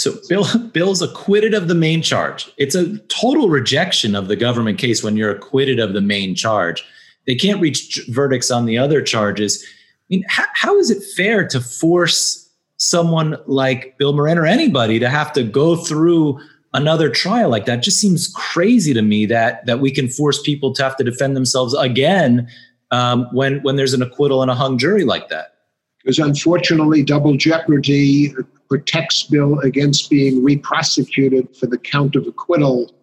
So 0.00 0.16
Bill 0.28 0.46
Bill's 0.72 1.02
acquitted 1.02 1.54
of 1.54 1.68
the 1.68 1.74
main 1.74 2.02
charge. 2.02 2.50
It's 2.56 2.74
a 2.74 2.98
total 3.08 3.48
rejection 3.48 4.14
of 4.14 4.28
the 4.28 4.36
government 4.36 4.78
case 4.78 5.02
when 5.02 5.16
you're 5.16 5.30
acquitted 5.30 5.78
of 5.78 5.92
the 5.92 6.00
main 6.00 6.34
charge. 6.34 6.84
They 7.26 7.34
can't 7.34 7.60
reach 7.60 8.00
verdicts 8.08 8.50
on 8.50 8.64
the 8.64 8.78
other 8.78 9.02
charges. 9.02 9.62
I 9.62 9.68
mean, 10.08 10.24
how, 10.28 10.44
how 10.54 10.78
is 10.78 10.90
it 10.90 11.02
fair 11.14 11.46
to 11.48 11.60
force 11.60 12.48
someone 12.78 13.36
like 13.46 13.98
Bill 13.98 14.14
Moran 14.14 14.38
or 14.38 14.46
anybody 14.46 14.98
to 14.98 15.08
have 15.08 15.32
to 15.34 15.42
go 15.42 15.76
through 15.76 16.40
another 16.72 17.10
trial 17.10 17.50
like 17.50 17.66
that? 17.66 17.78
It 17.78 17.84
just 17.84 18.00
seems 18.00 18.32
crazy 18.34 18.94
to 18.94 19.02
me 19.02 19.26
that 19.26 19.66
that 19.66 19.80
we 19.80 19.90
can 19.90 20.08
force 20.08 20.40
people 20.40 20.72
to 20.74 20.82
have 20.82 20.96
to 20.96 21.04
defend 21.04 21.36
themselves 21.36 21.74
again 21.74 22.48
um, 22.90 23.28
when 23.32 23.62
when 23.62 23.76
there's 23.76 23.92
an 23.92 24.02
acquittal 24.02 24.40
and 24.40 24.50
a 24.50 24.54
hung 24.54 24.78
jury 24.78 25.04
like 25.04 25.28
that. 25.28 25.56
Because 25.98 26.18
unfortunately, 26.18 27.02
double 27.02 27.36
jeopardy 27.36 28.34
protects 28.70 29.24
Bill 29.24 29.58
against 29.58 30.08
being 30.08 30.44
re-prosecuted 30.44 31.54
for 31.56 31.66
the 31.66 31.76
count 31.76 32.14
of 32.14 32.26
acquittal. 32.26 32.94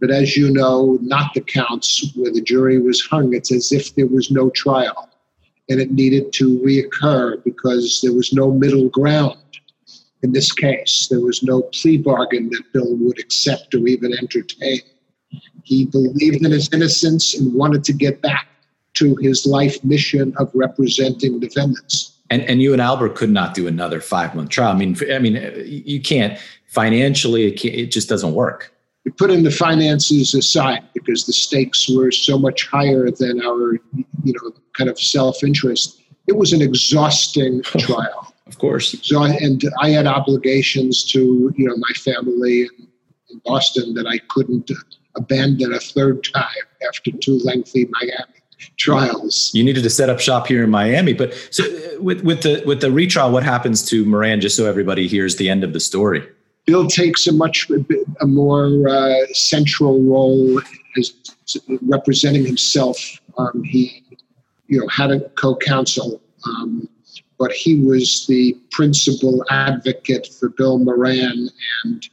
But 0.00 0.10
as 0.10 0.36
you 0.36 0.50
know, 0.50 0.98
not 1.02 1.34
the 1.34 1.42
counts 1.42 2.10
where 2.16 2.32
the 2.32 2.40
jury 2.40 2.80
was 2.80 3.00
hung. 3.02 3.34
It's 3.34 3.52
as 3.52 3.70
if 3.70 3.94
there 3.94 4.06
was 4.06 4.30
no 4.30 4.50
trial 4.50 5.10
and 5.68 5.80
it 5.80 5.92
needed 5.92 6.32
to 6.32 6.58
reoccur 6.58 7.44
because 7.44 8.00
there 8.02 8.14
was 8.14 8.32
no 8.32 8.50
middle 8.50 8.88
ground 8.88 9.38
in 10.22 10.32
this 10.32 10.50
case. 10.50 11.08
There 11.10 11.20
was 11.20 11.42
no 11.42 11.62
plea 11.62 11.98
bargain 11.98 12.48
that 12.50 12.72
Bill 12.72 12.96
would 12.96 13.20
accept 13.20 13.74
or 13.74 13.86
even 13.86 14.14
entertain. 14.14 14.80
He 15.62 15.84
believed 15.84 16.44
in 16.44 16.50
his 16.50 16.72
innocence 16.72 17.38
and 17.38 17.54
wanted 17.54 17.84
to 17.84 17.92
get 17.92 18.22
back 18.22 18.48
to 18.94 19.14
his 19.16 19.46
life 19.46 19.82
mission 19.84 20.34
of 20.38 20.50
representing 20.54 21.38
defendants 21.38 22.11
and 22.32 22.42
and 22.48 22.62
you 22.62 22.72
and 22.72 22.80
Albert 22.80 23.14
could 23.14 23.30
not 23.30 23.54
do 23.54 23.66
another 23.66 24.00
five 24.00 24.34
month 24.34 24.50
trial. 24.50 24.72
I 24.72 24.78
mean, 24.78 24.96
I 25.12 25.18
mean, 25.18 25.36
uh, 25.36 25.52
you 25.64 26.00
can't 26.00 26.38
financially. 26.66 27.44
It, 27.44 27.52
can't, 27.52 27.74
it 27.74 27.86
just 27.92 28.08
doesn't 28.08 28.32
work. 28.32 28.74
We 29.04 29.10
put 29.10 29.30
in 29.30 29.42
the 29.42 29.50
finances 29.50 30.32
aside 30.32 30.84
because 30.94 31.26
the 31.26 31.32
stakes 31.32 31.88
were 31.90 32.10
so 32.10 32.38
much 32.38 32.68
higher 32.68 33.10
than 33.10 33.44
our, 33.44 33.74
you 34.24 34.32
know, 34.32 34.52
kind 34.72 34.88
of 34.88 34.98
self 34.98 35.44
interest. 35.44 36.00
It 36.26 36.36
was 36.36 36.52
an 36.52 36.62
exhausting 36.62 37.62
trial. 37.78 38.32
of 38.46 38.58
course. 38.58 38.96
So, 39.02 39.24
and 39.24 39.62
I 39.80 39.90
had 39.90 40.06
obligations 40.06 41.04
to, 41.12 41.52
you 41.56 41.66
know, 41.66 41.76
my 41.76 41.92
family 41.96 42.62
in 42.62 43.40
Boston 43.44 43.92
that 43.94 44.06
I 44.06 44.18
couldn't 44.28 44.70
abandon 45.16 45.74
a 45.74 45.80
third 45.80 46.26
time 46.32 46.64
after 46.88 47.10
two 47.10 47.38
lengthy 47.44 47.88
Miami 47.90 48.41
trials. 48.76 49.50
You 49.54 49.64
needed 49.64 49.82
to 49.82 49.90
set 49.90 50.10
up 50.10 50.20
shop 50.20 50.46
here 50.46 50.64
in 50.64 50.70
Miami, 50.70 51.12
but 51.12 51.34
so 51.50 51.64
uh, 51.64 52.00
with 52.02 52.22
with 52.22 52.42
the 52.42 52.62
with 52.66 52.80
the 52.80 52.90
retrial, 52.90 53.30
what 53.30 53.42
happens 53.42 53.84
to 53.90 54.04
Moran? 54.04 54.40
Just 54.40 54.56
so 54.56 54.66
everybody 54.66 55.06
hears 55.08 55.36
the 55.36 55.48
end 55.48 55.64
of 55.64 55.72
the 55.72 55.80
story. 55.80 56.26
Bill 56.66 56.86
takes 56.86 57.26
a 57.26 57.32
much 57.32 57.68
a 58.20 58.26
more 58.26 58.88
uh, 58.88 59.26
central 59.32 60.00
role 60.02 60.60
as 60.96 61.12
representing 61.82 62.46
himself. 62.46 62.98
Um, 63.36 63.64
he, 63.64 64.04
you 64.68 64.80
know, 64.80 64.86
had 64.88 65.10
a 65.10 65.28
co-counsel, 65.30 66.20
um, 66.46 66.88
but 67.38 67.50
he 67.52 67.80
was 67.80 68.26
the 68.26 68.56
principal 68.70 69.44
advocate 69.50 70.28
for 70.38 70.50
Bill 70.50 70.78
Moran, 70.78 71.48
and 71.84 72.08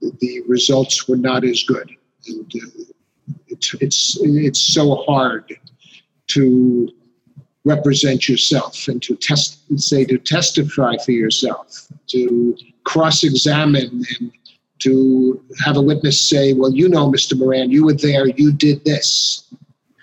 the 0.00 0.42
results 0.48 1.06
were 1.08 1.16
not 1.16 1.44
as 1.44 1.62
good. 1.62 1.90
And 2.26 2.52
uh, 2.56 2.84
it's 3.46 3.74
it's 3.74 4.18
it's 4.22 4.60
so 4.60 4.96
hard 5.06 5.56
to 6.28 6.88
represent 7.64 8.28
yourself 8.28 8.88
and 8.88 9.02
to 9.02 9.16
test 9.16 9.58
say 9.76 10.04
to 10.04 10.18
testify 10.18 10.94
for 11.04 11.12
yourself 11.12 11.88
to 12.06 12.56
cross-examine 12.84 14.04
and 14.18 14.32
to 14.78 15.42
have 15.64 15.76
a 15.76 15.82
witness 15.82 16.20
say 16.20 16.54
well 16.54 16.72
you 16.72 16.88
know 16.88 17.10
mr 17.10 17.36
moran 17.36 17.70
you 17.70 17.84
were 17.84 17.92
there 17.92 18.26
you 18.28 18.52
did 18.52 18.84
this. 18.84 19.44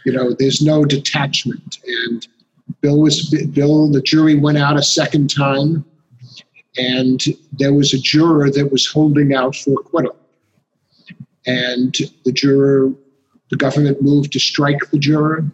You 0.06 0.12
know 0.12 0.36
there's 0.38 0.62
no 0.62 0.86
detachment. 0.86 1.80
And 1.88 2.28
bill 2.82 3.00
was 3.00 3.34
bill 3.54 3.92
the 3.92 4.02
jury 4.02 4.36
went 4.36 4.60
out 4.60 4.78
a 4.78 4.84
second 4.84 5.34
time 5.34 5.84
and 6.78 7.24
there 7.54 7.74
was 7.74 7.94
a 7.94 8.00
juror 8.00 8.50
that 8.52 8.72
was 8.72 8.88
holding 8.88 9.34
out 9.34 9.56
for 9.56 9.80
acquittal. 9.80 10.18
And 11.48 11.96
the 12.26 12.32
juror, 12.32 12.92
the 13.50 13.56
government 13.56 14.02
moved 14.02 14.34
to 14.34 14.40
strike 14.40 14.90
the 14.92 14.98
juror. 14.98 15.46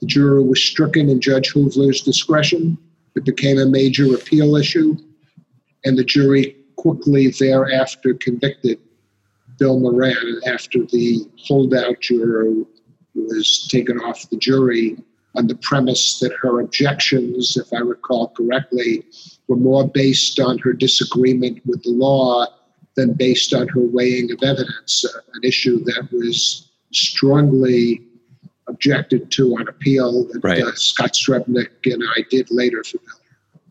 The 0.00 0.06
juror 0.06 0.42
was 0.42 0.62
stricken 0.62 1.08
in 1.08 1.20
Judge 1.20 1.50
Hoeveler's 1.50 2.02
discretion. 2.02 2.78
It 3.16 3.24
became 3.24 3.58
a 3.58 3.66
major 3.66 4.14
appeal 4.14 4.56
issue, 4.56 4.96
and 5.84 5.98
the 5.98 6.04
jury 6.04 6.56
quickly 6.76 7.28
thereafter 7.30 8.14
convicted 8.14 8.78
Bill 9.58 9.80
Moran 9.80 10.40
after 10.46 10.84
the 10.84 11.28
holdout 11.46 12.00
juror 12.00 12.64
was 13.14 13.66
taken 13.68 13.98
off 13.98 14.30
the 14.30 14.36
jury 14.36 14.96
on 15.34 15.48
the 15.48 15.56
premise 15.56 16.20
that 16.20 16.32
her 16.40 16.60
objections, 16.60 17.56
if 17.56 17.72
I 17.72 17.78
recall 17.78 18.28
correctly, 18.28 19.04
were 19.48 19.56
more 19.56 19.86
based 19.86 20.38
on 20.38 20.58
her 20.58 20.72
disagreement 20.72 21.60
with 21.66 21.82
the 21.82 21.90
law 21.90 22.46
than 22.96 23.14
based 23.14 23.54
on 23.54 23.68
her 23.68 23.80
weighing 23.80 24.30
of 24.32 24.42
evidence, 24.42 25.04
an 25.34 25.40
issue 25.44 25.84
that 25.84 26.08
was 26.12 26.70
strongly 26.92 28.02
objected 28.68 29.30
to 29.32 29.54
on 29.56 29.68
appeal 29.68 30.24
that 30.32 30.40
right. 30.42 30.62
uh, 30.62 30.72
Scott 30.74 31.12
Srebnick 31.12 31.70
and 31.84 32.02
I 32.16 32.24
did 32.30 32.48
later 32.50 32.84
for 32.84 32.98
Bill. 32.98 33.16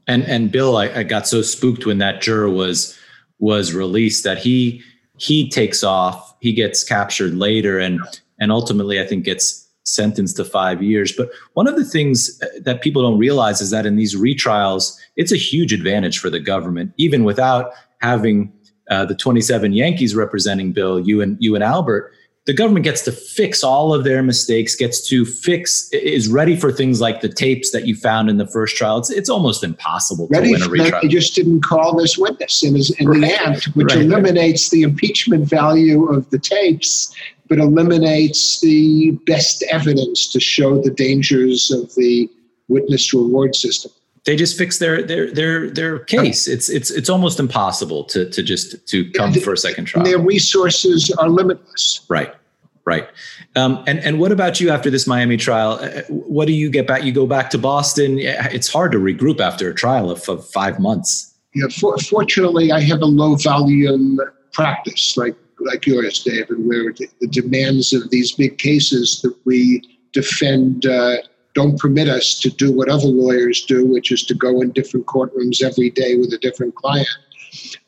And 0.07 0.23
and 0.23 0.51
Bill, 0.51 0.77
I, 0.77 0.85
I 0.89 1.03
got 1.03 1.27
so 1.27 1.41
spooked 1.41 1.85
when 1.85 1.97
that 1.99 2.21
juror 2.21 2.49
was 2.49 2.97
was 3.39 3.73
released 3.73 4.23
that 4.23 4.37
he 4.37 4.81
he 5.17 5.49
takes 5.49 5.83
off, 5.83 6.35
he 6.39 6.53
gets 6.53 6.83
captured 6.83 7.35
later, 7.35 7.79
and 7.79 7.99
and 8.39 8.51
ultimately 8.51 9.01
I 9.01 9.05
think 9.05 9.25
gets 9.25 9.67
sentenced 9.83 10.35
to 10.37 10.45
five 10.45 10.83
years. 10.83 11.13
But 11.13 11.29
one 11.53 11.67
of 11.67 11.75
the 11.75 11.85
things 11.85 12.39
uh, 12.41 12.47
that 12.61 12.81
people 12.81 13.01
don't 13.01 13.17
realize 13.17 13.61
is 13.61 13.71
that 13.71 13.85
in 13.85 13.95
these 13.95 14.15
retrials, 14.15 14.97
it's 15.15 15.31
a 15.31 15.37
huge 15.37 15.71
advantage 15.71 16.19
for 16.19 16.29
the 16.29 16.41
government, 16.41 16.93
even 16.97 17.23
without 17.23 17.71
having 17.99 18.51
uh, 18.89 19.05
the 19.05 19.15
27 19.15 19.73
Yankees 19.73 20.15
representing 20.15 20.71
Bill, 20.71 20.99
you 20.99 21.21
and 21.21 21.37
you 21.39 21.55
and 21.55 21.63
Albert 21.63 22.13
the 22.47 22.53
government 22.53 22.85
gets 22.85 23.01
to 23.01 23.11
fix 23.11 23.61
all 23.61 23.93
of 23.93 24.05
their 24.05 24.23
mistakes, 24.23 24.73
gets 24.73 25.05
to 25.09 25.25
fix, 25.25 25.89
is 25.91 26.29
ready 26.29 26.55
for 26.55 26.71
things 26.71 27.01
like 27.01 27.19
the 27.19 27.27
tapes 27.27 27.71
that 27.71 27.85
you 27.85 27.93
found 27.93 28.29
in 28.29 28.37
the 28.37 28.47
first 28.47 28.77
trial. 28.77 28.97
It's, 28.97 29.09
it's 29.09 29.29
almost 29.29 29.65
impossible 29.65 30.29
ready 30.31 30.53
to 30.53 30.53
win 30.53 30.61
a 30.61 30.69
retrial. 30.69 31.01
He 31.01 31.09
just 31.09 31.35
didn't 31.35 31.61
call 31.61 31.97
this 31.97 32.17
witness 32.17 32.63
in, 32.63 32.75
his, 32.75 32.89
in 33.01 33.09
right. 33.09 33.19
the 33.19 33.41
end, 33.47 33.63
which 33.75 33.93
right. 33.93 34.05
eliminates 34.05 34.69
the 34.69 34.83
impeachment 34.83 35.45
value 35.45 36.05
of 36.05 36.29
the 36.29 36.39
tapes, 36.39 37.13
but 37.49 37.59
eliminates 37.59 38.61
the 38.61 39.11
best 39.25 39.61
evidence 39.69 40.31
to 40.31 40.39
show 40.39 40.81
the 40.81 40.91
dangers 40.91 41.69
of 41.69 41.93
the 41.95 42.29
witness 42.69 43.13
reward 43.13 43.55
system 43.55 43.91
they 44.27 44.35
just 44.35 44.57
fix 44.57 44.77
their 44.77 45.01
their 45.01 45.31
their 45.31 45.69
their 45.69 45.99
case. 45.99 46.49
It's 46.49 46.69
it's 46.69 46.91
it's 46.91 47.09
almost 47.09 47.39
impossible 47.39 48.03
to 48.03 48.29
to 48.29 48.43
just 48.43 48.85
to 48.89 49.09
come 49.11 49.33
for 49.33 49.53
a 49.53 49.57
second 49.57 49.85
trial. 49.85 50.03
Their 50.03 50.19
resources 50.19 51.09
are 51.17 51.29
limitless. 51.29 52.05
Right, 52.09 52.35
right. 52.83 53.07
Um, 53.55 53.85
and 53.87 53.99
and 53.99 54.19
what 54.19 54.33
about 54.33 54.59
you 54.59 54.69
after 54.69 54.89
this 54.89 55.07
Miami 55.07 55.37
trial? 55.37 55.79
Uh, 55.81 56.01
what 56.09 56.45
do 56.45 56.53
you 56.53 56.69
get 56.69 56.85
back? 56.85 57.03
You 57.03 57.13
go 57.13 57.25
back 57.25 57.49
to 57.51 57.57
Boston. 57.57 58.19
It's 58.19 58.71
hard 58.71 58.91
to 58.91 58.97
regroup 58.97 59.39
after 59.39 59.69
a 59.69 59.73
trial 59.73 60.11
of, 60.11 60.27
of 60.27 60.45
five 60.49 60.77
months. 60.77 61.33
Yeah, 61.55 61.69
for, 61.69 61.97
fortunately, 61.97 62.73
I 62.73 62.81
have 62.81 62.99
a 62.99 63.05
low 63.05 63.35
volume 63.35 64.19
practice 64.51 65.15
like 65.15 65.37
like 65.61 65.87
yours, 65.87 66.21
David, 66.21 66.67
where 66.67 66.91
the, 66.91 67.07
the 67.21 67.27
demands 67.27 67.93
of 67.93 68.09
these 68.09 68.33
big 68.33 68.57
cases 68.57 69.21
that 69.21 69.33
we 69.45 69.81
defend. 70.11 70.85
Uh, 70.85 71.19
don't 71.57 71.79
permit 71.79 72.07
us 72.07 72.39
to 72.39 72.51
do 72.51 72.71
what 72.71 72.87
other 72.87 73.07
lawyers 73.07 73.65
do, 73.65 73.83
which 73.83 74.11
is 74.11 74.23
to 74.23 74.35
go 74.35 74.61
in 74.61 74.71
different 74.73 75.07
courtrooms 75.07 75.63
every 75.63 75.89
day 75.89 76.15
with 76.15 76.31
a 76.31 76.37
different 76.37 76.75
client. 76.75 77.09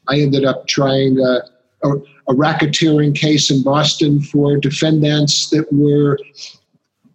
I 0.08 0.20
ended 0.20 0.44
up 0.44 0.66
trying 0.66 1.20
a, 1.20 1.42
a, 1.88 1.92
a 2.30 2.34
racketeering 2.34 3.14
case 3.14 3.52
in 3.52 3.62
Boston 3.62 4.22
for 4.22 4.58
defendants 4.58 5.52
that 5.52 5.72
were 5.72 6.18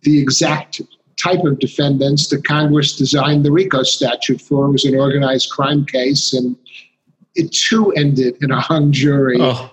the 0.03 0.21
exact 0.21 0.81
type 1.17 1.43
of 1.43 1.59
defendants 1.59 2.29
that 2.29 2.47
Congress 2.47 2.97
designed 2.97 3.45
the 3.45 3.51
RICO 3.51 3.83
statute 3.83 4.41
for. 4.41 4.67
It 4.67 4.73
was 4.73 4.85
an 4.85 4.95
organized 4.95 5.51
crime 5.51 5.85
case, 5.85 6.35
and 6.35 6.57
it 7.35 7.51
too 7.51 7.91
ended 7.95 8.37
in 8.43 8.53
a 8.53 8.61
hung 8.61 8.93
jury 8.93 9.39
oh. 9.41 9.73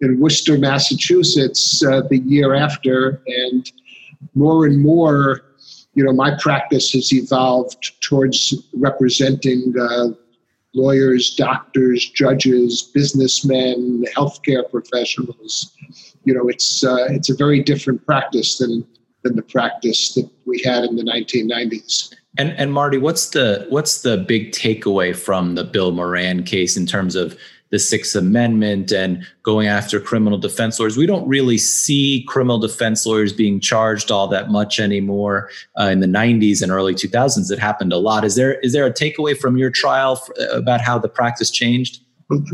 in 0.00 0.18
Worcester, 0.18 0.56
Massachusetts, 0.56 1.84
uh, 1.84 2.00
the 2.08 2.20
year 2.20 2.54
after. 2.54 3.22
And 3.26 3.70
more 4.34 4.64
and 4.64 4.80
more, 4.80 5.51
you 5.94 6.04
know, 6.04 6.12
my 6.12 6.36
practice 6.38 6.92
has 6.92 7.12
evolved 7.12 8.00
towards 8.00 8.54
representing 8.74 9.74
uh, 9.78 10.08
lawyers, 10.74 11.34
doctors, 11.34 12.08
judges, 12.10 12.82
businessmen, 12.82 14.04
healthcare 14.16 14.68
professionals. 14.70 15.76
You 16.24 16.34
know, 16.34 16.48
it's 16.48 16.84
uh, 16.84 17.06
it's 17.10 17.30
a 17.30 17.34
very 17.34 17.62
different 17.62 18.04
practice 18.06 18.58
than 18.58 18.86
than 19.22 19.36
the 19.36 19.42
practice 19.42 20.14
that 20.14 20.28
we 20.46 20.62
had 20.64 20.84
in 20.84 20.96
the 20.96 21.04
1990s. 21.04 22.14
And 22.38 22.52
and 22.52 22.72
Marty, 22.72 22.96
what's 22.96 23.30
the 23.30 23.66
what's 23.68 24.02
the 24.02 24.16
big 24.16 24.52
takeaway 24.52 25.14
from 25.14 25.54
the 25.54 25.64
Bill 25.64 25.92
Moran 25.92 26.44
case 26.44 26.76
in 26.76 26.86
terms 26.86 27.14
of 27.14 27.38
the 27.72 27.78
Sixth 27.78 28.14
Amendment 28.14 28.92
and 28.92 29.26
going 29.42 29.66
after 29.66 29.98
criminal 29.98 30.38
defense 30.38 30.78
lawyers. 30.78 30.98
We 30.98 31.06
don't 31.06 31.26
really 31.26 31.56
see 31.56 32.24
criminal 32.28 32.58
defense 32.58 33.06
lawyers 33.06 33.32
being 33.32 33.60
charged 33.60 34.10
all 34.10 34.28
that 34.28 34.50
much 34.50 34.78
anymore. 34.78 35.48
Uh, 35.80 35.84
in 35.84 36.00
the 36.00 36.06
90s 36.06 36.62
and 36.62 36.70
early 36.70 36.94
2000s, 36.94 37.50
it 37.50 37.58
happened 37.58 37.92
a 37.92 37.96
lot. 37.96 38.24
Is 38.24 38.36
there 38.36 38.60
is 38.60 38.74
there 38.74 38.86
a 38.86 38.92
takeaway 38.92 39.36
from 39.36 39.56
your 39.56 39.70
trial 39.70 40.16
for, 40.16 40.34
about 40.52 40.82
how 40.82 40.98
the 40.98 41.08
practice 41.08 41.50
changed? 41.50 42.00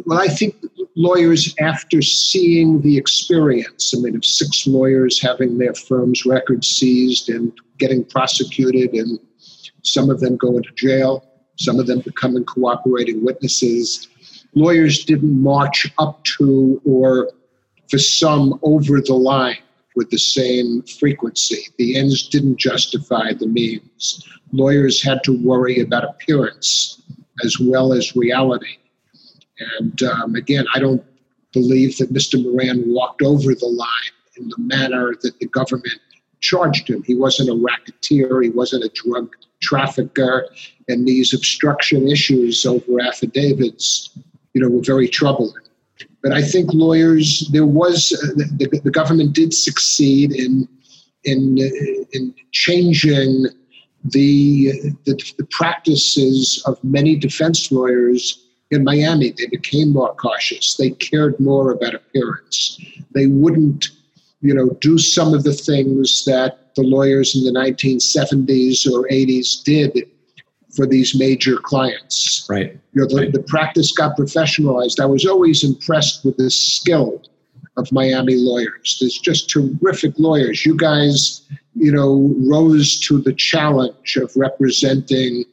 Well, 0.07 0.19
I 0.19 0.29
think 0.29 0.55
lawyers, 0.97 1.55
after 1.61 2.01
seeing 2.01 2.81
the 2.83 2.97
experience, 2.97 3.95
I 3.97 4.01
mean, 4.01 4.17
of 4.17 4.25
six 4.25 4.67
lawyers 4.67 5.21
having 5.21 5.59
their 5.59 5.75
firm's 5.75 6.25
records 6.27 6.69
seized 6.69 7.29
and 7.29 7.53
getting 7.79 8.05
prosecuted, 8.05 8.93
and 8.95 9.19
some 9.83 10.11
of 10.11 10.21
them 10.21 10.37
going 10.37 10.63
to 10.63 10.71
jail, 10.75 11.25
some 11.57 11.79
of 11.81 11.87
them 11.87 12.01
becoming 12.01 12.45
cooperating 12.45 13.25
witnesses, 13.25 14.09
lawyers 14.55 15.05
didn't 15.05 15.43
march 15.43 15.93
up 15.99 16.23
to 16.25 16.81
or 16.85 17.31
for 17.89 17.99
some 17.99 18.59
over 18.63 19.01
the 19.01 19.15
line 19.15 19.59
with 19.97 20.11
the 20.11 20.19
same 20.19 20.83
frequency. 20.83 21.67
The 21.79 21.97
ends 21.97 22.29
didn't 22.29 22.59
justify 22.59 23.33
the 23.33 23.47
means. 23.47 24.29
Lawyers 24.53 25.03
had 25.03 25.25
to 25.25 25.37
worry 25.45 25.81
about 25.81 26.05
appearance 26.05 27.03
as 27.45 27.59
well 27.59 27.93
as 27.93 28.17
reality. 28.17 28.77
And 29.77 30.03
um, 30.03 30.35
again, 30.35 30.67
I 30.75 30.79
don't 30.79 31.05
believe 31.53 31.99
that 31.99 32.13
Mr. 32.13 32.43
Moran 32.43 32.85
walked 32.87 33.23
over 33.23 33.55
the 33.55 33.67
line 33.67 34.13
in 34.37 34.49
the 34.49 34.59
manner 34.59 35.15
that 35.23 35.39
the 35.41 35.47
government 35.47 35.99
charged 36.41 36.89
him. 36.89 37.03
He 37.03 37.15
wasn't 37.15 37.49
a 37.49 37.55
racketeer, 37.55 38.43
he 38.43 38.51
wasn't 38.51 38.85
a 38.85 38.91
drug 38.95 39.35
trafficker, 39.61 40.47
and 40.89 41.07
these 41.07 41.35
obstruction 41.35 42.09
issues 42.09 42.65
over 42.65 43.01
affidavits 43.01 44.17
you 44.59 44.65
know, 44.65 44.71
were 44.75 44.83
very 44.83 45.07
troubling. 45.07 45.53
But 46.21 46.33
I 46.33 46.43
think 46.43 46.75
lawyers, 46.75 47.49
there 47.53 47.65
was 47.65 48.13
uh, 48.13 48.35
the, 48.35 48.81
the, 48.83 48.91
government 48.91 49.35
did 49.35 49.55
succeed 49.55 50.33
in 50.33 50.69
in 51.23 51.59
uh, 51.61 52.05
in 52.13 52.35
changing 52.51 53.47
the, 54.05 54.73
the 55.05 55.15
the 55.39 55.47
practices 55.51 56.61
of 56.67 56.83
many 56.83 57.15
defense 57.15 57.71
lawyers 57.71 58.49
in 58.73 58.83
Miami. 58.83 59.33
They 59.39 59.47
became 59.47 59.93
more 59.93 60.15
cautious. 60.17 60.75
They 60.75 60.91
cared 60.91 61.39
more 61.39 61.71
about 61.71 61.95
appearance. 61.95 62.81
They 63.15 63.27
wouldn't, 63.29 63.87
you 64.41 64.55
know, 64.55 64.71
do 64.81 64.99
some 64.99 65.35
of 65.35 65.45
the 65.45 65.55
things 65.55 66.25
that 66.25 66.75
the 66.75 66.83
lawyers 66.83 67.37
in 67.37 67.45
the 67.45 67.59
1970s 67.61 68.91
or 68.93 69.07
80s 69.09 69.63
did 69.63 70.09
for 70.79 70.87
these 70.87 71.19
major 71.19 71.57
clients. 71.57 72.47
Right. 72.49 72.79
You 72.93 73.03
know, 73.03 73.09
the, 73.09 73.17
right. 73.17 73.33
the 73.33 73.43
practice 73.43 73.91
got 73.91 74.17
professionalized. 74.17 75.01
I 75.01 75.07
was 75.07 75.27
always 75.27 75.65
impressed 75.65 76.25
with 76.25 76.37
the 76.37 76.51
skill 76.51 77.21
of 77.77 77.91
Miami 77.91 78.37
lawyers. 78.37 78.97
There's 79.01 79.19
just 79.19 79.51
terrific 79.51 80.15
lawyers. 80.19 80.65
You 80.65 80.77
guys, 80.77 81.43
you 81.75 81.91
know, 81.91 82.33
rose 82.49 83.01
to 83.01 83.21
the 83.21 83.33
challenge 83.33 84.15
of 84.15 84.31
representing 84.37 85.45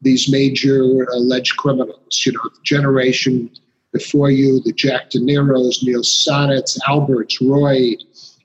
these 0.00 0.28
major 0.28 1.04
alleged 1.14 1.56
criminals. 1.58 2.24
You 2.26 2.32
know, 2.32 2.40
the 2.42 2.64
generation 2.64 3.50
before 3.92 4.32
you, 4.32 4.60
the 4.64 4.72
Jack 4.72 5.10
De 5.10 5.20
Niro's, 5.20 5.80
Neal 5.84 6.02
Sonnetts, 6.02 6.76
Alberts, 6.88 7.40
Roy, 7.40 7.94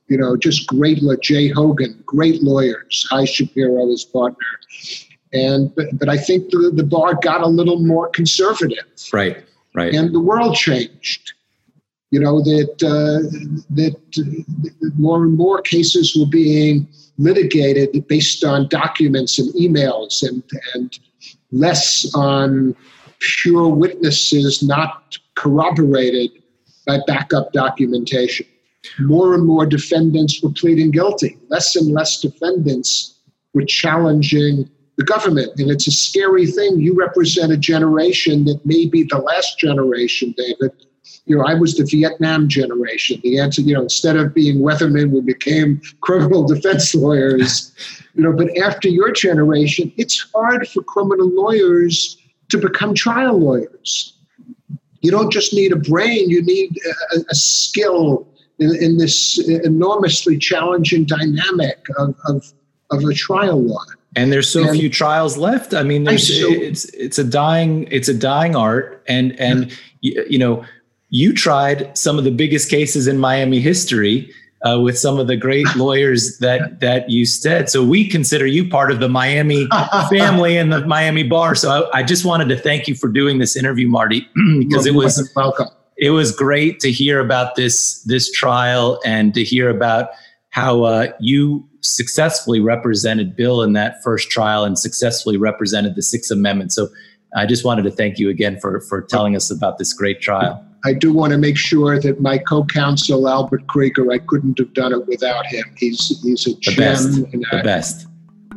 you 0.08 0.18
know, 0.18 0.38
just 0.38 0.68
great, 0.68 1.02
Jay 1.24 1.48
Hogan, 1.48 2.04
great 2.06 2.44
lawyers. 2.44 3.08
Hy 3.10 3.26
Shapiro, 3.26 3.90
his 3.90 4.06
partner. 4.06 4.46
And 5.38 5.74
but, 5.76 5.86
but 6.00 6.10
I 6.10 6.18
think 6.18 6.50
the, 6.50 6.72
the 6.74 6.84
bar 6.84 7.16
got 7.16 7.42
a 7.42 7.48
little 7.48 7.80
more 7.80 8.10
conservative. 8.10 8.86
Right, 9.14 9.38
right. 9.76 9.94
And 9.94 10.14
the 10.14 10.20
world 10.20 10.56
changed. 10.56 11.34
You 12.12 12.22
know 12.22 12.42
that 12.42 12.72
uh, 12.84 13.28
that 13.76 13.98
uh, 14.18 14.88
more 14.98 15.24
and 15.24 15.36
more 15.36 15.62
cases 15.62 16.16
were 16.18 16.26
being 16.26 16.88
litigated 17.18 18.08
based 18.08 18.46
on 18.46 18.70
documents 18.70 19.38
and 19.40 19.54
emails, 19.56 20.24
and 20.24 20.42
and 20.74 20.98
less 21.52 22.10
on 22.16 22.76
pure 23.20 23.68
witnesses 23.68 24.64
not 24.64 25.18
corroborated 25.36 26.32
by 26.86 27.00
backup 27.08 27.52
documentation. 27.52 28.46
more 29.00 29.34
and 29.34 29.46
more 29.46 29.66
defendants 29.66 30.42
were 30.42 30.52
pleading 30.52 30.92
guilty. 30.92 31.38
Less 31.50 31.76
and 31.76 31.92
less 31.92 32.22
defendants 32.22 33.16
were 33.54 33.66
challenging 33.66 34.70
the 34.98 35.04
government. 35.04 35.52
And 35.58 35.70
it's 35.70 35.88
a 35.88 35.92
scary 35.92 36.48
thing. 36.48 36.80
You 36.80 36.96
represent 36.96 37.52
a 37.52 37.58
generation 37.58 38.46
that 38.46 38.66
may 38.66 38.88
be 38.88 39.04
the 39.04 39.20
last 39.20 39.60
generation, 39.60 40.34
David. 40.36 40.72
You 41.26 41.38
know, 41.38 41.44
I 41.46 41.54
was 41.54 41.76
the 41.76 41.86
Vietnam 41.86 42.48
generation. 42.48 43.20
The 43.24 43.40
answer, 43.40 43.62
you 43.62 43.74
know, 43.74 43.84
instead 43.84 44.16
of 44.16 44.34
being 44.34 44.60
weathermen, 44.60 45.12
we 45.12 45.22
became 45.22 45.82
criminal 46.02 46.48
defense 46.48 46.94
lawyers. 46.96 47.74
You 48.16 48.24
know, 48.24 48.34
but 48.34 48.58
after 48.58 48.90
your 48.90 49.12
generation, 49.12 49.94
it's 49.98 50.20
hard 50.34 50.68
for 50.68 50.82
criminal 50.84 51.30
lawyers 51.30 52.18
to 52.50 52.58
become 52.58 52.96
trial 52.96 53.38
lawyers. 53.38 54.14
You 55.02 55.12
don't 55.12 55.32
just 55.32 55.54
need 55.54 55.72
a 55.72 55.76
brain, 55.76 56.30
you 56.30 56.42
need 56.42 56.76
a, 57.14 57.20
a 57.30 57.36
skill 57.36 58.28
in, 58.60 58.76
in, 58.76 58.98
this 58.98 59.38
enormously 59.48 60.38
challenging 60.38 61.06
dynamic 61.06 61.86
of, 62.00 62.16
of, 62.28 62.52
of 62.90 63.04
a 63.04 63.14
trial 63.14 63.62
law. 63.62 63.84
And 64.18 64.34
there's 64.34 64.50
so 64.50 64.68
and 64.68 64.78
few 64.78 64.90
trials 64.90 65.38
left. 65.38 65.74
I 65.74 65.84
mean, 65.84 66.04
there's, 66.04 66.30
I 66.30 66.34
so, 66.34 66.52
it's 66.52 66.86
it's 66.86 67.20
a 67.20 67.24
dying 67.24 67.88
it's 67.92 68.10
a 68.10 68.14
dying 68.14 68.56
art, 68.56 69.04
and 69.08 69.40
and 69.40 69.72
you, 70.02 70.26
you 70.30 70.40
know 70.40 70.66
you 71.10 71.34
tried 71.34 71.98
some 71.98 72.18
of 72.18 72.24
the 72.24 72.32
biggest 72.32 72.70
cases 72.70 73.08
in 73.08 73.18
Miami 73.18 73.60
history 73.60 74.30
uh, 74.66 74.80
with 74.80 74.98
some 74.98 75.20
of 75.20 75.28
the 75.28 75.38
great 75.38 75.68
lawyers 75.76 76.38
that 76.40 76.80
that 76.80 77.10
you 77.10 77.26
said. 77.26 77.70
So 77.70 77.84
we 77.84 78.08
consider 78.08 78.46
you 78.46 78.70
part 78.70 78.92
of 78.92 79.00
the 79.00 79.10
Miami 79.10 79.68
family 80.10 80.58
and 80.58 80.72
the 80.72 80.86
Miami 80.86 81.24
bar. 81.24 81.56
So 81.56 81.90
I, 81.94 82.00
I, 82.00 82.04
just 82.04 82.26
wanted 82.26 82.50
to 82.50 82.58
thank 82.58 82.88
you 82.88 82.96
for 82.96 83.08
doing 83.08 83.38
this 83.38 83.56
interview, 83.56 83.88
Marty, 83.88 84.28
because 84.60 84.86
it 84.86 84.96
was 84.96 85.32
welcome. 85.36 85.68
It 85.98 86.12
was 86.12 86.32
great 86.32 86.80
to 86.82 86.92
hear 86.92 87.20
about 87.20 87.56
this 87.56 88.02
this 88.04 88.32
trial 88.32 89.00
and 89.06 89.34
to 89.34 89.44
hear 89.44 89.70
about 89.70 90.10
how 90.50 90.84
uh, 90.84 91.08
you 91.20 91.68
successfully 91.88 92.60
represented 92.60 93.36
Bill 93.36 93.62
in 93.62 93.74
that 93.74 94.04
first 94.04 94.30
trial 94.30 94.64
and 94.64 94.78
successfully 94.78 95.38
represented 95.38 95.96
the 95.96 96.04
Sixth 96.04 96.32
Amendment. 96.32 96.72
So 96.74 96.90
I 97.36 97.46
just 97.46 97.66
wanted 97.66 97.84
to 97.84 97.92
thank 97.92 98.20
you 98.20 98.30
again 98.30 98.60
for 98.60 98.82
for 98.82 99.02
telling 99.02 99.36
us 99.36 99.52
about 99.52 99.78
this 99.78 99.94
great 99.94 100.22
trial. 100.22 100.64
I 100.86 100.94
do 100.94 101.12
want 101.12 101.32
to 101.32 101.38
make 101.38 101.58
sure 101.58 102.00
that 102.00 102.22
my 102.22 102.38
co-counsel 102.38 103.28
Albert 103.28 103.68
Krieger, 103.68 104.12
I 104.12 104.20
couldn't 104.20 104.58
have 104.60 104.74
done 104.74 104.94
it 104.94 105.06
without 105.08 105.46
him. 105.46 105.66
He's 105.76 106.22
he's 106.22 106.48
a 106.48 106.52
the 106.52 106.60
gem 106.62 106.76
best. 106.78 107.18
and 107.34 107.46
the 107.52 107.62
best, 107.64 108.08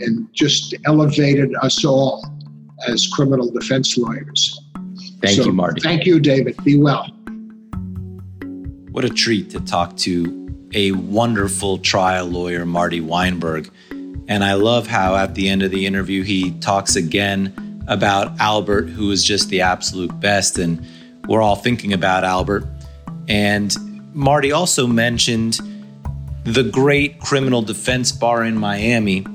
and 0.01 0.29
just 0.33 0.75
elevated 0.85 1.55
us 1.63 1.85
all 1.85 2.25
as 2.89 3.07
criminal 3.09 3.51
defense 3.51 3.97
lawyers. 3.97 4.61
Thank 5.23 5.37
so, 5.37 5.45
you, 5.47 5.53
Marty. 5.53 5.81
Thank 5.81 6.07
you, 6.07 6.21
David. 6.21 6.63
Be 6.65 6.79
well. 6.79 7.07
What 8.93 9.05
a 9.05 9.11
treat 9.11 9.51
to 9.51 9.61
talk 9.61 9.97
to 9.99 10.40
a 10.73 10.93
wonderful 10.93 11.79
trial 11.79 12.27
lawyer, 12.27 12.65
Marty 12.65 13.01
Weinberg. 13.01 13.71
And 14.29 14.45
I 14.45 14.55
love 14.55 14.87
how 14.87 15.17
at 15.17 15.35
the 15.35 15.49
end 15.49 15.63
of 15.63 15.71
the 15.71 15.87
interview 15.87 16.23
he 16.23 16.53
talks 16.61 16.97
again 16.97 17.83
about 17.89 18.39
Albert, 18.39 18.89
who 18.89 19.11
is 19.11 19.25
just 19.25 19.49
the 19.49 19.63
absolute 19.63 20.19
best. 20.21 20.59
And 20.59 20.87
we're 21.27 21.43
all 21.43 21.57
thinking 21.57 21.93
about 21.93 22.25
Albert. 22.25 22.65
And 23.29 23.75
Marty 24.15 24.53
also 24.53 24.87
mentioned 24.87 25.59
the 26.45 26.63
great 26.63 27.21
criminal 27.21 27.63
defense 27.63 28.13
bar 28.13 28.45
in 28.45 28.57
Miami. 28.57 29.27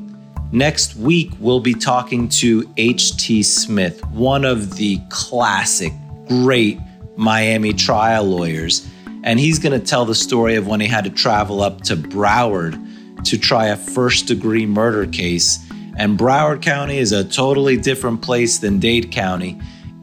Next 0.51 0.95
week, 0.95 1.31
we'll 1.39 1.59
be 1.59 1.73
talking 1.73 2.29
to 2.29 2.71
H.T. 2.77 3.43
Smith, 3.43 4.05
one 4.07 4.45
of 4.45 4.75
the 4.75 5.01
classic, 5.09 5.91
great 6.27 6.79
Miami 7.17 7.73
trial 7.73 8.23
lawyers. 8.23 8.87
And 9.25 9.39
he's 9.39 9.59
going 9.59 9.77
to 9.77 9.85
tell 9.85 10.05
the 10.05 10.15
story 10.15 10.55
of 10.55 10.67
when 10.67 10.79
he 10.79 10.87
had 10.87 11.03
to 11.03 11.09
travel 11.09 11.61
up 11.61 11.81
to 11.81 11.97
Broward 11.97 13.25
to 13.25 13.37
try 13.37 13.67
a 13.67 13.75
first 13.75 14.27
degree 14.27 14.65
murder 14.65 15.07
case. 15.07 15.59
And 15.97 16.17
Broward 16.17 16.61
County 16.61 16.99
is 16.99 17.11
a 17.11 17.23
totally 17.23 17.75
different 17.75 18.21
place 18.21 18.59
than 18.59 18.79
Dade 18.79 19.11
County. 19.11 19.59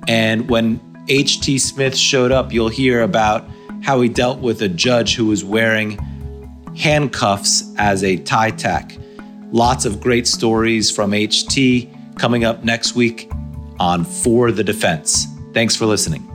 And 0.09 0.51
when 0.51 0.81
H.T. 1.09 1.59
Smith 1.59 1.97
showed 1.97 2.33
up, 2.33 2.53
you'll 2.53 2.69
hear 2.69 3.03
about 3.03 3.49
how 3.83 4.01
he 4.01 4.09
dealt 4.09 4.41
with 4.41 4.63
a 4.63 4.69
judge 4.69 5.15
who 5.15 5.27
was 5.27 5.45
wearing 5.45 5.99
handcuffs 6.77 7.73
as 7.79 8.03
a 8.03 8.17
tie 8.19 8.51
tack. 8.51 8.97
Lots 9.53 9.85
of 9.85 10.01
great 10.01 10.27
stories 10.27 10.91
from 10.91 11.13
HT 11.13 12.19
coming 12.19 12.45
up 12.45 12.65
next 12.65 12.95
week 12.95 13.31
on 13.79 14.05
For 14.05 14.51
the 14.51 14.65
Defense. 14.65 15.27
Thanks 15.53 15.77
for 15.77 15.87
listening. 15.87 16.32